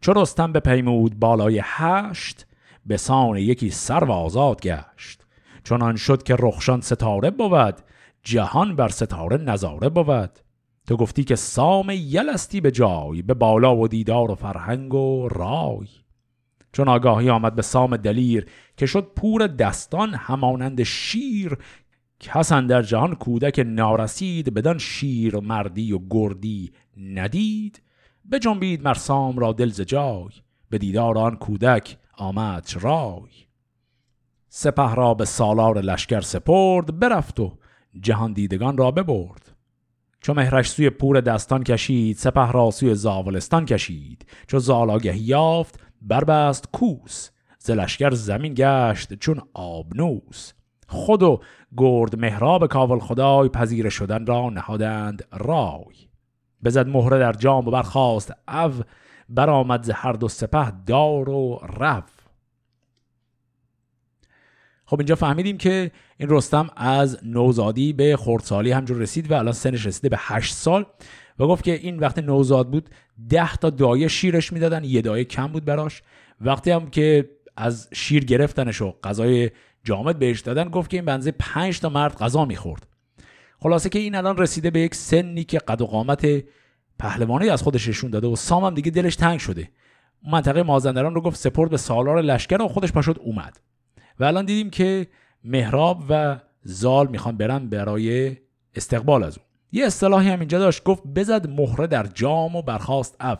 چو 0.00 0.12
رستم 0.12 0.52
به 0.52 0.60
پیمود 0.60 1.18
بالای 1.18 1.60
هشت 1.64 2.46
به 2.86 2.96
سان 2.96 3.36
یکی 3.36 3.70
سرو 3.70 4.12
آزاد 4.12 4.60
گشت. 4.60 5.26
چنان 5.64 5.96
شد 5.96 6.22
که 6.22 6.36
رخشان 6.38 6.80
ستاره 6.80 7.30
بود 7.30 7.74
جهان 8.22 8.76
بر 8.76 8.88
ستاره 8.88 9.36
نظاره 9.36 9.88
بود. 9.88 10.38
تو 10.86 10.96
گفتی 10.96 11.24
که 11.24 11.36
سام 11.36 11.90
یلستی 11.90 12.60
به 12.60 12.70
جای 12.70 13.22
به 13.22 13.34
بالا 13.34 13.76
و 13.76 13.88
دیدار 13.88 14.30
و 14.30 14.34
فرهنگ 14.34 14.94
و 14.94 15.28
رای. 15.28 15.88
چون 16.72 16.88
آگاهی 16.88 17.30
آمد 17.30 17.54
به 17.54 17.62
سام 17.62 17.96
دلیر 17.96 18.46
که 18.76 18.86
شد 18.86 19.12
پور 19.16 19.46
دستان 19.46 20.14
همانند 20.14 20.82
شیر 20.82 21.58
کس 22.20 22.52
در 22.52 22.82
جهان 22.82 23.14
کودک 23.14 23.64
نارسید 23.66 24.54
بدان 24.54 24.78
شیر 24.78 25.36
مردی 25.36 25.92
و 25.92 25.98
گردی 26.10 26.72
ندید. 26.96 27.82
به 28.24 28.38
جنبید 28.38 28.84
مرسام 28.84 29.38
را 29.38 29.52
دل 29.52 29.70
جای 29.70 30.30
به 30.70 30.78
دیدار 30.78 31.18
آن 31.18 31.36
کودک 31.36 31.96
آمد 32.16 32.70
رای. 32.80 33.30
سپه 34.48 34.94
را 34.94 35.14
به 35.14 35.24
سالار 35.24 35.80
لشکر 35.80 36.20
سپرد 36.20 36.98
برفت 36.98 37.40
و 37.40 37.58
جهان 38.00 38.32
دیدگان 38.32 38.76
را 38.76 38.90
ببرد. 38.90 39.55
چو 40.26 40.34
مهرش 40.34 40.70
سوی 40.70 40.90
پور 40.90 41.20
دستان 41.20 41.64
کشید 41.64 42.16
سپه 42.16 42.52
را 42.52 42.70
سوی 42.70 42.94
زاولستان 42.94 43.64
کشید. 43.64 44.26
چو 44.46 44.58
زالاگهی 44.58 45.18
یافت 45.18 45.80
بربست 46.02 46.68
کوس. 46.72 47.30
ز 47.58 47.70
لشکر 47.70 48.10
زمین 48.10 48.54
گشت 48.56 49.14
چون 49.14 49.40
آبنوس. 49.54 50.52
خود 50.88 51.22
و 51.22 51.40
گرد 51.76 52.18
مهراب 52.18 52.66
کاول 52.66 52.98
خدای 52.98 53.48
پذیر 53.48 53.88
شدن 53.88 54.26
را 54.26 54.50
نهادند 54.50 55.24
رای. 55.32 55.96
بزد 56.64 56.88
مهره 56.88 57.18
در 57.18 57.32
جام 57.32 57.68
و 57.68 57.70
برخواست 57.70 58.32
او 58.48 58.72
برآمد 59.28 59.82
ز 59.82 59.90
هر 59.90 60.12
دو 60.12 60.28
سپه 60.28 60.72
دار 60.86 61.28
و 61.28 61.60
رف 61.78 62.15
خب 64.86 64.98
اینجا 64.98 65.14
فهمیدیم 65.14 65.58
که 65.58 65.90
این 66.16 66.28
رستم 66.30 66.70
از 66.76 67.18
نوزادی 67.22 67.92
به 67.92 68.16
خردسالی 68.16 68.72
همجور 68.72 68.96
رسید 68.96 69.30
و 69.30 69.34
الان 69.34 69.52
سنش 69.52 69.86
رسیده 69.86 70.08
به 70.08 70.16
هشت 70.20 70.54
سال 70.54 70.86
و 71.38 71.46
گفت 71.46 71.64
که 71.64 71.72
این 71.72 71.98
وقت 71.98 72.18
نوزاد 72.18 72.70
بود 72.70 72.90
ده 73.28 73.56
تا 73.56 73.70
دایه 73.70 74.08
شیرش 74.08 74.52
می‌دادن 74.52 74.84
یه 74.84 75.02
دایه 75.02 75.24
کم 75.24 75.46
بود 75.46 75.64
براش. 75.64 76.02
وقتی 76.40 76.70
هم 76.70 76.90
که 76.90 77.30
از 77.56 77.88
شیر 77.92 78.24
گرفتنش 78.24 78.82
و 78.82 78.94
غذای 79.04 79.50
جامد 79.84 80.18
بهش 80.18 80.40
دادن 80.40 80.68
گفت 80.68 80.90
که 80.90 80.96
این 80.96 81.04
بنزه 81.04 81.30
پنج 81.30 81.80
تا 81.80 81.88
مرد 81.88 82.16
غذا 82.16 82.44
می‌خورد. 82.44 82.86
خلاصه 83.58 83.88
که 83.88 83.98
این 83.98 84.14
الان 84.14 84.36
رسیده 84.36 84.70
به 84.70 84.80
یک 84.80 84.94
سنی 84.94 85.44
که 85.44 85.58
قد 85.58 85.80
و 85.80 85.86
قامت 85.86 86.26
پهلوانی 86.98 87.48
از 87.48 87.62
خودش 87.62 87.88
نشون 87.88 88.10
داده 88.10 88.26
و 88.26 88.36
سام 88.36 88.64
هم 88.64 88.74
دیگه 88.74 88.90
دلش 88.90 89.16
تنگ 89.16 89.38
شده. 89.38 89.70
منطقه 90.30 90.62
مازندران 90.62 91.14
رو 91.14 91.20
گفت 91.20 91.36
سپرد 91.36 91.70
به 91.70 91.76
سالار 91.76 92.22
لشکر 92.22 92.62
و 92.62 92.68
خودش 92.68 92.92
پاشد 92.92 93.16
اومد. 93.20 93.60
و 94.20 94.24
الان 94.24 94.44
دیدیم 94.44 94.70
که 94.70 95.06
مهراب 95.44 96.04
و 96.08 96.40
زال 96.62 97.08
می‌خوان 97.08 97.36
برن 97.36 97.68
برای 97.68 98.36
استقبال 98.74 99.24
از 99.24 99.38
اون. 99.38 99.46
یه 99.72 99.86
اصطلاحی 99.86 100.28
هم 100.28 100.38
اینجا 100.38 100.58
داشت 100.58 100.84
گفت 100.84 101.02
بزد 101.06 101.48
مهره 101.50 101.86
در 101.86 102.06
جام 102.06 102.56
و 102.56 102.62
برخواست 102.62 103.16
اف. 103.20 103.38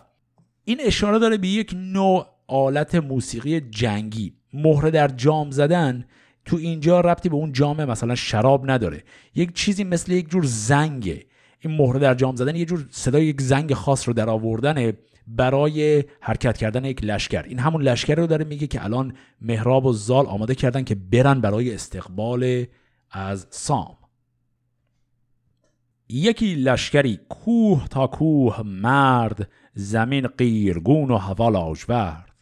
این 0.65 0.79
اشاره 0.81 1.19
داره 1.19 1.37
به 1.37 1.49
یک 1.49 1.75
نوع 1.77 2.27
آلت 2.47 2.95
موسیقی 2.95 3.61
جنگی. 3.61 4.35
مهره 4.53 4.91
در 4.91 5.09
جام 5.09 5.51
زدن 5.51 6.05
تو 6.45 6.57
اینجا 6.57 7.01
ربطی 7.01 7.29
به 7.29 7.37
اون 7.37 7.53
جام 7.53 7.85
مثلا 7.85 8.15
شراب 8.15 8.71
نداره. 8.71 9.05
یک 9.35 9.55
چیزی 9.55 9.85
مثل 9.85 10.13
یک 10.13 10.31
جور 10.31 10.45
زنگه. 10.45 11.27
این 11.61 11.77
مهره 11.77 11.99
در 11.99 12.15
جام 12.15 12.37
زدن 12.37 12.57
یه 12.57 12.65
جور 12.65 12.87
صدای 12.91 13.27
یک 13.27 13.41
زنگ 13.41 13.75
خاص 13.75 14.09
رو 14.09 14.15
در 14.15 14.31
آوردن 14.31 14.93
برای 15.27 16.05
حرکت 16.21 16.57
کردن 16.57 16.85
یک 16.85 17.05
لشکر. 17.05 17.43
این 17.43 17.59
همون 17.59 17.83
لشکر 17.83 18.15
رو 18.15 18.27
داره 18.27 18.45
میگه 18.45 18.67
که 18.67 18.85
الان 18.85 19.13
مهراب 19.41 19.87
و 19.87 19.93
زال 19.93 20.27
آماده 20.27 20.55
کردن 20.55 20.85
که 20.85 20.95
برن 20.95 21.41
برای 21.41 21.75
استقبال 21.75 22.65
از 23.11 23.47
سام. 23.51 23.97
یکی 26.09 26.55
لشکری 26.55 27.21
کوه 27.29 27.89
تا 27.89 28.07
کوه 28.07 28.63
مرد 28.63 29.51
زمین 29.75 30.27
قیرگون 30.27 31.11
و 31.11 31.17
هوا 31.17 31.49
لاجورد. 31.49 32.33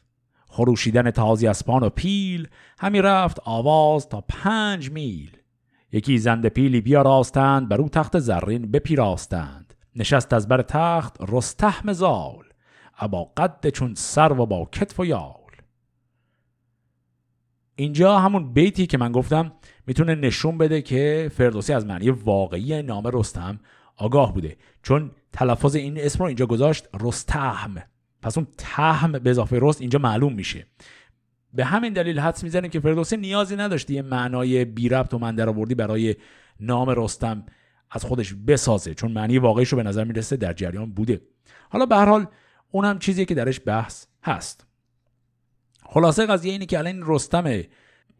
خروشیدن 0.49 1.11
تازی 1.11 1.47
اسپان 1.47 1.82
و 1.82 1.89
پیل 1.89 2.49
همی 2.78 3.03
رفت 3.03 3.41
آواز 3.45 4.09
تا 4.09 4.20
پنج 4.20 4.91
میل. 4.91 5.37
یکی 5.93 6.18
زنده 6.18 6.49
پیلی 6.49 6.80
بیا 6.80 7.03
راستند 7.03 7.68
بر 7.68 7.80
او 7.80 7.89
تخت 7.89 8.18
زرین 8.18 8.70
بپیراستند. 8.70 9.74
نشست 9.97 10.32
از 10.32 10.49
بر 10.49 10.62
تخت 10.62 11.16
رستحم 11.28 11.93
زال. 11.93 12.45
ابا 12.99 13.24
قد 13.24 13.68
چون 13.68 13.95
سر 13.95 14.32
و 14.32 14.47
با 14.47 14.68
کتف 14.72 15.01
و 15.01 15.07
یال. 15.07 15.34
اینجا 17.76 18.18
همون 18.18 18.53
بیتی 18.53 18.86
که 18.86 18.99
من 18.99 19.12
گفتم 19.12 19.53
می‌تونه 19.86 20.14
نشون 20.14 20.59
بده 20.59 20.82
که 20.82 21.30
فردوسی 21.34 21.72
از 21.72 21.86
معنی 21.86 22.11
واقعی 22.11 22.82
نام 22.82 23.07
رستم 23.07 23.61
آگاه 23.97 24.34
بوده. 24.34 24.57
چون 24.82 25.11
تلفظ 25.32 25.74
این 25.74 26.01
اسم 26.01 26.18
رو 26.18 26.24
اینجا 26.24 26.47
گذاشت 26.47 26.88
رستهم 27.01 27.82
پس 28.22 28.38
اون 28.38 28.47
تهم 28.59 29.12
به 29.12 29.30
اضافه 29.30 29.59
رست 29.62 29.80
اینجا 29.80 29.99
معلوم 29.99 30.32
میشه. 30.32 30.66
به 31.53 31.64
همین 31.64 31.92
دلیل 31.92 32.20
حدس 32.20 32.45
می‌زنیم 32.45 32.70
که 32.70 32.80
فردوسی 32.80 33.16
نیازی 33.16 33.57
نداشت 33.57 33.90
یه 33.90 34.03
معنای 34.03 34.64
بی 34.64 34.88
ربط 34.88 35.14
و 35.14 35.18
من 35.18 35.40
آوردی 35.40 35.74
برای 35.74 36.16
نام 36.61 36.90
رستم 36.90 37.47
از 37.90 38.05
خودش 38.05 38.34
بسازه 38.47 38.95
چون 38.95 39.12
معنی 39.12 39.38
واقعیش 39.38 39.68
رو 39.68 39.76
به 39.76 39.82
نظر 39.82 40.05
می‌رسه 40.05 40.36
در 40.36 40.53
جریان 40.53 40.92
بوده. 40.92 41.20
حالا 41.70 41.86
به 41.86 41.97
هر 41.97 42.07
حال 42.07 42.26
اونم 42.75 42.99
چیزی 42.99 43.25
که 43.25 43.35
درش 43.35 43.61
بحث 43.66 44.07
هست. 44.22 44.66
خلاصه 45.87 46.27
قضیه 46.27 46.53
اینه 46.53 46.66
که 46.66 46.79
الان 46.79 47.03
رستم 47.07 47.62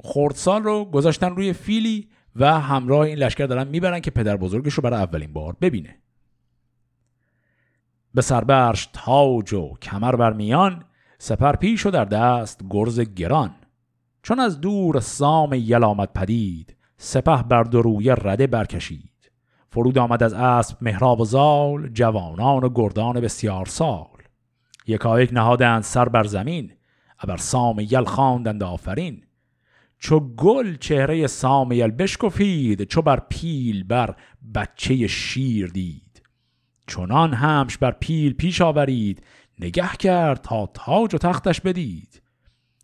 خردسال 0.05 0.63
رو 0.63 0.85
گذاشتن 0.85 1.31
روی 1.31 1.53
فیلی 1.53 2.09
و 2.37 2.61
همراه 2.61 3.01
این 3.01 3.19
لشکر 3.19 3.47
دارن 3.47 3.69
می‌برن 3.69 4.01
که 4.01 4.11
پدر 4.11 4.37
بزرگش 4.37 4.73
رو 4.73 4.83
برای 4.83 5.01
اولین 5.01 5.33
بار 5.33 5.57
ببینه. 5.61 5.99
به 8.15 8.23
سربرش 8.23 8.89
تاج 8.93 9.53
و 9.53 9.75
کمر 9.83 10.17
بر 10.17 10.33
میان 10.33 10.85
سپر 11.19 11.57
پیش 11.57 11.87
و 11.87 11.91
در 11.91 12.05
دست 12.05 12.61
گرز 12.71 13.01
گران. 13.01 13.55
چون 14.23 14.41
از 14.41 14.61
دور 14.61 15.01
سام 15.01 15.53
یل 15.53 15.85
آمد 15.85 16.13
پدید 16.13 16.77
سپه 16.97 17.43
بر 17.43 17.63
دروی 17.63 18.11
رده 18.11 18.47
برکشید. 18.47 19.31
فرود 19.71 19.99
آمد 19.99 20.23
از 20.23 20.33
اسب 20.33 20.77
مهراب 20.81 21.21
و 21.21 21.25
زال 21.25 21.89
جوانان 21.89 22.65
و 22.65 22.69
گردان 22.75 23.21
بسیار 23.21 23.67
سال. 23.67 24.14
یکایک 24.87 25.33
نهادند 25.33 25.83
سر 25.83 26.09
بر 26.09 26.25
زمین 26.25 26.73
ابر 27.21 27.37
سام 27.37 27.81
یل 27.81 28.05
خواندند 28.05 28.63
آفرین. 28.63 29.25
چو 29.99 30.21
گل 30.21 30.77
چهره 30.77 31.27
سام 31.27 31.73
یل 31.73 31.91
بشکفید 31.91 32.83
چو 32.83 33.03
بر 33.03 33.23
پیل 33.29 33.85
بر 33.85 34.17
بچه 34.55 35.07
شیر 35.07 35.67
دید. 35.67 36.23
چنان 36.87 37.33
همش 37.33 37.79
بر 37.79 37.91
پیل 37.91 38.33
پیش 38.33 38.61
آورید 38.61 39.23
نگه 39.59 39.91
کرد 39.99 40.41
تا 40.41 40.67
تاج 40.67 41.15
و 41.15 41.19
تختش 41.19 41.61
بدید. 41.61 42.23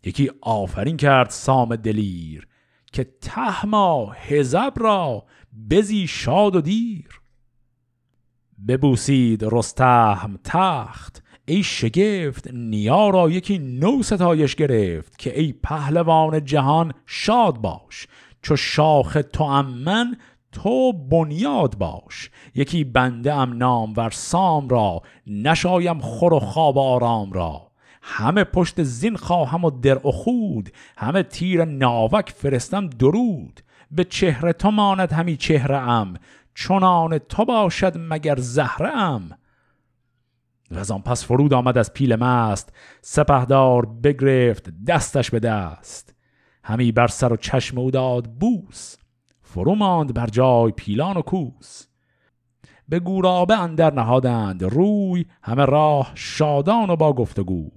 یکی 0.03 0.31
آفرین 0.41 0.97
کرد 0.97 1.29
سام 1.29 1.75
دلیر 1.75 2.47
که 2.93 3.03
تهما 3.21 4.11
هزب 4.11 4.73
را 4.77 5.25
بزی 5.69 6.07
شاد 6.07 6.55
و 6.55 6.61
دیر. 6.61 7.21
ببوسید 8.67 9.43
رستهم 9.51 10.39
تخت 10.43 11.20
ای 11.45 11.63
شگفت 11.63 12.47
نیا 12.53 13.09
را 13.09 13.29
یکی 13.29 13.57
نو 13.59 14.03
ستایش 14.03 14.55
گرفت 14.55 15.17
که 15.17 15.39
ای 15.39 15.53
پهلوان 15.63 16.45
جهان 16.45 16.93
شاد 17.05 17.57
باش. 17.57 18.07
چو 18.41 18.55
شاخ 18.55 19.17
تو 19.33 19.43
امن 19.43 20.17
تو 20.51 20.93
بنیاد 20.93 21.77
باش. 21.77 22.29
یکی 22.55 22.83
بنده 22.83 23.33
ام 23.33 23.57
نام 23.57 23.93
ور 23.97 24.09
سام 24.09 24.69
را 24.69 25.01
نشایم 25.27 25.99
خور 25.99 26.33
و 26.33 26.39
خواب 26.39 26.77
آرام 26.77 27.33
را. 27.33 27.71
همه 28.01 28.43
پشت 28.43 28.83
زین 28.83 29.15
خواهم 29.15 29.65
و 29.65 29.69
در 29.69 30.07
و 30.07 30.11
خود 30.11 30.69
همه 30.97 31.23
تیر 31.23 31.65
ناوک 31.65 32.29
فرستم 32.29 32.87
درود. 32.87 33.59
به 33.91 34.03
چهره 34.03 34.53
تو 34.53 34.71
ماند 34.71 35.11
همی 35.11 35.37
چهره 35.37 35.77
ام 35.77 36.13
چنان 36.55 37.17
تو 37.17 37.45
باشد 37.45 37.93
مگر 37.97 38.35
زهره 38.35 38.89
ام. 38.89 39.29
و 40.71 40.93
آن 40.93 41.01
پس 41.01 41.25
فرود 41.25 41.53
آمد 41.53 41.77
از 41.77 41.93
پیل 41.93 42.15
مست 42.15 42.73
سپهدار 43.01 43.85
بگرفت 43.85 44.69
دستش 44.87 45.31
به 45.31 45.39
دست 45.39 46.15
همی 46.63 46.91
بر 46.91 47.07
سر 47.07 47.33
و 47.33 47.37
چشم 47.37 47.77
او 47.77 47.91
داد 47.91 48.27
بوس 48.27 48.95
فرو 49.41 49.75
ماند 49.75 50.13
بر 50.13 50.27
جای 50.27 50.71
پیلان 50.71 51.17
و 51.17 51.21
کوس 51.21 51.87
به 52.89 52.99
گورابه 52.99 53.59
اندر 53.59 53.93
نهادند 53.93 54.63
روی 54.63 55.25
همه 55.43 55.65
راه 55.65 56.11
شادان 56.15 56.89
و 56.89 56.95
با 56.95 57.13
گفتگوی 57.13 57.71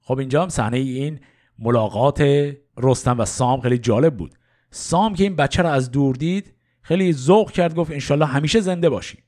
خب 0.00 0.18
اینجا 0.18 0.42
هم 0.42 0.48
صحنه 0.48 0.76
این 0.76 1.20
ملاقات 1.58 2.22
رستم 2.76 3.20
و 3.20 3.24
سام 3.24 3.60
خیلی 3.60 3.78
جالب 3.78 4.16
بود 4.16 4.34
سام 4.70 5.14
که 5.14 5.24
این 5.24 5.36
بچه 5.36 5.62
رو 5.62 5.68
از 5.68 5.90
دور 5.90 6.14
دید 6.14 6.54
خیلی 6.82 7.12
ذوق 7.12 7.50
کرد 7.50 7.74
گفت 7.74 7.90
انشالله 7.90 8.26
همیشه 8.26 8.60
زنده 8.60 8.88
باشی 8.88 9.18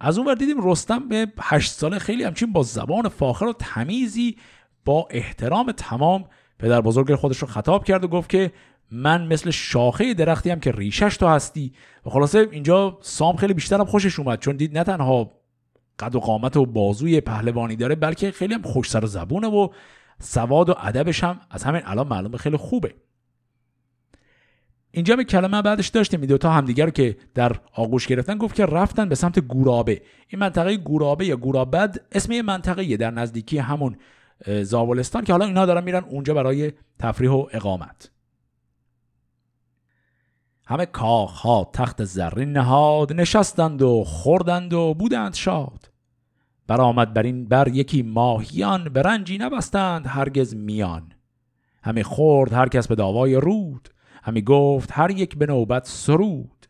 از 0.00 0.18
اون 0.18 0.26
ور 0.26 0.34
دیدیم 0.34 0.70
رستم 0.70 1.08
به 1.08 1.26
هشت 1.40 1.72
ساله 1.72 1.98
خیلی 1.98 2.24
همچین 2.24 2.52
با 2.52 2.62
زبان 2.62 3.08
فاخر 3.08 3.44
و 3.44 3.52
تمیزی 3.52 4.36
با 4.84 5.08
احترام 5.10 5.72
تمام 5.72 6.24
پدر 6.58 6.80
بزرگ 6.80 7.14
خودش 7.14 7.38
رو 7.38 7.48
خطاب 7.48 7.84
کرد 7.84 8.04
و 8.04 8.08
گفت 8.08 8.30
که 8.30 8.52
من 8.90 9.26
مثل 9.26 9.50
شاخه 9.50 10.14
درختی 10.14 10.50
هم 10.50 10.60
که 10.60 10.72
ریشش 10.72 11.16
تو 11.16 11.26
هستی. 11.26 11.72
و 12.06 12.10
خلاصه 12.10 12.48
اینجا 12.50 12.98
سام 13.00 13.36
خیلی 13.36 13.54
بیشترم 13.54 13.84
خوشش 13.84 14.18
اومد 14.18 14.40
چون 14.40 14.56
دید 14.56 14.78
نه 14.78 14.84
تنها 14.84 15.30
قد 15.98 16.14
و 16.14 16.20
قامت 16.20 16.56
و 16.56 16.66
بازوی 16.66 17.20
پهلوانی 17.20 17.76
داره 17.76 17.94
بلکه 17.94 18.30
خیلی 18.30 18.54
هم 18.54 18.62
خوش 18.62 18.90
سر 18.90 19.06
زبونه 19.06 19.46
و 19.46 19.68
سواد 20.20 20.68
و 20.68 20.74
ادبش 20.78 21.24
هم 21.24 21.40
از 21.50 21.64
همین 21.64 21.82
الان 21.84 22.08
معلومه 22.08 22.38
خیلی 22.38 22.56
خوبه. 22.56 22.94
اینجا 24.94 25.16
به 25.16 25.24
کلمه 25.24 25.62
بعدش 25.62 25.88
داشتیم 25.88 26.20
این 26.20 26.36
تا 26.36 26.50
همدیگر 26.50 26.84
رو 26.84 26.90
که 26.90 27.16
در 27.34 27.56
آغوش 27.74 28.06
گرفتن 28.06 28.38
گفت 28.38 28.54
که 28.54 28.66
رفتن 28.66 29.08
به 29.08 29.14
سمت 29.14 29.38
گورابه. 29.38 30.02
این 30.28 30.40
منطقه 30.40 30.76
گورابه 30.76 31.26
یا 31.26 31.36
گورابد 31.36 32.00
اسم 32.12 32.32
یه 32.32 32.42
منطقه 32.42 32.96
در 32.96 33.10
نزدیکی 33.10 33.58
همون 33.58 33.96
زابلستان 34.62 35.24
که 35.24 35.32
حالا 35.32 35.44
اینا 35.44 35.66
دارن 35.66 35.84
میرن 35.84 36.04
اونجا 36.04 36.34
برای 36.34 36.72
تفریح 36.98 37.30
و 37.30 37.46
اقامت. 37.52 38.10
همه 40.66 40.86
کاخ 40.86 41.40
ها 41.40 41.70
تخت 41.72 42.04
زرین 42.04 42.52
نهاد 42.52 43.12
نشستند 43.12 43.82
و 43.82 44.04
خوردند 44.04 44.72
و 44.72 44.94
بودند 44.94 45.34
شاد. 45.34 45.90
برآمد 46.66 47.14
بر 47.14 47.22
این 47.22 47.44
بر 47.44 47.68
یکی 47.68 48.02
ماهیان 48.02 48.84
به 48.84 49.02
رنجی 49.02 49.38
نبستند 49.38 50.06
هرگز 50.06 50.54
میان. 50.54 51.12
همه 51.82 52.02
خورد 52.02 52.52
هر 52.52 52.68
کس 52.68 52.88
به 52.88 52.94
داوای 52.94 53.34
رود. 53.34 53.88
همی 54.26 54.42
گفت 54.42 54.90
هر 54.92 55.10
یک 55.10 55.36
به 55.36 55.46
نوبت 55.46 55.86
سرود. 55.86 56.66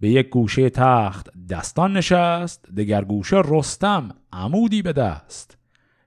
به 0.00 0.08
یک 0.08 0.28
گوشه 0.28 0.70
تخت 0.70 1.30
دستان 1.50 1.96
نشست 1.96 2.66
دگر 2.76 3.04
گوشه 3.04 3.42
رستم 3.44 4.08
عمودی 4.32 4.82
به 4.82 4.92
دست. 4.92 5.58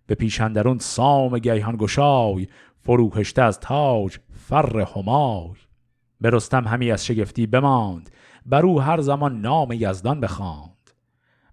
به 0.07 0.15
پیشندرون 0.15 0.79
سام 0.79 1.39
گیهان 1.39 1.77
گشای 1.77 2.47
فروهشته 2.79 3.41
از 3.41 3.59
تاج 3.59 4.17
فر 4.33 4.79
همای. 4.79 5.55
به 6.21 6.29
رستم 6.29 6.67
همی 6.67 6.91
از 6.91 7.05
شگفتی 7.05 7.47
بماند 7.47 8.09
بر 8.45 8.65
او 8.65 8.81
هر 8.81 9.01
زمان 9.01 9.41
نام 9.41 9.71
یزدان 9.71 10.19
بخواند. 10.19 10.91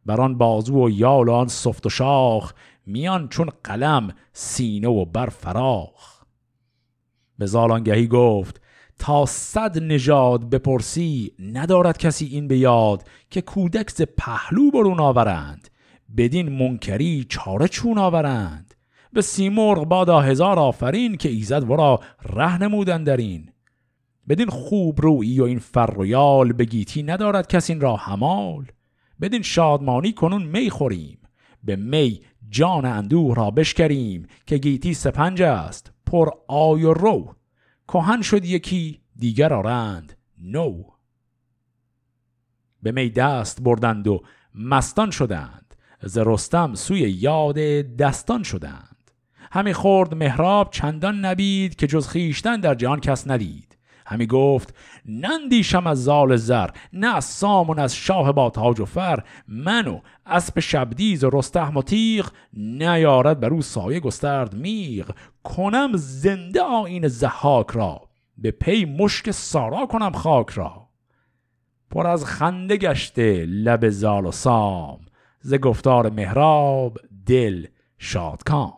بر 0.07 0.21
آن 0.21 0.39
بازو 0.39 0.85
و 0.85 0.91
یال 0.91 1.29
و 1.29 1.33
آن 1.33 1.49
صفت 1.49 1.87
و 1.87 1.89
شاخ 1.89 2.53
میان 2.87 3.29
چون 3.29 3.51
قلم 3.65 4.15
سینه 4.33 4.89
و 4.89 5.05
بر 5.05 5.27
فراخ. 5.27 6.23
به 7.39 7.47
زالانگهی 7.47 8.07
گفت 8.07 8.61
تا 8.99 9.27
صد 9.27 9.83
نژاد 9.83 10.51
بپرسی 10.51 11.33
ندارد 11.39 11.99
کسی 11.99 12.27
این 12.27 12.49
به 12.49 12.59
یاد 12.59 13.09
که 13.31 13.41
کودک 13.41 13.91
ز 13.91 14.03
پهلو 14.03 14.71
برون 14.71 15.01
آورند. 15.01 15.69
بدین 16.17 16.49
منکری 16.49 17.27
چاره 17.29 17.69
چون 17.69 17.99
آورند؟ 17.99 18.75
به 19.13 19.23
سیمرغ 19.23 19.85
بادا 19.85 20.21
هزار 20.21 20.59
آفرین 20.59 21.17
که 21.17 21.29
ایزد 21.29 21.71
ورا 21.71 22.01
ره 22.23 22.63
نمود 22.63 23.05
اندر 23.05 23.17
این 23.17 23.51
بدین 24.29 24.49
خوب 24.49 25.01
رویی 25.01 25.41
و 25.41 25.45
این 25.45 25.59
فر 25.59 25.97
و 25.97 26.15
یال 26.15 26.53
به 26.53 26.65
گیتی 26.65 27.03
ندارد 27.03 27.49
کسی 27.49 27.75
را 27.75 27.97
همال 27.97 28.67
بدین 29.21 29.43
شادمانی 29.43 30.13
کنون 30.13 30.43
می 30.43 30.71
خوریم. 30.71 31.19
به 31.65 31.77
می 31.77 32.21
جان 32.51 32.85
اندوه 32.85 33.35
را 33.35 33.51
بشکریم 33.51 34.27
که 34.47 34.59
گیتی 34.59 34.95
سپنج 34.95 35.43
است 35.43 35.93
پر 36.07 36.29
آی 36.49 36.85
و 36.85 36.93
رو. 36.93 37.35
کهن 37.89 38.23
شد 38.23 38.45
یکی 38.45 39.01
دیگر 39.17 39.55
آرند. 39.55 40.17
نو. 40.43 40.83
به 42.83 42.93
می 42.93 43.11
دست 43.11 43.63
بردند 43.63 44.09
و 44.09 44.23
مستان 44.55 45.11
شدند. 45.11 45.75
ز 46.03 46.19
رستم 46.19 46.75
سوی 46.75 47.01
یاد 47.01 47.59
دستان 47.97 48.43
شدند. 48.43 49.11
همی 49.53 49.73
خورد 49.73 50.15
مهراب 50.15 50.71
چندان 50.71 51.25
نبید 51.25 51.77
که 51.77 51.87
جز 51.87 52.09
خیشتن 52.09 52.61
در 52.61 52.75
جهان 52.75 53.01
کس 53.01 53.29
ندید. 53.29 53.79
همی 54.07 54.27
گفت 54.27 54.75
نندیشم 55.07 55.87
از 55.87 56.05
زال 56.05 56.37
زر 56.37 56.71
نه 56.93 57.17
از 57.17 57.25
سامون 57.25 57.79
از 57.79 57.97
شاه 57.97 58.33
با 58.33 58.51
تاج 58.51 58.81
و 58.81 58.85
فر. 58.85 59.25
منو 59.49 60.01
اسب 60.27 60.61
شبدیز 60.61 61.25
و 61.25 61.31
رستهم 61.33 61.77
و 61.77 61.83
تیغ 61.83 62.31
نیارد 62.53 63.41
بر 63.41 63.49
او 63.49 63.63
سایه 63.63 64.01
گسترد 64.01 64.55
میغ. 64.55 65.11
کنم 65.57 65.91
زنده 65.95 66.61
آین 66.63 67.09
زحاک 67.09 67.71
را 67.71 68.01
به 68.39 68.51
پی 68.51 68.85
مشک 68.85 69.31
سارا 69.31 69.87
کنم 69.87 70.13
خاک 70.13 70.51
را. 70.51 70.89
پر 71.91 72.07
از 72.07 72.25
خنده 72.25 72.77
گشته 72.77 73.47
لب 73.47 73.89
زال 73.89 74.27
و 74.27 74.33
سام 74.33 75.01
ز 75.41 75.55
گفتار 75.55 76.11
مهراب 76.11 76.99
دل 77.27 77.67
شادکام 77.99 78.73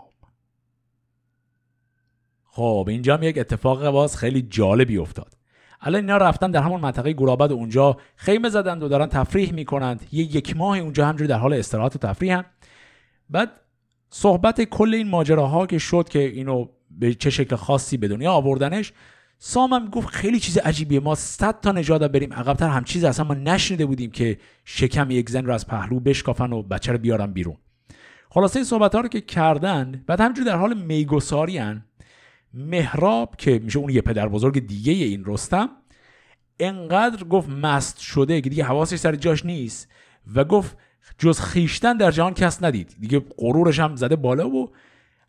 خب 2.44 2.86
اینجا 2.88 3.16
هم 3.16 3.22
یک 3.22 3.38
اتفاق 3.38 3.90
باز 3.90 4.16
خیلی 4.16 4.42
جالبی 4.42 4.98
افتاد. 4.98 5.36
الان 5.80 6.00
اینا 6.00 6.16
رفتن 6.16 6.50
در 6.50 6.62
همون 6.62 6.80
منطقه 6.80 7.12
گورابد 7.12 7.52
اونجا 7.52 7.96
خیمه 8.16 8.48
زدند 8.48 8.82
و 8.82 8.88
دارن 8.88 9.06
تفریح 9.06 9.52
می‌کنند. 9.52 10.06
یه 10.12 10.36
یک 10.36 10.56
ماه 10.56 10.78
اونجا 10.78 11.06
همجوری 11.06 11.28
در 11.28 11.38
حال 11.38 11.52
استراحت 11.52 11.96
و 11.96 11.98
تفریح 11.98 12.34
هم 12.34 12.44
بعد 13.30 13.50
صحبت 14.10 14.62
کل 14.62 14.94
این 14.94 15.08
ماجراها 15.08 15.66
که 15.66 15.78
شد 15.78 16.08
که 16.08 16.18
اینو 16.18 16.66
به 16.90 17.14
چه 17.14 17.30
شکل 17.30 17.56
خاصی 17.56 17.96
به 17.96 18.08
دنیا 18.08 18.32
آوردنش 18.32 18.92
سام 19.42 19.72
هم 19.72 19.88
گفت 19.88 20.08
خیلی 20.08 20.40
چیز 20.40 20.58
عجیبیه. 20.58 21.00
ما 21.00 21.14
صد 21.14 21.60
تا 21.60 21.72
نجات 21.72 22.02
بریم 22.02 22.32
عقبتر. 22.32 22.68
هم 22.68 22.84
چیز 22.84 23.04
اصلا 23.04 23.24
ما 23.24 23.34
نشنیده 23.34 23.86
بودیم 23.86 24.10
که 24.10 24.38
شکم 24.64 25.10
یک 25.10 25.30
زن 25.30 25.44
رو 25.44 25.54
از 25.54 25.66
پهلو 25.66 26.00
بشکافن 26.00 26.52
و 26.52 26.62
بچه 26.62 26.92
رو 26.92 26.98
بیارن 26.98 27.32
بیرون. 27.32 27.56
خلاصه 28.30 28.56
این 28.56 28.64
صحبت 28.64 28.94
ها 28.94 29.00
رو 29.00 29.08
که 29.08 29.20
کردن 29.20 30.04
بعد 30.06 30.20
همجور 30.20 30.44
در 30.44 30.56
حال 30.56 30.74
میگساری 30.74 31.60
مهراب 32.54 33.36
که 33.36 33.58
میشه 33.58 33.78
اون 33.78 33.90
یه 33.90 34.00
پدر 34.00 34.28
بزرگ 34.28 34.66
دیگه 34.66 34.92
این 34.92 35.22
رستم 35.26 35.68
انقدر 36.60 37.24
گفت 37.24 37.48
مست 37.48 38.00
شده 38.00 38.40
که 38.40 38.50
دیگه 38.50 38.64
حواسش 38.64 38.96
سر 38.96 39.16
جاش 39.16 39.46
نیست 39.46 39.88
و 40.34 40.44
گفت 40.44 40.76
جز 41.18 41.40
خیشتن 41.40 41.96
در 41.96 42.10
جهان 42.10 42.34
کس 42.34 42.62
ندید. 42.62 42.96
دیگه 43.00 43.22
غرورش 43.38 43.80
هم 43.80 43.96
زده 43.96 44.16
بالا 44.16 44.48
و 44.48 44.70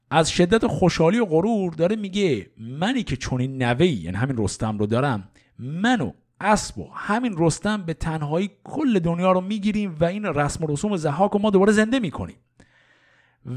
از 0.10 0.32
شدت 0.32 0.68
خوشحالی 0.68 1.20
و 1.20 1.26
غرور 1.26 1.74
داره 1.74 1.96
میگه 1.96 2.48
منی 2.58 3.04
که 3.04 3.16
چونین 3.16 3.64
نوی 3.64 3.88
یعنی 3.88 4.18
همین 4.18 4.38
رستم 4.38 4.78
رو 4.78 4.86
دارم 4.86 5.30
منو 5.60 6.12
اسب 6.42 6.80
و 6.80 6.90
همین 6.94 7.36
رستم 7.38 7.84
به 7.84 7.94
تنهایی 7.94 8.52
کل 8.64 9.00
دنیا 9.00 9.32
رو 9.32 9.42
می‌گیریم 9.42 9.96
و 10.00 10.06
این 10.06 10.26
رسم 10.26 10.64
و 10.64 10.68
رسوم 10.68 10.98
زحاک 10.98 11.36
و 11.36 11.40
ما 11.40 11.50
دوباره 11.50 11.72
زنده 11.72 12.00
می‌کنیم. 12.00 12.38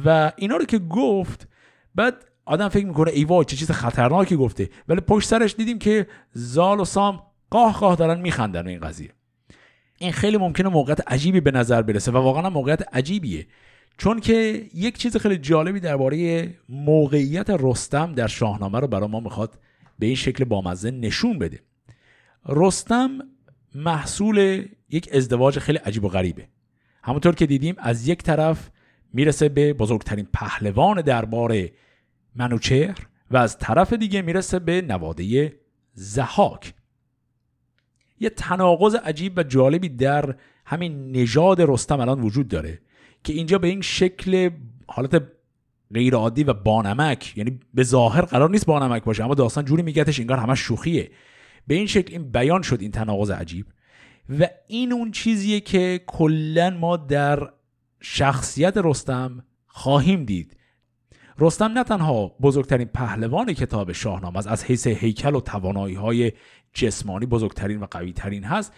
و 0.05 0.33
اینا 0.37 0.57
رو 0.57 0.65
که 0.65 0.79
گفت 0.79 1.49
بعد 1.95 2.15
آدم 2.45 2.69
فکر 2.69 2.87
می‌کنه 2.87 3.11
ای 3.11 3.25
وای 3.25 3.45
چه 3.45 3.57
چیز 3.57 3.71
خطرناکی 3.71 4.37
گفته. 4.37 4.71
ولی 4.89 5.01
پشت 5.01 5.29
سرش 5.29 5.55
دیدیم 5.55 5.79
که 5.79 6.07
زال 6.33 6.81
و 6.81 6.85
سام 6.85 7.23
قاه 7.51 7.79
قاه 7.79 7.97
دارن 7.97 8.21
میخندن 8.21 8.67
این 8.67 8.81
قضیه. 8.81 9.11
این 9.99 10.13
خیلی 10.13 10.37
ممکنه 10.37 10.69
موقعیت 10.69 11.13
عجیبی 11.13 11.41
به 11.41 11.51
نظر 11.51 11.83
برسه 11.83 12.13
و 12.13 12.17
واقعا 12.17 12.51
موقعیت 12.51 12.95
عجیبیه. 12.95 13.47
چون 13.99 14.21
که 14.21 14.67
یک 14.75 14.99
چیز 14.99 15.17
خیلی 15.17 15.39
جالبی 15.39 15.81
درباره 15.81 16.49
موقعیت 16.69 17.51
رستم 17.51 18.13
در 18.13 18.27
شاهنامه 18.27 18.81
رو 18.81 18.87
برای 18.87 19.09
ما 19.09 19.21
می‌خواد 19.21 19.59
به 19.99 20.07
این 20.07 20.15
شکل 20.15 20.45
بامزه 20.45 20.91
نشون 20.91 21.39
بده. 21.39 21.61
رستم 22.49 23.19
محصول 23.75 24.69
یک 24.91 25.09
ازدواج 25.13 25.59
خیلی 25.59 25.79
عجیب 25.79 26.05
و 26.05 26.09
غریبه. 26.09 26.49
همونطور 27.03 27.35
که 27.35 27.47
دیدیم 27.47 27.75
از 27.79 28.09
یک 28.09 28.23
طرف 28.23 28.71
می‌رسه 29.13 29.49
به 29.49 29.73
بزرگترین 29.73 30.29
پهلوان 30.33 31.01
دربار 31.01 31.69
منوچهر 32.35 32.99
و 33.31 33.37
از 33.37 33.59
طرف 33.59 33.93
دیگه 33.93 34.23
می‌رسه 34.23 34.59
به 34.59 34.83
نواده 34.83 35.53
زحاک. 35.93 36.75
یه 38.21 38.31
تناقض 38.31 38.95
عجیب 38.95 39.33
و 39.37 39.43
جالبی 39.43 39.89
در 39.89 40.35
همین 40.67 41.13
نژاد 41.13 41.61
رستم 41.61 42.01
الان 42.01 42.21
وجود 42.21 42.49
داره 42.49 42.81
که 43.25 43.33
اینجا 43.33 43.59
به 43.59 43.69
این 43.69 43.81
شکل 43.81 44.51
حالت 44.89 45.23
غیر 45.95 46.15
عادی 46.15 46.45
و 46.45 46.53
بانمک 46.53 47.33
یعنی 47.37 47.61
به 47.75 47.83
ظاهر 47.83 48.21
قرار 48.21 48.51
نیست 48.51 48.67
بانمک 48.67 49.05
باشه 49.05 49.25
اما 49.25 49.35
داستان 49.35 49.65
جوری 49.65 49.83
میگتش 49.83 50.21
انگار 50.21 50.39
همه 50.39 50.55
شوخیه. 50.55 51.11
به 51.67 51.75
این 51.75 51.87
شکل 51.87 52.13
این 52.13 52.31
بیان 52.31 52.63
شد 52.63 52.81
این 52.81 52.91
تناقض 52.91 53.31
عجیب. 53.31 53.67
و 54.41 54.49
این 54.67 54.93
اون 54.93 55.11
چیزیه 55.11 55.61
که 55.61 56.01
کلا 56.07 56.71
ما 56.71 56.97
در 56.97 57.51
شخصیت 58.01 58.77
رستم 58.77 59.45
خواهیم 59.67 60.25
دید. 60.25 60.57
رستم 61.39 61.65
نه 61.65 61.85
تنها 61.85 62.37
بزرگترین 62.43 62.89
پهلوان 62.89 63.53
کتاب 63.53 63.93
شاهنامه 63.93 64.49
از 64.49 64.65
حیث 64.65 64.87
هیکل 64.87 65.35
و 65.35 65.41
توانایی 65.41 65.95
های 65.95 66.33
جسمانی 66.75 67.27
بزرگترین 67.27 67.81
و 67.81 67.87
قویترین 67.91 68.45
هست 68.45 68.73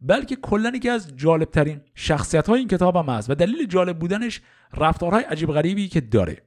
بلکه 0.00 0.36
کلا 0.36 0.72
یکی 0.74 0.88
از 0.88 1.16
جالبترین 1.16 1.80
شخصیت 1.94 2.48
های 2.48 2.58
این 2.58 2.68
کتاب 2.68 2.96
هم 2.96 3.14
هست 3.14 3.30
و 3.30 3.34
دلیل 3.34 3.66
جالب 3.66 3.98
بودنش 3.98 4.40
رفتارهای 4.76 5.24
عجیب 5.24 5.52
غریبی 5.52 5.88
که 5.88 6.00
داره. 6.00 6.42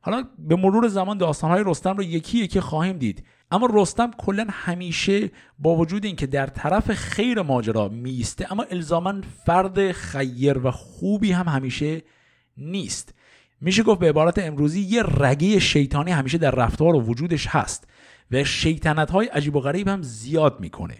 حالا 0.00 0.24
به 0.38 0.56
مرور 0.56 0.88
زمان 0.88 1.18
داستانهای 1.18 1.62
رستم 1.66 1.96
رو 1.96 2.02
یکی 2.02 2.38
یکی 2.38 2.60
خواهیم 2.60 2.98
دید 2.98 3.24
اما 3.50 3.68
رستم 3.72 4.10
کلا 4.18 4.46
همیشه 4.50 5.30
با 5.58 5.76
وجود 5.76 6.04
اینکه 6.04 6.26
در 6.26 6.46
طرف 6.46 6.92
خیر 6.92 7.42
ماجرا 7.42 7.88
میسته 7.88 8.52
اما 8.52 8.62
الزاما 8.62 9.14
فرد 9.46 9.92
خیر 9.92 10.58
و 10.58 10.70
خوبی 10.70 11.32
هم 11.32 11.48
همیشه 11.48 12.02
نیست. 12.56 13.14
میشه 13.60 13.82
گفت 13.82 14.00
به 14.00 14.08
عبارت 14.08 14.38
امروزی 14.38 14.80
یه 14.80 15.02
رگه 15.02 15.58
شیطانی 15.58 16.10
همیشه 16.10 16.38
در 16.38 16.50
رفتار 16.50 16.94
و 16.94 17.00
وجودش 17.00 17.46
هست. 17.46 17.88
و 18.30 18.44
شیطنت 18.44 19.10
های 19.10 19.26
عجیب 19.26 19.56
و 19.56 19.60
غریب 19.60 19.88
هم 19.88 20.02
زیاد 20.02 20.60
می‌کنه. 20.60 20.94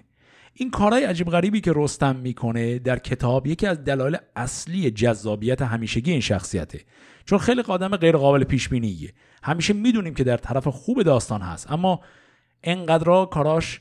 این 0.55 0.71
کارهای 0.71 1.05
عجیب 1.05 1.31
غریبی 1.31 1.61
که 1.61 1.73
رستم 1.77 2.17
می‌کنه 2.17 2.79
در 2.79 2.99
کتاب 2.99 3.47
یکی 3.47 3.67
از 3.67 3.85
دلایل 3.85 4.17
اصلی 4.37 4.91
جذابیت 4.91 5.63
همیشگی 5.63 6.11
این 6.11 6.21
شخصیته. 6.21 6.81
چون 7.25 7.39
خیلی 7.39 7.63
آدم 7.69 7.97
غیر 7.97 8.17
قابل 8.17 8.45
پیش 8.45 8.69
بینیه 8.69 9.13
همیشه 9.43 9.73
می‌دونیم 9.73 10.15
که 10.15 10.25
در 10.25 10.37
طرف 10.37 10.69
خوب 10.69 11.03
داستان 11.03 11.41
هست 11.41 11.73
اما 11.73 12.01
انقدر 12.65 13.25
کاراش 13.25 13.81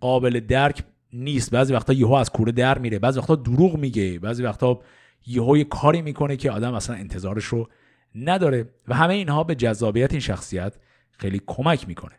قابل 0.00 0.40
درک 0.40 0.82
نیست. 1.12 1.50
بعضی 1.50 1.74
وقتا 1.74 1.92
یهو 1.92 2.12
از 2.12 2.30
کوره 2.30 2.52
در 2.52 2.78
میره 2.78 2.98
بعضی 2.98 3.18
وقتا 3.18 3.34
دروغ 3.34 3.76
میگه 3.76 4.18
بعضی 4.18 4.42
وقتا 4.42 4.80
یهو 5.26 5.56
یه 5.56 5.64
کاری 5.64 6.02
می‌کنه 6.02 6.36
که 6.36 6.50
آدم 6.50 6.74
اصلا 6.74 6.96
انتظارش 6.96 7.44
رو 7.44 7.68
نداره. 8.14 8.68
و 8.88 8.94
همه 8.94 9.14
اینها 9.14 9.44
به 9.44 9.54
جذابیت 9.54 10.12
این 10.12 10.20
شخصیت 10.20 10.76
خیلی 11.10 11.40
کمک 11.46 11.88
می‌کنه. 11.88 12.14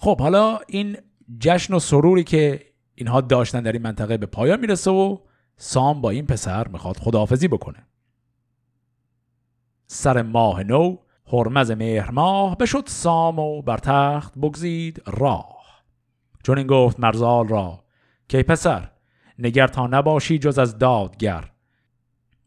خب 0.00 0.20
حالا 0.20 0.58
این 0.68 0.96
جشن 1.40 1.74
و 1.74 1.78
سروری 1.78 2.24
که 2.24 2.60
اینها 2.94 3.20
داشتن 3.20 3.62
در 3.62 3.72
این 3.72 3.82
منطقه 3.82 4.16
به 4.16 4.26
پایان 4.26 4.60
می‌رسه 4.60 4.90
و 4.90 5.18
سام 5.56 6.00
با 6.00 6.10
این 6.10 6.26
پسر 6.26 6.68
می‌خواد 6.68 6.96
خداحافظی 6.96 7.48
بکنه. 7.48 7.86
سر 9.86 10.22
ماه 10.22 10.62
نو 10.62 10.96
هرمز 11.32 11.70
مهر 11.70 12.10
ماه 12.10 12.56
بشد 12.56 12.84
سام 12.86 13.38
و 13.38 13.62
بر 13.62 13.78
تخت 13.78 14.38
بگزید 14.38 15.02
راه. 15.06 15.58
چون 16.42 16.58
این 16.58 16.66
گفت 16.66 17.00
مرزال 17.00 17.48
را 17.48 17.84
که 18.28 18.42
پسر 18.42 18.90
نگر 19.38 19.66
تا 19.66 19.86
نباشی 19.86 20.38
جز 20.38 20.58
از 20.58 20.78
دادگر. 20.78 21.52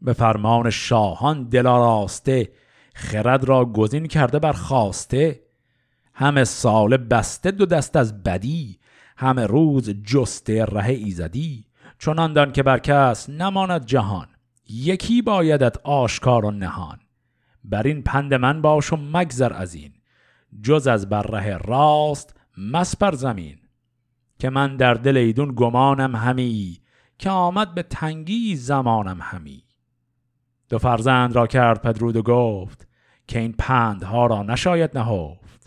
به 0.01 0.13
فرمان 0.13 0.69
شاهان 0.69 1.49
دلاراسته 1.49 2.51
خرد 2.95 3.43
را 3.43 3.65
گزین 3.65 4.07
کرده 4.07 4.39
بر 4.39 4.53
خواسته. 4.53 5.50
همه 6.21 6.43
سال 6.43 6.97
بسته 6.97 7.51
دو 7.51 7.65
دست 7.65 7.95
از 7.95 8.23
بدی 8.23 8.79
همه 9.17 9.45
روز 9.45 9.89
جسته 9.89 10.65
ره 10.65 10.89
ایزدی. 10.89 11.65
چون 11.97 12.33
دان 12.33 12.51
که 12.51 12.63
بر 12.63 12.79
کس 12.79 13.29
نماند 13.29 13.85
جهان 13.85 14.27
یکی 14.69 15.21
بایدت 15.21 15.77
آشکار 15.83 16.45
و 16.45 16.51
نهان. 16.51 16.99
بر 17.63 17.83
این 17.83 18.01
پند 18.01 18.33
من 18.33 18.61
باش 18.61 18.93
و 18.93 18.95
مگذر 18.95 19.53
از 19.53 19.73
این 19.73 19.93
جز 20.63 20.87
از 20.87 21.09
بر 21.09 21.21
ره 21.21 21.57
راست 21.57 22.35
مسپر 22.57 23.15
زمین. 23.15 23.57
که 24.39 24.49
من 24.49 24.77
در 24.77 24.93
دل 24.93 25.17
ایدون 25.17 25.53
گمانم 25.55 26.15
همی 26.15 26.81
که 27.17 27.29
آمد 27.29 27.75
به 27.75 27.83
تنگی 27.83 28.55
زمانم 28.55 29.19
همی. 29.21 29.63
دو 30.69 30.77
فرزند 30.77 31.35
را 31.35 31.47
کرد 31.47 31.81
پدرود 31.81 32.15
و 32.15 32.21
گفت 32.21 32.87
که 33.27 33.39
این 33.39 33.55
پندها 33.57 34.25
را 34.25 34.43
نشاید 34.43 34.97
نهفت. 34.97 35.60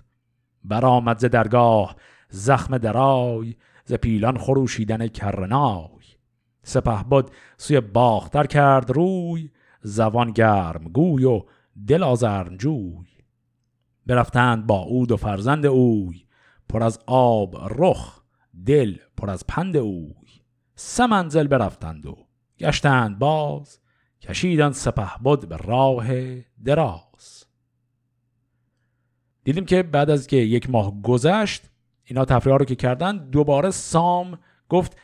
برآمد 0.65 1.19
ز 1.19 1.25
درگاه 1.25 1.97
زخم 2.29 2.79
درای 2.79 3.55
ز 3.85 3.93
پیلان 3.95 4.39
خروشیدن 4.39 5.07
کرنای. 5.09 6.05
سپه 6.62 7.05
بود 7.11 7.31
سوی 7.57 7.81
باختر 7.81 8.47
کرد 8.47 8.91
روی 8.91 9.51
زبان 9.83 10.31
گرم 10.31 10.85
گوی 10.85 11.25
و 11.25 11.43
دل 11.87 12.03
آزرنجوی 12.03 13.07
برفتند 14.07 14.67
با 14.67 14.79
اود 14.79 15.12
و 15.12 15.17
فرزند 15.17 15.67
اوی 15.67 16.25
پر 16.69 16.83
از 16.83 16.99
آب 17.07 17.57
رخ 17.57 18.23
دل 18.67 18.97
پر 19.17 19.31
از 19.31 19.47
پند 19.49 19.77
اوی. 19.77 20.29
سه 20.75 21.07
منزل 21.07 21.47
برفتند 21.47 22.07
و 22.07 22.17
گشتند 22.59 23.19
باز 23.19 23.79
کشیدن 24.21 24.73
سپه 24.73 25.11
بود 25.23 25.49
به 25.49 25.57
راه 25.57 26.07
دراز. 26.65 27.14
دیدیم 29.45 29.64
که 29.64 29.82
بعد 29.82 30.11
از 30.11 30.26
که 30.26 30.36
یک 30.36 30.70
ماه 30.70 31.03
گذشت 31.03 31.62
اینا 32.05 32.24
تفریح 32.24 32.57
رو 32.57 32.64
که 32.64 32.74
کردن 32.74 33.16
دوباره 33.16 33.70
سام 33.70 34.38
گفت 34.68 34.97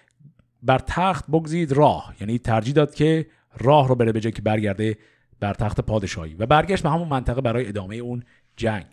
بر 0.63 0.79
تخت 0.79 1.25
بگزید 1.31 1.73
راه. 1.73 2.15
یعنی 2.21 2.39
ترجیح 2.39 2.75
داد 2.75 2.95
که 2.95 3.27
راه 3.59 3.89
رو 3.89 3.95
بره 3.95 4.13
به 4.13 4.21
که 4.21 4.43
برگرده 4.43 4.99
بر 5.41 5.55
تخت 5.55 5.81
پادشاهی 5.81 6.35
و 6.35 6.47
برگشت 6.47 6.83
به 6.83 6.91
همون 6.91 7.09
منطقه 7.09 7.41
برای 7.41 7.69
ادامه 7.69 7.97
اون 7.97 8.23
جنگ. 8.57 8.87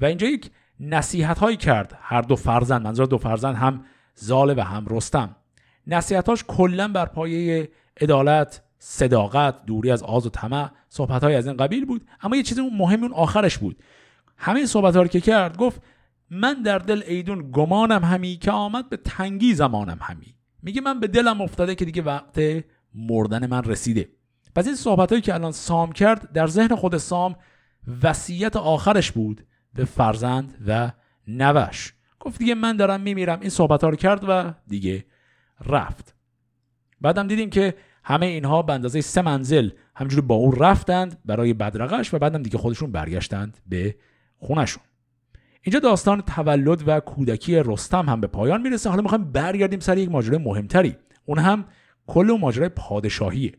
و 0.00 0.04
اینجا 0.04 0.26
یک 0.26 0.50
نصیحت 0.80 1.38
هایی 1.38 1.56
کرد 1.56 1.98
هر 2.00 2.22
دو 2.22 2.36
فرزند. 2.36 2.82
منظور 2.82 3.06
دو 3.06 3.18
فرزند 3.18 3.54
هم 3.54 3.84
زاله 4.14 4.54
و 4.54 4.60
هم 4.60 4.86
رستم. 4.90 5.36
نصیحتاش 5.86 6.44
کلا 6.48 6.88
بر 6.88 7.06
پایه 7.06 7.68
عدالت 8.00 8.62
صداقت 8.78 9.66
دوری 9.66 9.90
از 9.90 10.02
آز 10.02 10.26
و 10.26 10.30
طمع. 10.30 10.70
صحبت 10.88 11.24
های 11.24 11.34
از 11.34 11.46
این 11.46 11.56
قبیل 11.56 11.84
بود 11.84 12.06
اما 12.22 12.36
یه 12.36 12.42
چیز 12.42 12.58
مهم 12.58 13.02
اون 13.02 13.12
آخرش 13.12 13.58
بود. 13.58 13.82
همه 14.42 14.66
صحبت 14.66 14.96
رو 14.96 15.06
که 15.06 15.20
کرد 15.20 15.56
گفت 15.56 15.82
من 16.30 16.62
در 16.62 16.78
دل 16.78 17.02
ایدون 17.06 17.50
گمانم 17.52 18.04
همی 18.04 18.36
که 18.36 18.50
آمد 18.50 18.88
به 18.88 18.96
تنگی 18.96 19.54
زمانم 19.54 19.98
همی. 20.00 20.36
میگه 20.62 20.80
من 20.80 21.00
به 21.00 21.06
دلم 21.06 21.40
افتاده 21.40 21.74
که 21.74 21.84
دیگه 21.84 22.02
وقت 22.02 22.40
مردن 22.94 23.46
من 23.46 23.64
رسیده. 23.64 24.08
پس 24.54 24.66
این 24.66 24.76
صحبت 24.76 25.10
هایی 25.10 25.22
که 25.22 25.34
الان 25.34 25.52
سام 25.52 25.92
کرد 25.92 26.32
در 26.32 26.46
ذهن 26.46 26.76
خود 26.76 26.96
سام 26.96 27.36
وصیت 28.02 28.56
آخرش 28.56 29.12
بود 29.12 29.46
به 29.74 29.84
فرزند 29.84 30.54
و 30.66 30.92
نوش. 31.28 31.94
گفت 32.20 32.38
دیگه 32.38 32.54
من 32.54 32.76
دارم 32.76 33.00
میمیرم. 33.00 33.40
این 33.40 33.50
صحبت 33.50 33.84
ها 33.84 33.90
رو 33.90 33.96
کرد 33.96 34.24
و 34.28 34.54
دیگه 34.66 35.04
رفت. 35.66 36.14
بعدم 37.00 37.26
دیدیم 37.26 37.50
که 37.50 37.74
همه 38.04 38.26
اینها 38.26 38.62
به 38.62 38.72
اندازه 38.72 39.00
سه 39.00 39.22
منزل 39.22 39.70
همجوری 39.96 40.22
با 40.22 40.34
اون 40.34 40.56
رفتند 40.56 41.20
برای 41.24 41.52
بدرقش 41.52 42.14
و 42.14 42.18
بعدم 42.18 42.42
دیگه 42.42 42.58
خودشون 42.58 42.92
برگشتند 42.92 43.58
به 43.66 43.94
خونشون 44.42 44.82
اینجا 45.62 45.78
داستان 45.78 46.20
تولد 46.20 46.88
و 46.88 47.00
کودکی 47.00 47.56
رستم 47.56 48.08
هم 48.08 48.20
به 48.20 48.26
پایان 48.26 48.62
می‌رسه. 48.62 48.90
حالا 48.90 49.02
می‌خوایم 49.02 49.32
برگردیم 49.32 49.80
سر 49.80 49.98
یک 49.98 50.10
ماجرای 50.10 50.38
مهمتری. 50.38 50.96
اون 51.24 51.38
هم 51.38 51.64
کل 52.06 52.36
ماجرای 52.40 52.68
پادشاهیه. 52.68 53.52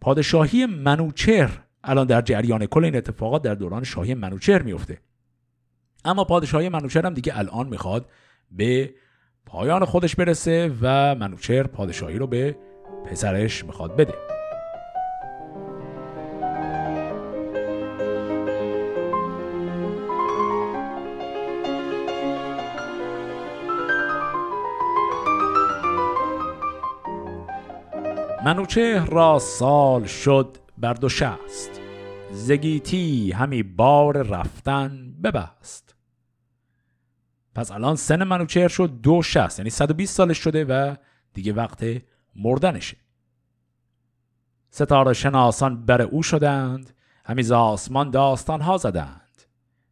پادشاهی 0.00 0.66
منوچهر 0.66 1.60
الان 1.84 2.06
در 2.06 2.20
جریان 2.20 2.66
کل 2.66 2.84
این 2.84 2.96
اتفاقات 2.96 3.42
در 3.42 3.54
دوران 3.54 3.84
شاهی 3.84 4.14
منوچهر 4.14 4.62
میفته 4.62 4.98
اما 6.04 6.24
پادشاهی 6.24 6.68
منوچهر 6.68 7.06
هم 7.06 7.14
دیگه 7.14 7.38
الان 7.38 7.68
می‌خواد 7.68 8.10
به 8.50 8.94
پایان 9.46 9.84
خودش 9.84 10.16
برسه 10.16 10.72
و 10.82 11.14
منوچهر 11.14 11.66
پادشاهی 11.66 12.18
رو 12.18 12.26
به 12.26 12.56
پسرش 13.06 13.64
می‌خواد 13.64 13.96
بده. 13.96 14.33
منوچه 28.44 29.04
را 29.04 29.38
سال 29.38 30.04
شد 30.04 30.58
بر 30.78 30.94
دو 30.94 31.08
شست. 31.08 31.80
زگیتی 32.32 33.32
همی 33.32 33.62
بار 33.62 34.22
رفتن 34.22 35.14
ببست. 35.22 35.94
پس 37.54 37.70
الان 37.70 37.96
سن 37.96 38.24
منوچهر 38.24 38.68
شد 38.68 39.00
دو 39.02 39.22
شست 39.22 39.58
یعنی 39.58 39.70
120 39.70 40.16
سالش 40.16 40.38
شده 40.38 40.64
و 40.64 40.94
دیگه 41.34 41.52
وقت 41.52 41.84
مردنشه. 42.36 42.96
ستاره 44.70 45.12
شناسان 45.12 45.86
بر 45.86 46.02
او 46.02 46.22
شدند 46.22 46.94
همی 47.24 47.50
آسمان 47.50 48.10
داستان 48.10 48.60
ها 48.60 48.76
زدند. 48.76 49.42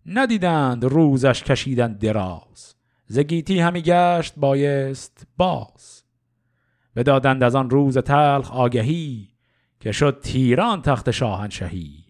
ندیدند 0.07 0.85
روزش 0.85 1.43
کشیدن 1.43 1.93
دراز 1.93 2.75
زگیتی 3.07 3.61
همی 3.61 3.83
گشت 3.83 4.35
بایست 4.37 5.27
باز. 5.37 6.03
بدادند 6.97 7.43
از 7.43 7.55
آن 7.55 7.71
روز 7.71 7.99
تلخ 7.99 8.51
آگهی 8.51 9.29
که 9.81 9.93
شد 9.93 10.21
تیران 10.21 10.83
تخت 10.83 11.11
شاهنشهی 11.11 12.05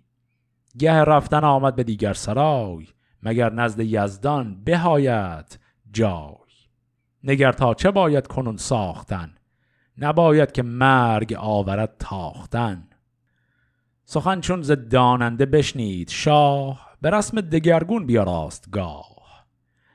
گه 0.79 1.05
رفتن 1.05 1.45
آمد 1.45 1.77
به 1.77 1.85
دیگر 1.85 2.13
سرای 2.13 2.87
مگر 3.23 3.53
نزد 3.53 3.81
یزدان 3.81 4.65
بهایت 4.65 5.59
جای. 5.93 6.37
نگر 7.25 7.53
تا 7.53 7.75
چه 7.75 7.91
باید 7.91 8.27
کنون 8.27 8.57
ساختن؟ 8.57 9.35
نباید 9.99 10.53
که 10.53 10.63
مرگ 10.63 11.35
آورد 11.39 11.97
تاختن. 11.99 12.89
سخن 14.05 14.41
چون 14.41 14.63
ز 14.63 14.71
داننده 14.71 15.47
بشنید 15.47 16.09
شاه 16.09 16.97
به 17.01 17.11
رسم 17.11 17.41
دگرگون 17.41 18.07
بیاراست 18.07 18.71
گاه 18.71 19.47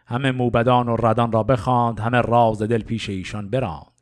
همه 0.07 0.31
موبدان 0.31 0.89
و 0.89 0.95
ردان 0.95 1.31
را 1.31 1.43
بخواند 1.43 1.99
همه 1.99 2.21
راز 2.21 2.61
دل 2.61 2.81
پیش 2.81 3.09
ایشان 3.09 3.49
براند. 3.49 3.96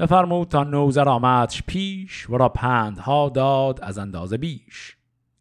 بفرمود 0.00 0.48
تا 0.48 0.64
نوزر 0.64 1.08
آمدش 1.08 1.62
پیش 1.62 2.30
و 2.30 2.36
را 2.36 2.48
پندها 2.48 3.28
داد 3.28 3.80
از 3.82 3.98
اندازه 3.98 4.36
بیش 4.36 4.96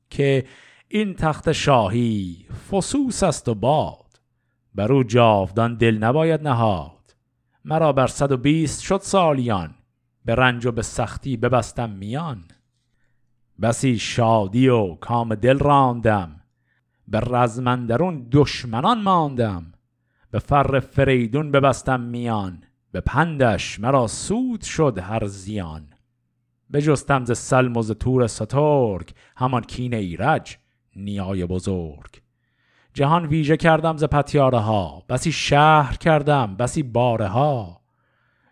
که 0.10 0.45
این 0.88 1.14
تخت 1.14 1.51
شاهی 1.51 2.45
فسوس 2.72 3.24
است 3.24 3.49
و 3.49 3.55
باد. 3.55 4.05
بر 4.76 4.91
او 4.91 5.03
جاودان 5.03 5.76
دل 5.76 5.97
نباید 5.97 6.47
نهاد. 6.47 7.16
مرا 7.66 7.93
بر 7.93 8.07
صد 8.07 8.32
و 8.32 8.38
بیست 8.38 8.82
شد 8.82 8.99
سالیان 9.01 9.76
به 10.26 10.36
رنج 10.36 10.66
و 10.66 10.72
به 10.72 10.82
سختی 10.82 11.38
ببستم 11.38 11.89
میان. 11.89 12.43
بسی 13.62 13.99
شادی 13.99 14.68
و 14.68 14.95
کام 14.95 15.36
دل 15.36 15.60
راندم 15.60 16.41
به 17.07 17.20
رزمندرون 17.20 18.28
دشمنان 18.32 19.01
ماندم. 19.01 19.74
به 20.32 20.39
فر 20.39 20.80
فریدون 20.80 21.51
ببستم 21.51 21.99
میان. 21.99 22.64
به 22.92 23.02
پندش 23.02 23.80
مرا 23.80 24.08
سود 24.08 24.62
شد 24.62 25.00
هر 25.02 25.26
زیان. 25.26 25.88
بجستم 26.74 27.26
ز 27.26 27.38
سلم 27.38 27.78
و 27.78 27.82
ز 27.82 27.92
تور 27.92 28.28
سترگ 28.28 29.14
همان 29.38 29.62
کین 29.62 29.94
ایرج 29.94 30.58
نیای 30.96 31.46
بزرگ. 31.46 32.22
جهان 32.94 33.26
ویژه 33.26 33.58
کردم 33.58 33.98
ز 33.98 34.04
پتیاره 34.04 34.60
ها 34.60 35.04
بسی 35.10 35.32
شهر 35.32 35.98
کردم 35.98 36.56
بسی 36.56 36.84
باره 36.84 37.28
ها 37.28 37.82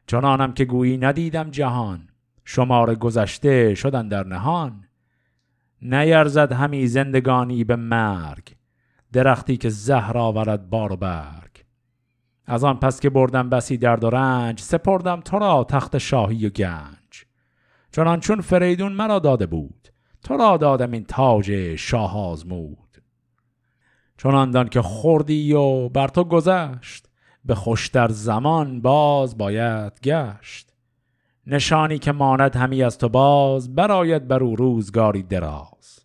چنانم 0.07 0.53
که 0.53 0.65
گویی 0.65 0.97
ندیدم 0.97 1.51
جهان 1.51 2.09
شمار 2.45 2.95
گذشته 2.95 3.75
شدن 3.75 4.07
در 4.07 4.23
نهان. 4.23 4.83
نیرزد 5.81 6.51
همی 6.51 6.88
زندگانی 6.88 7.63
به 7.63 7.75
مرگ 7.75 8.55
درختی 9.13 9.57
که 9.57 9.69
زهر 9.69 10.17
آورد 10.17 10.69
بار 10.69 10.93
و 10.93 10.95
برگ. 10.95 11.46
از 12.47 12.63
آن 12.63 12.79
پس 12.79 12.99
که 12.99 13.09
بردم 13.09 13.49
بسی 13.49 13.77
درد 13.77 14.03
و 14.03 14.09
رنج 14.09 14.59
سپردم 14.59 15.21
تو 15.21 15.39
را 15.39 15.63
تخت 15.63 15.97
شاهی 15.97 16.45
و 16.45 16.49
گنج. 16.49 17.25
چنان 17.91 18.19
چون 18.19 18.41
فریدون 18.41 18.91
مرا 18.91 19.19
داده 19.19 19.45
بود 19.45 19.89
تو 20.23 20.37
را 20.37 20.57
دادم 20.57 20.91
این 20.91 21.03
تاج 21.03 21.75
شاه 21.75 22.17
آزمود. 22.17 22.77
چون 24.17 24.51
دان 24.51 24.67
که 24.67 24.81
خوردی 24.81 25.53
و 25.53 25.89
بر 25.89 26.07
تو 26.07 26.23
گذشت 26.23 27.09
به 27.45 27.55
خوشتر 27.55 28.07
زمان 28.07 28.81
باز 28.81 29.37
باید 29.37 30.01
گشت. 30.03 30.73
نشانی 31.47 31.99
که 31.99 32.11
ماند 32.11 32.55
همی 32.55 32.83
از 32.83 32.97
تو 32.97 33.09
باز 33.09 33.75
براید 33.75 34.27
بر 34.27 34.43
او 34.43 34.55
روزگاری 34.55 35.23
دراز. 35.23 35.99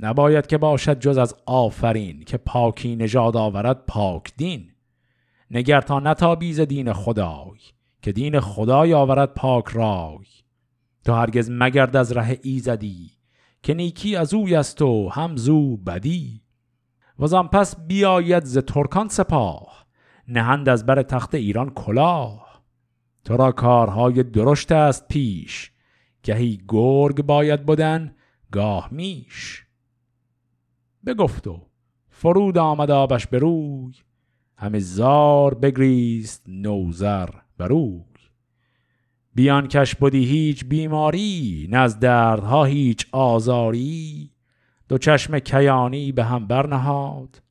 نباید 0.00 0.46
که 0.46 0.58
باشد 0.58 0.98
جز 0.98 1.18
از 1.18 1.34
آفرین 1.46 2.24
که 2.24 2.36
پاکی 2.36 2.96
نژاد 2.96 3.36
آورد 3.36 3.86
پاک 3.86 4.32
دین. 4.36 4.73
نگر 5.50 5.80
تا 5.80 6.00
نتابیز 6.00 6.60
دین 6.60 6.92
خدای 6.92 7.58
که 8.02 8.12
دین 8.12 8.40
خدای 8.40 8.94
آورد 8.94 9.34
پاک 9.34 9.68
رای. 9.68 10.26
تو 11.04 11.12
هرگز 11.12 11.50
مگرد 11.52 11.96
از 11.96 12.12
ره 12.12 12.38
ایزدی 12.42 13.10
که 13.62 13.74
نیکی 13.74 14.16
از 14.16 14.34
اوی 14.34 14.54
است 14.54 14.82
و 14.82 15.08
هم 15.08 15.36
زو 15.36 15.76
بدی. 15.76 16.42
وزان 17.18 17.48
پس 17.48 17.86
بیاید 17.86 18.44
ز 18.44 18.58
ترکان 18.58 19.08
سپاه 19.08 19.86
نهند 20.28 20.68
از 20.68 20.86
بر 20.86 21.02
تخت 21.02 21.34
ایران 21.34 21.70
کلاه. 21.70 22.64
تو 23.24 23.36
را 23.36 23.52
کارهای 23.52 24.22
درشت 24.22 24.72
است 24.72 25.08
پیش 25.08 25.72
گهی 26.22 26.60
گرگ 26.68 27.22
باید 27.22 27.66
بودن 27.66 28.14
گاه 28.52 28.88
میش. 28.90 29.64
بگفت 31.06 31.46
و 31.46 31.66
فرود 32.08 32.58
آمد 32.58 32.90
آبش 32.90 33.26
بروی 33.26 33.94
همه 34.56 34.78
زار 34.78 35.54
بگریست 35.54 36.42
نوزر 36.48 37.28
بروی 37.58 38.14
بیان 39.34 39.68
کش 39.68 39.94
بودی 39.94 40.24
هیچ 40.24 40.64
بیماری 40.64 41.68
نه 41.70 41.78
از 41.78 42.00
دردها 42.00 42.64
هیچ 42.64 43.06
آزاری. 43.12 44.30
دو 44.88 44.98
چشم 44.98 45.38
کیانی 45.38 46.12
به 46.12 46.24
هم 46.24 46.46
برنهاد 46.46 47.42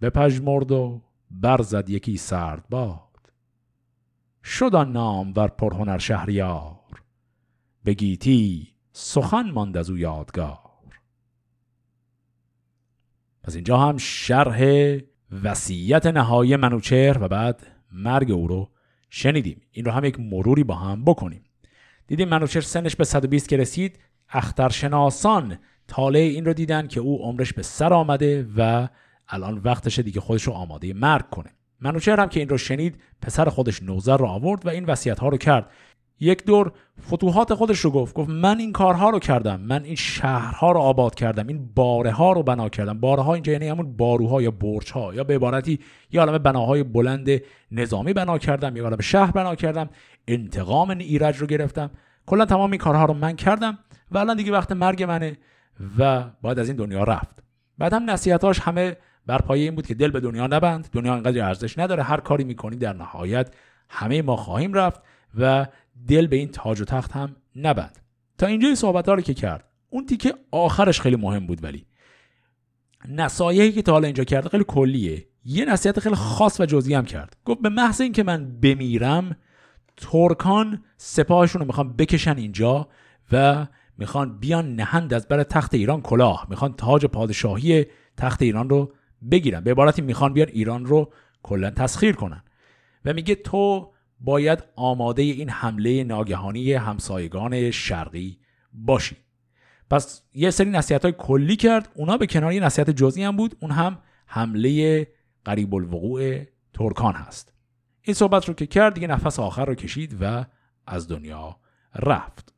بپژمرد 0.00 0.72
و 0.72 1.02
برزد 1.30 1.90
یکی 1.90 2.16
سرد 2.16 2.64
باد. 2.70 3.32
شد 4.44 4.74
آن 4.74 4.92
نام 4.92 5.32
ور 5.36 5.48
پرهنر 5.48 5.98
شهریار 5.98 7.02
به 7.84 7.94
گیتی 7.94 8.68
سخن 8.92 9.50
ماند 9.50 9.76
از 9.76 9.90
او 9.90 9.98
یادگار. 9.98 10.58
پس 13.42 13.54
اینجا 13.54 13.78
هم 13.78 13.96
شرح 13.96 14.58
وصیت 15.44 16.06
نهایی 16.06 16.56
منوچهر 16.56 17.22
و 17.22 17.28
بعد 17.28 17.66
مرگ 17.92 18.30
او 18.30 18.46
رو 18.46 18.70
شنیدیم. 19.10 19.60
این 19.72 19.84
رو 19.84 19.92
هم 19.92 20.04
یک 20.04 20.20
مروری 20.20 20.64
با 20.64 20.74
هم 20.74 21.04
بکنیم. 21.04 21.44
دیدیم 22.06 22.28
منوچهر 22.28 22.62
سنش 22.62 22.96
به 22.96 23.04
120 23.04 23.48
که 23.48 23.56
رسید 23.56 23.98
اخترشناسان 24.30 25.58
تاله 25.88 26.18
این 26.18 26.44
رو 26.44 26.52
دیدن 26.52 26.86
که 26.86 27.00
او 27.00 27.18
عمرش 27.18 27.52
به 27.52 27.62
سر 27.62 27.92
آمده 27.92 28.46
و 28.56 28.88
الان 29.28 29.58
وقتشه 29.58 30.02
دیگه 30.02 30.20
خودش 30.20 30.42
رو 30.42 30.52
آماده 30.52 30.92
مرگ 30.92 31.30
کنه. 31.30 31.50
منوچهر 31.80 32.20
هم 32.20 32.28
که 32.28 32.40
این 32.40 32.48
رو 32.48 32.58
شنید 32.58 33.00
پسر 33.22 33.48
خودش 33.48 33.82
نوزر 33.82 34.16
رو 34.16 34.26
آورد 34.26 34.66
و 34.66 34.68
این 34.68 34.84
وصیت 34.84 35.18
ها 35.18 35.28
رو 35.28 35.36
کرد. 35.36 35.70
یک 36.22 36.44
دور 36.44 36.72
فتوحات 37.06 37.54
خودش 37.54 37.78
رو 37.78 37.90
گفت 37.90 38.14
گفت 38.14 38.30
من 38.30 38.58
این 38.58 38.72
کارها 38.72 39.10
رو 39.10 39.18
کردم 39.18 39.60
من 39.60 39.84
این 39.84 39.94
شهرها 39.94 40.72
رو 40.72 40.80
آباد 40.80 41.14
کردم 41.14 41.46
این 41.46 41.70
باره 41.74 42.10
ها 42.10 42.32
رو 42.32 42.42
بنا 42.42 42.68
کردم. 42.68 43.00
باره 43.00 43.22
ها 43.22 43.34
اینجا 43.34 43.52
یعنی 43.52 43.68
همون 43.68 43.96
باروها 43.96 44.42
یا 44.42 44.50
برج 44.50 44.92
ها 44.92 45.14
یا 45.14 45.24
به 45.24 45.34
عبارتی 45.34 45.78
یه 46.10 46.20
عالم 46.20 46.38
بناهای 46.38 46.82
بلند 46.82 47.28
نظامی 47.72 48.12
بنا 48.12 48.38
کردم 48.38 48.76
یا 48.76 48.84
عالم 48.84 49.00
شهر 49.00 49.30
بنا 49.30 49.54
کردم 49.54 49.88
انتقام 50.28 50.90
این 50.90 51.00
ایرج 51.00 51.36
رو 51.36 51.46
گرفتم. 51.46 51.90
کلا 52.26 52.44
تمام 52.44 52.70
این 52.70 52.78
کارها 52.78 53.04
رو 53.04 53.14
من 53.14 53.36
کردم 53.36 53.78
و 54.10 54.18
الان 54.18 54.36
دیگه 54.36 54.52
وقت 54.52 54.72
مرگ 54.72 55.02
منه 55.02 55.36
و 55.98 56.24
باید 56.42 56.58
از 56.58 56.68
این 56.68 56.76
دنیا 56.76 57.04
رفت. 57.04 57.42
بعد 57.78 57.92
هم 57.92 58.10
نصیحتاش 58.10 58.60
همه 58.60 58.96
بر 59.26 59.38
پایه 59.38 59.64
این 59.64 59.74
بود 59.74 59.86
که 59.86 59.94
دل 59.94 60.10
به 60.10 60.20
دنیا 60.20 60.46
نبند 60.46 60.88
دنیا 60.92 61.14
انقدر 61.14 61.44
ارزش 61.44 61.78
نداره 61.78 62.02
هر 62.02 62.20
کاری 62.20 62.44
می‌کنی 62.44 62.76
در 62.76 62.92
نهایت 62.92 63.54
همه 63.88 64.22
ما 64.22 64.36
خواهیم 64.36 64.72
رفت. 64.72 65.00
و 65.38 65.66
دل 66.08 66.26
به 66.26 66.36
این 66.36 66.48
تاج 66.48 66.80
و 66.80 66.84
تخت 66.84 67.12
هم 67.12 67.36
نبند. 67.56 67.98
تا 68.38 68.46
اینجای 68.46 68.74
صحبت 68.74 69.08
رو 69.08 69.20
که 69.20 69.34
کرد. 69.34 69.64
اون 69.90 70.06
تیکه 70.06 70.34
آخرش 70.50 71.00
خیلی 71.00 71.16
مهم 71.16 71.46
بود 71.46 71.64
ولی. 71.64 71.86
نصایحی 73.08 73.72
که 73.72 73.82
تا 73.82 73.92
حالا 73.92 74.06
اینجا 74.06 74.24
کرده 74.24 74.48
خیلی 74.48 74.64
کلیه. 74.68 75.26
یه 75.44 75.64
نصیحت 75.64 76.00
خیلی 76.00 76.14
خاص 76.14 76.60
و 76.60 76.66
جزئی 76.66 76.94
هم 76.94 77.04
کرد. 77.04 77.36
گفت 77.44 77.60
به 77.60 77.68
محض 77.68 78.00
اینکه 78.00 78.22
من 78.22 78.60
بمیرم 78.60 79.36
ترکان 79.96 80.84
سپاهشون 80.96 81.60
رو 81.60 81.66
می‌خوان 81.66 81.92
بکشن 81.92 82.36
اینجا 82.36 82.88
و 83.32 83.66
می‌خوان 83.98 84.38
بیان 84.38 84.76
نهند 84.76 85.14
از 85.14 85.28
بر 85.28 85.42
تخت 85.42 85.74
ایران 85.74 86.00
کلاه. 86.00 86.46
می‌خوان 86.50 86.72
تاج 86.72 87.06
پادشاهی 87.06 87.86
تخت 88.16 88.42
ایران 88.42 88.68
رو 88.68 88.92
بگیرن. 89.30 89.60
به 89.60 89.70
عبارتی 89.70 90.02
می‌خوان 90.02 90.32
بیان 90.32 90.48
ایران 90.48 90.86
رو 90.86 91.12
کلا 91.42 91.70
تسخیر 91.70 92.14
کنن. 92.14 92.42
و 93.04 93.12
میگه 93.12 93.34
تو 93.34 93.92
باید 94.24 94.64
آماده 94.76 95.22
این 95.22 95.48
حمله 95.48 96.04
ناگهانی 96.04 96.72
همسایگان 96.72 97.70
شرقی 97.70 98.38
باشی 98.72 99.16
پس 99.92 100.22
یه 100.34 100.50
سری 100.50 100.70
نصیحت 100.70 101.02
های 101.02 101.14
کلی 101.18 101.56
کرد. 101.56 101.88
اونا 101.94 102.16
به 102.16 102.26
کنار 102.26 102.52
یه 102.52 102.60
نصیحت 102.60 102.90
جزئی 102.90 103.22
هم 103.24 103.36
بود. 103.36 103.56
اون 103.60 103.70
هم 103.70 103.98
حمله 104.26 105.06
قریب 105.44 105.74
الوقوع 105.74 106.44
ترکان 106.74 107.14
هست. 107.14 107.52
این 108.02 108.14
صحبت 108.14 108.48
رو 108.48 108.54
که 108.54 108.66
کرد 108.66 108.94
دیگه 108.94 109.06
نفس 109.06 109.38
آخر 109.38 109.64
رو 109.64 109.74
کشید 109.74 110.16
و 110.20 110.44
از 110.86 111.08
دنیا 111.08 111.56
رفت. 111.94 112.51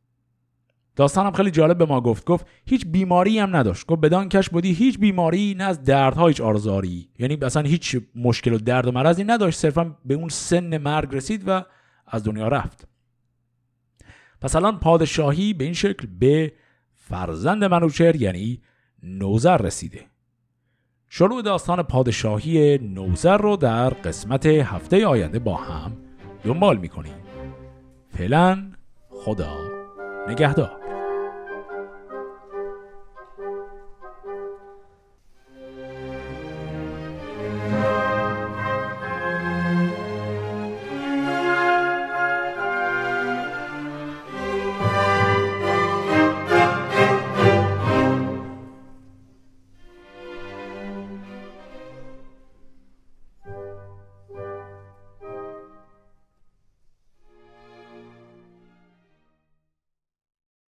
داستانم 0.96 1.32
خیلی 1.32 1.50
جالب 1.50 1.78
به 1.78 1.84
ما 1.84 2.00
گفت. 2.00 2.24
گفت 2.24 2.46
هیچ 2.66 2.86
بیماری 2.86 3.38
هم 3.38 3.56
نداشت. 3.56 3.86
گفت 3.86 4.00
بدان 4.00 4.28
کش 4.28 4.50
بودی 4.50 4.72
هیچ 4.72 4.98
بیماری 4.98 5.54
نه 5.58 5.64
از 5.64 5.82
دردها 5.82 6.26
هیچ 6.26 6.40
آرزاری 6.40 7.08
یعنی 7.18 7.38
اصلا 7.42 7.62
هیچ 7.62 7.96
مشکل 8.14 8.52
و 8.52 8.58
درد 8.58 8.86
و 8.86 8.92
مرضی 8.92 9.24
نداشت. 9.24 9.58
صرفا 9.58 9.96
به 10.04 10.14
اون 10.14 10.28
سن 10.28 10.78
مرگ 10.78 11.14
رسید 11.14 11.44
و 11.46 11.64
از 12.06 12.24
دنیا 12.24 12.48
رفت. 12.48 12.88
پس 14.40 14.56
الان 14.56 14.78
پادشاهی 14.78 15.54
به 15.54 15.64
این 15.64 15.74
شکل 15.74 16.06
به 16.18 16.52
فرزند 16.94 17.64
منوچهر 17.64 18.16
یعنی 18.16 18.62
نوزر 19.02 19.58
رسیده. 19.58 20.00
شروع 21.08 21.42
داستان 21.42 21.82
پادشاهی 21.82 22.78
نوزر 22.78 23.36
رو 23.36 23.56
در 23.56 23.90
قسمت 23.90 24.46
هفته 24.46 25.06
آینده 25.06 25.38
با 25.38 25.56
هم 25.56 25.96
دنبال 26.44 26.76
می‌کنیم. 26.76 27.14
فعلا 28.08 28.72
خدا 29.10 29.56
نگهدار. 30.28 30.83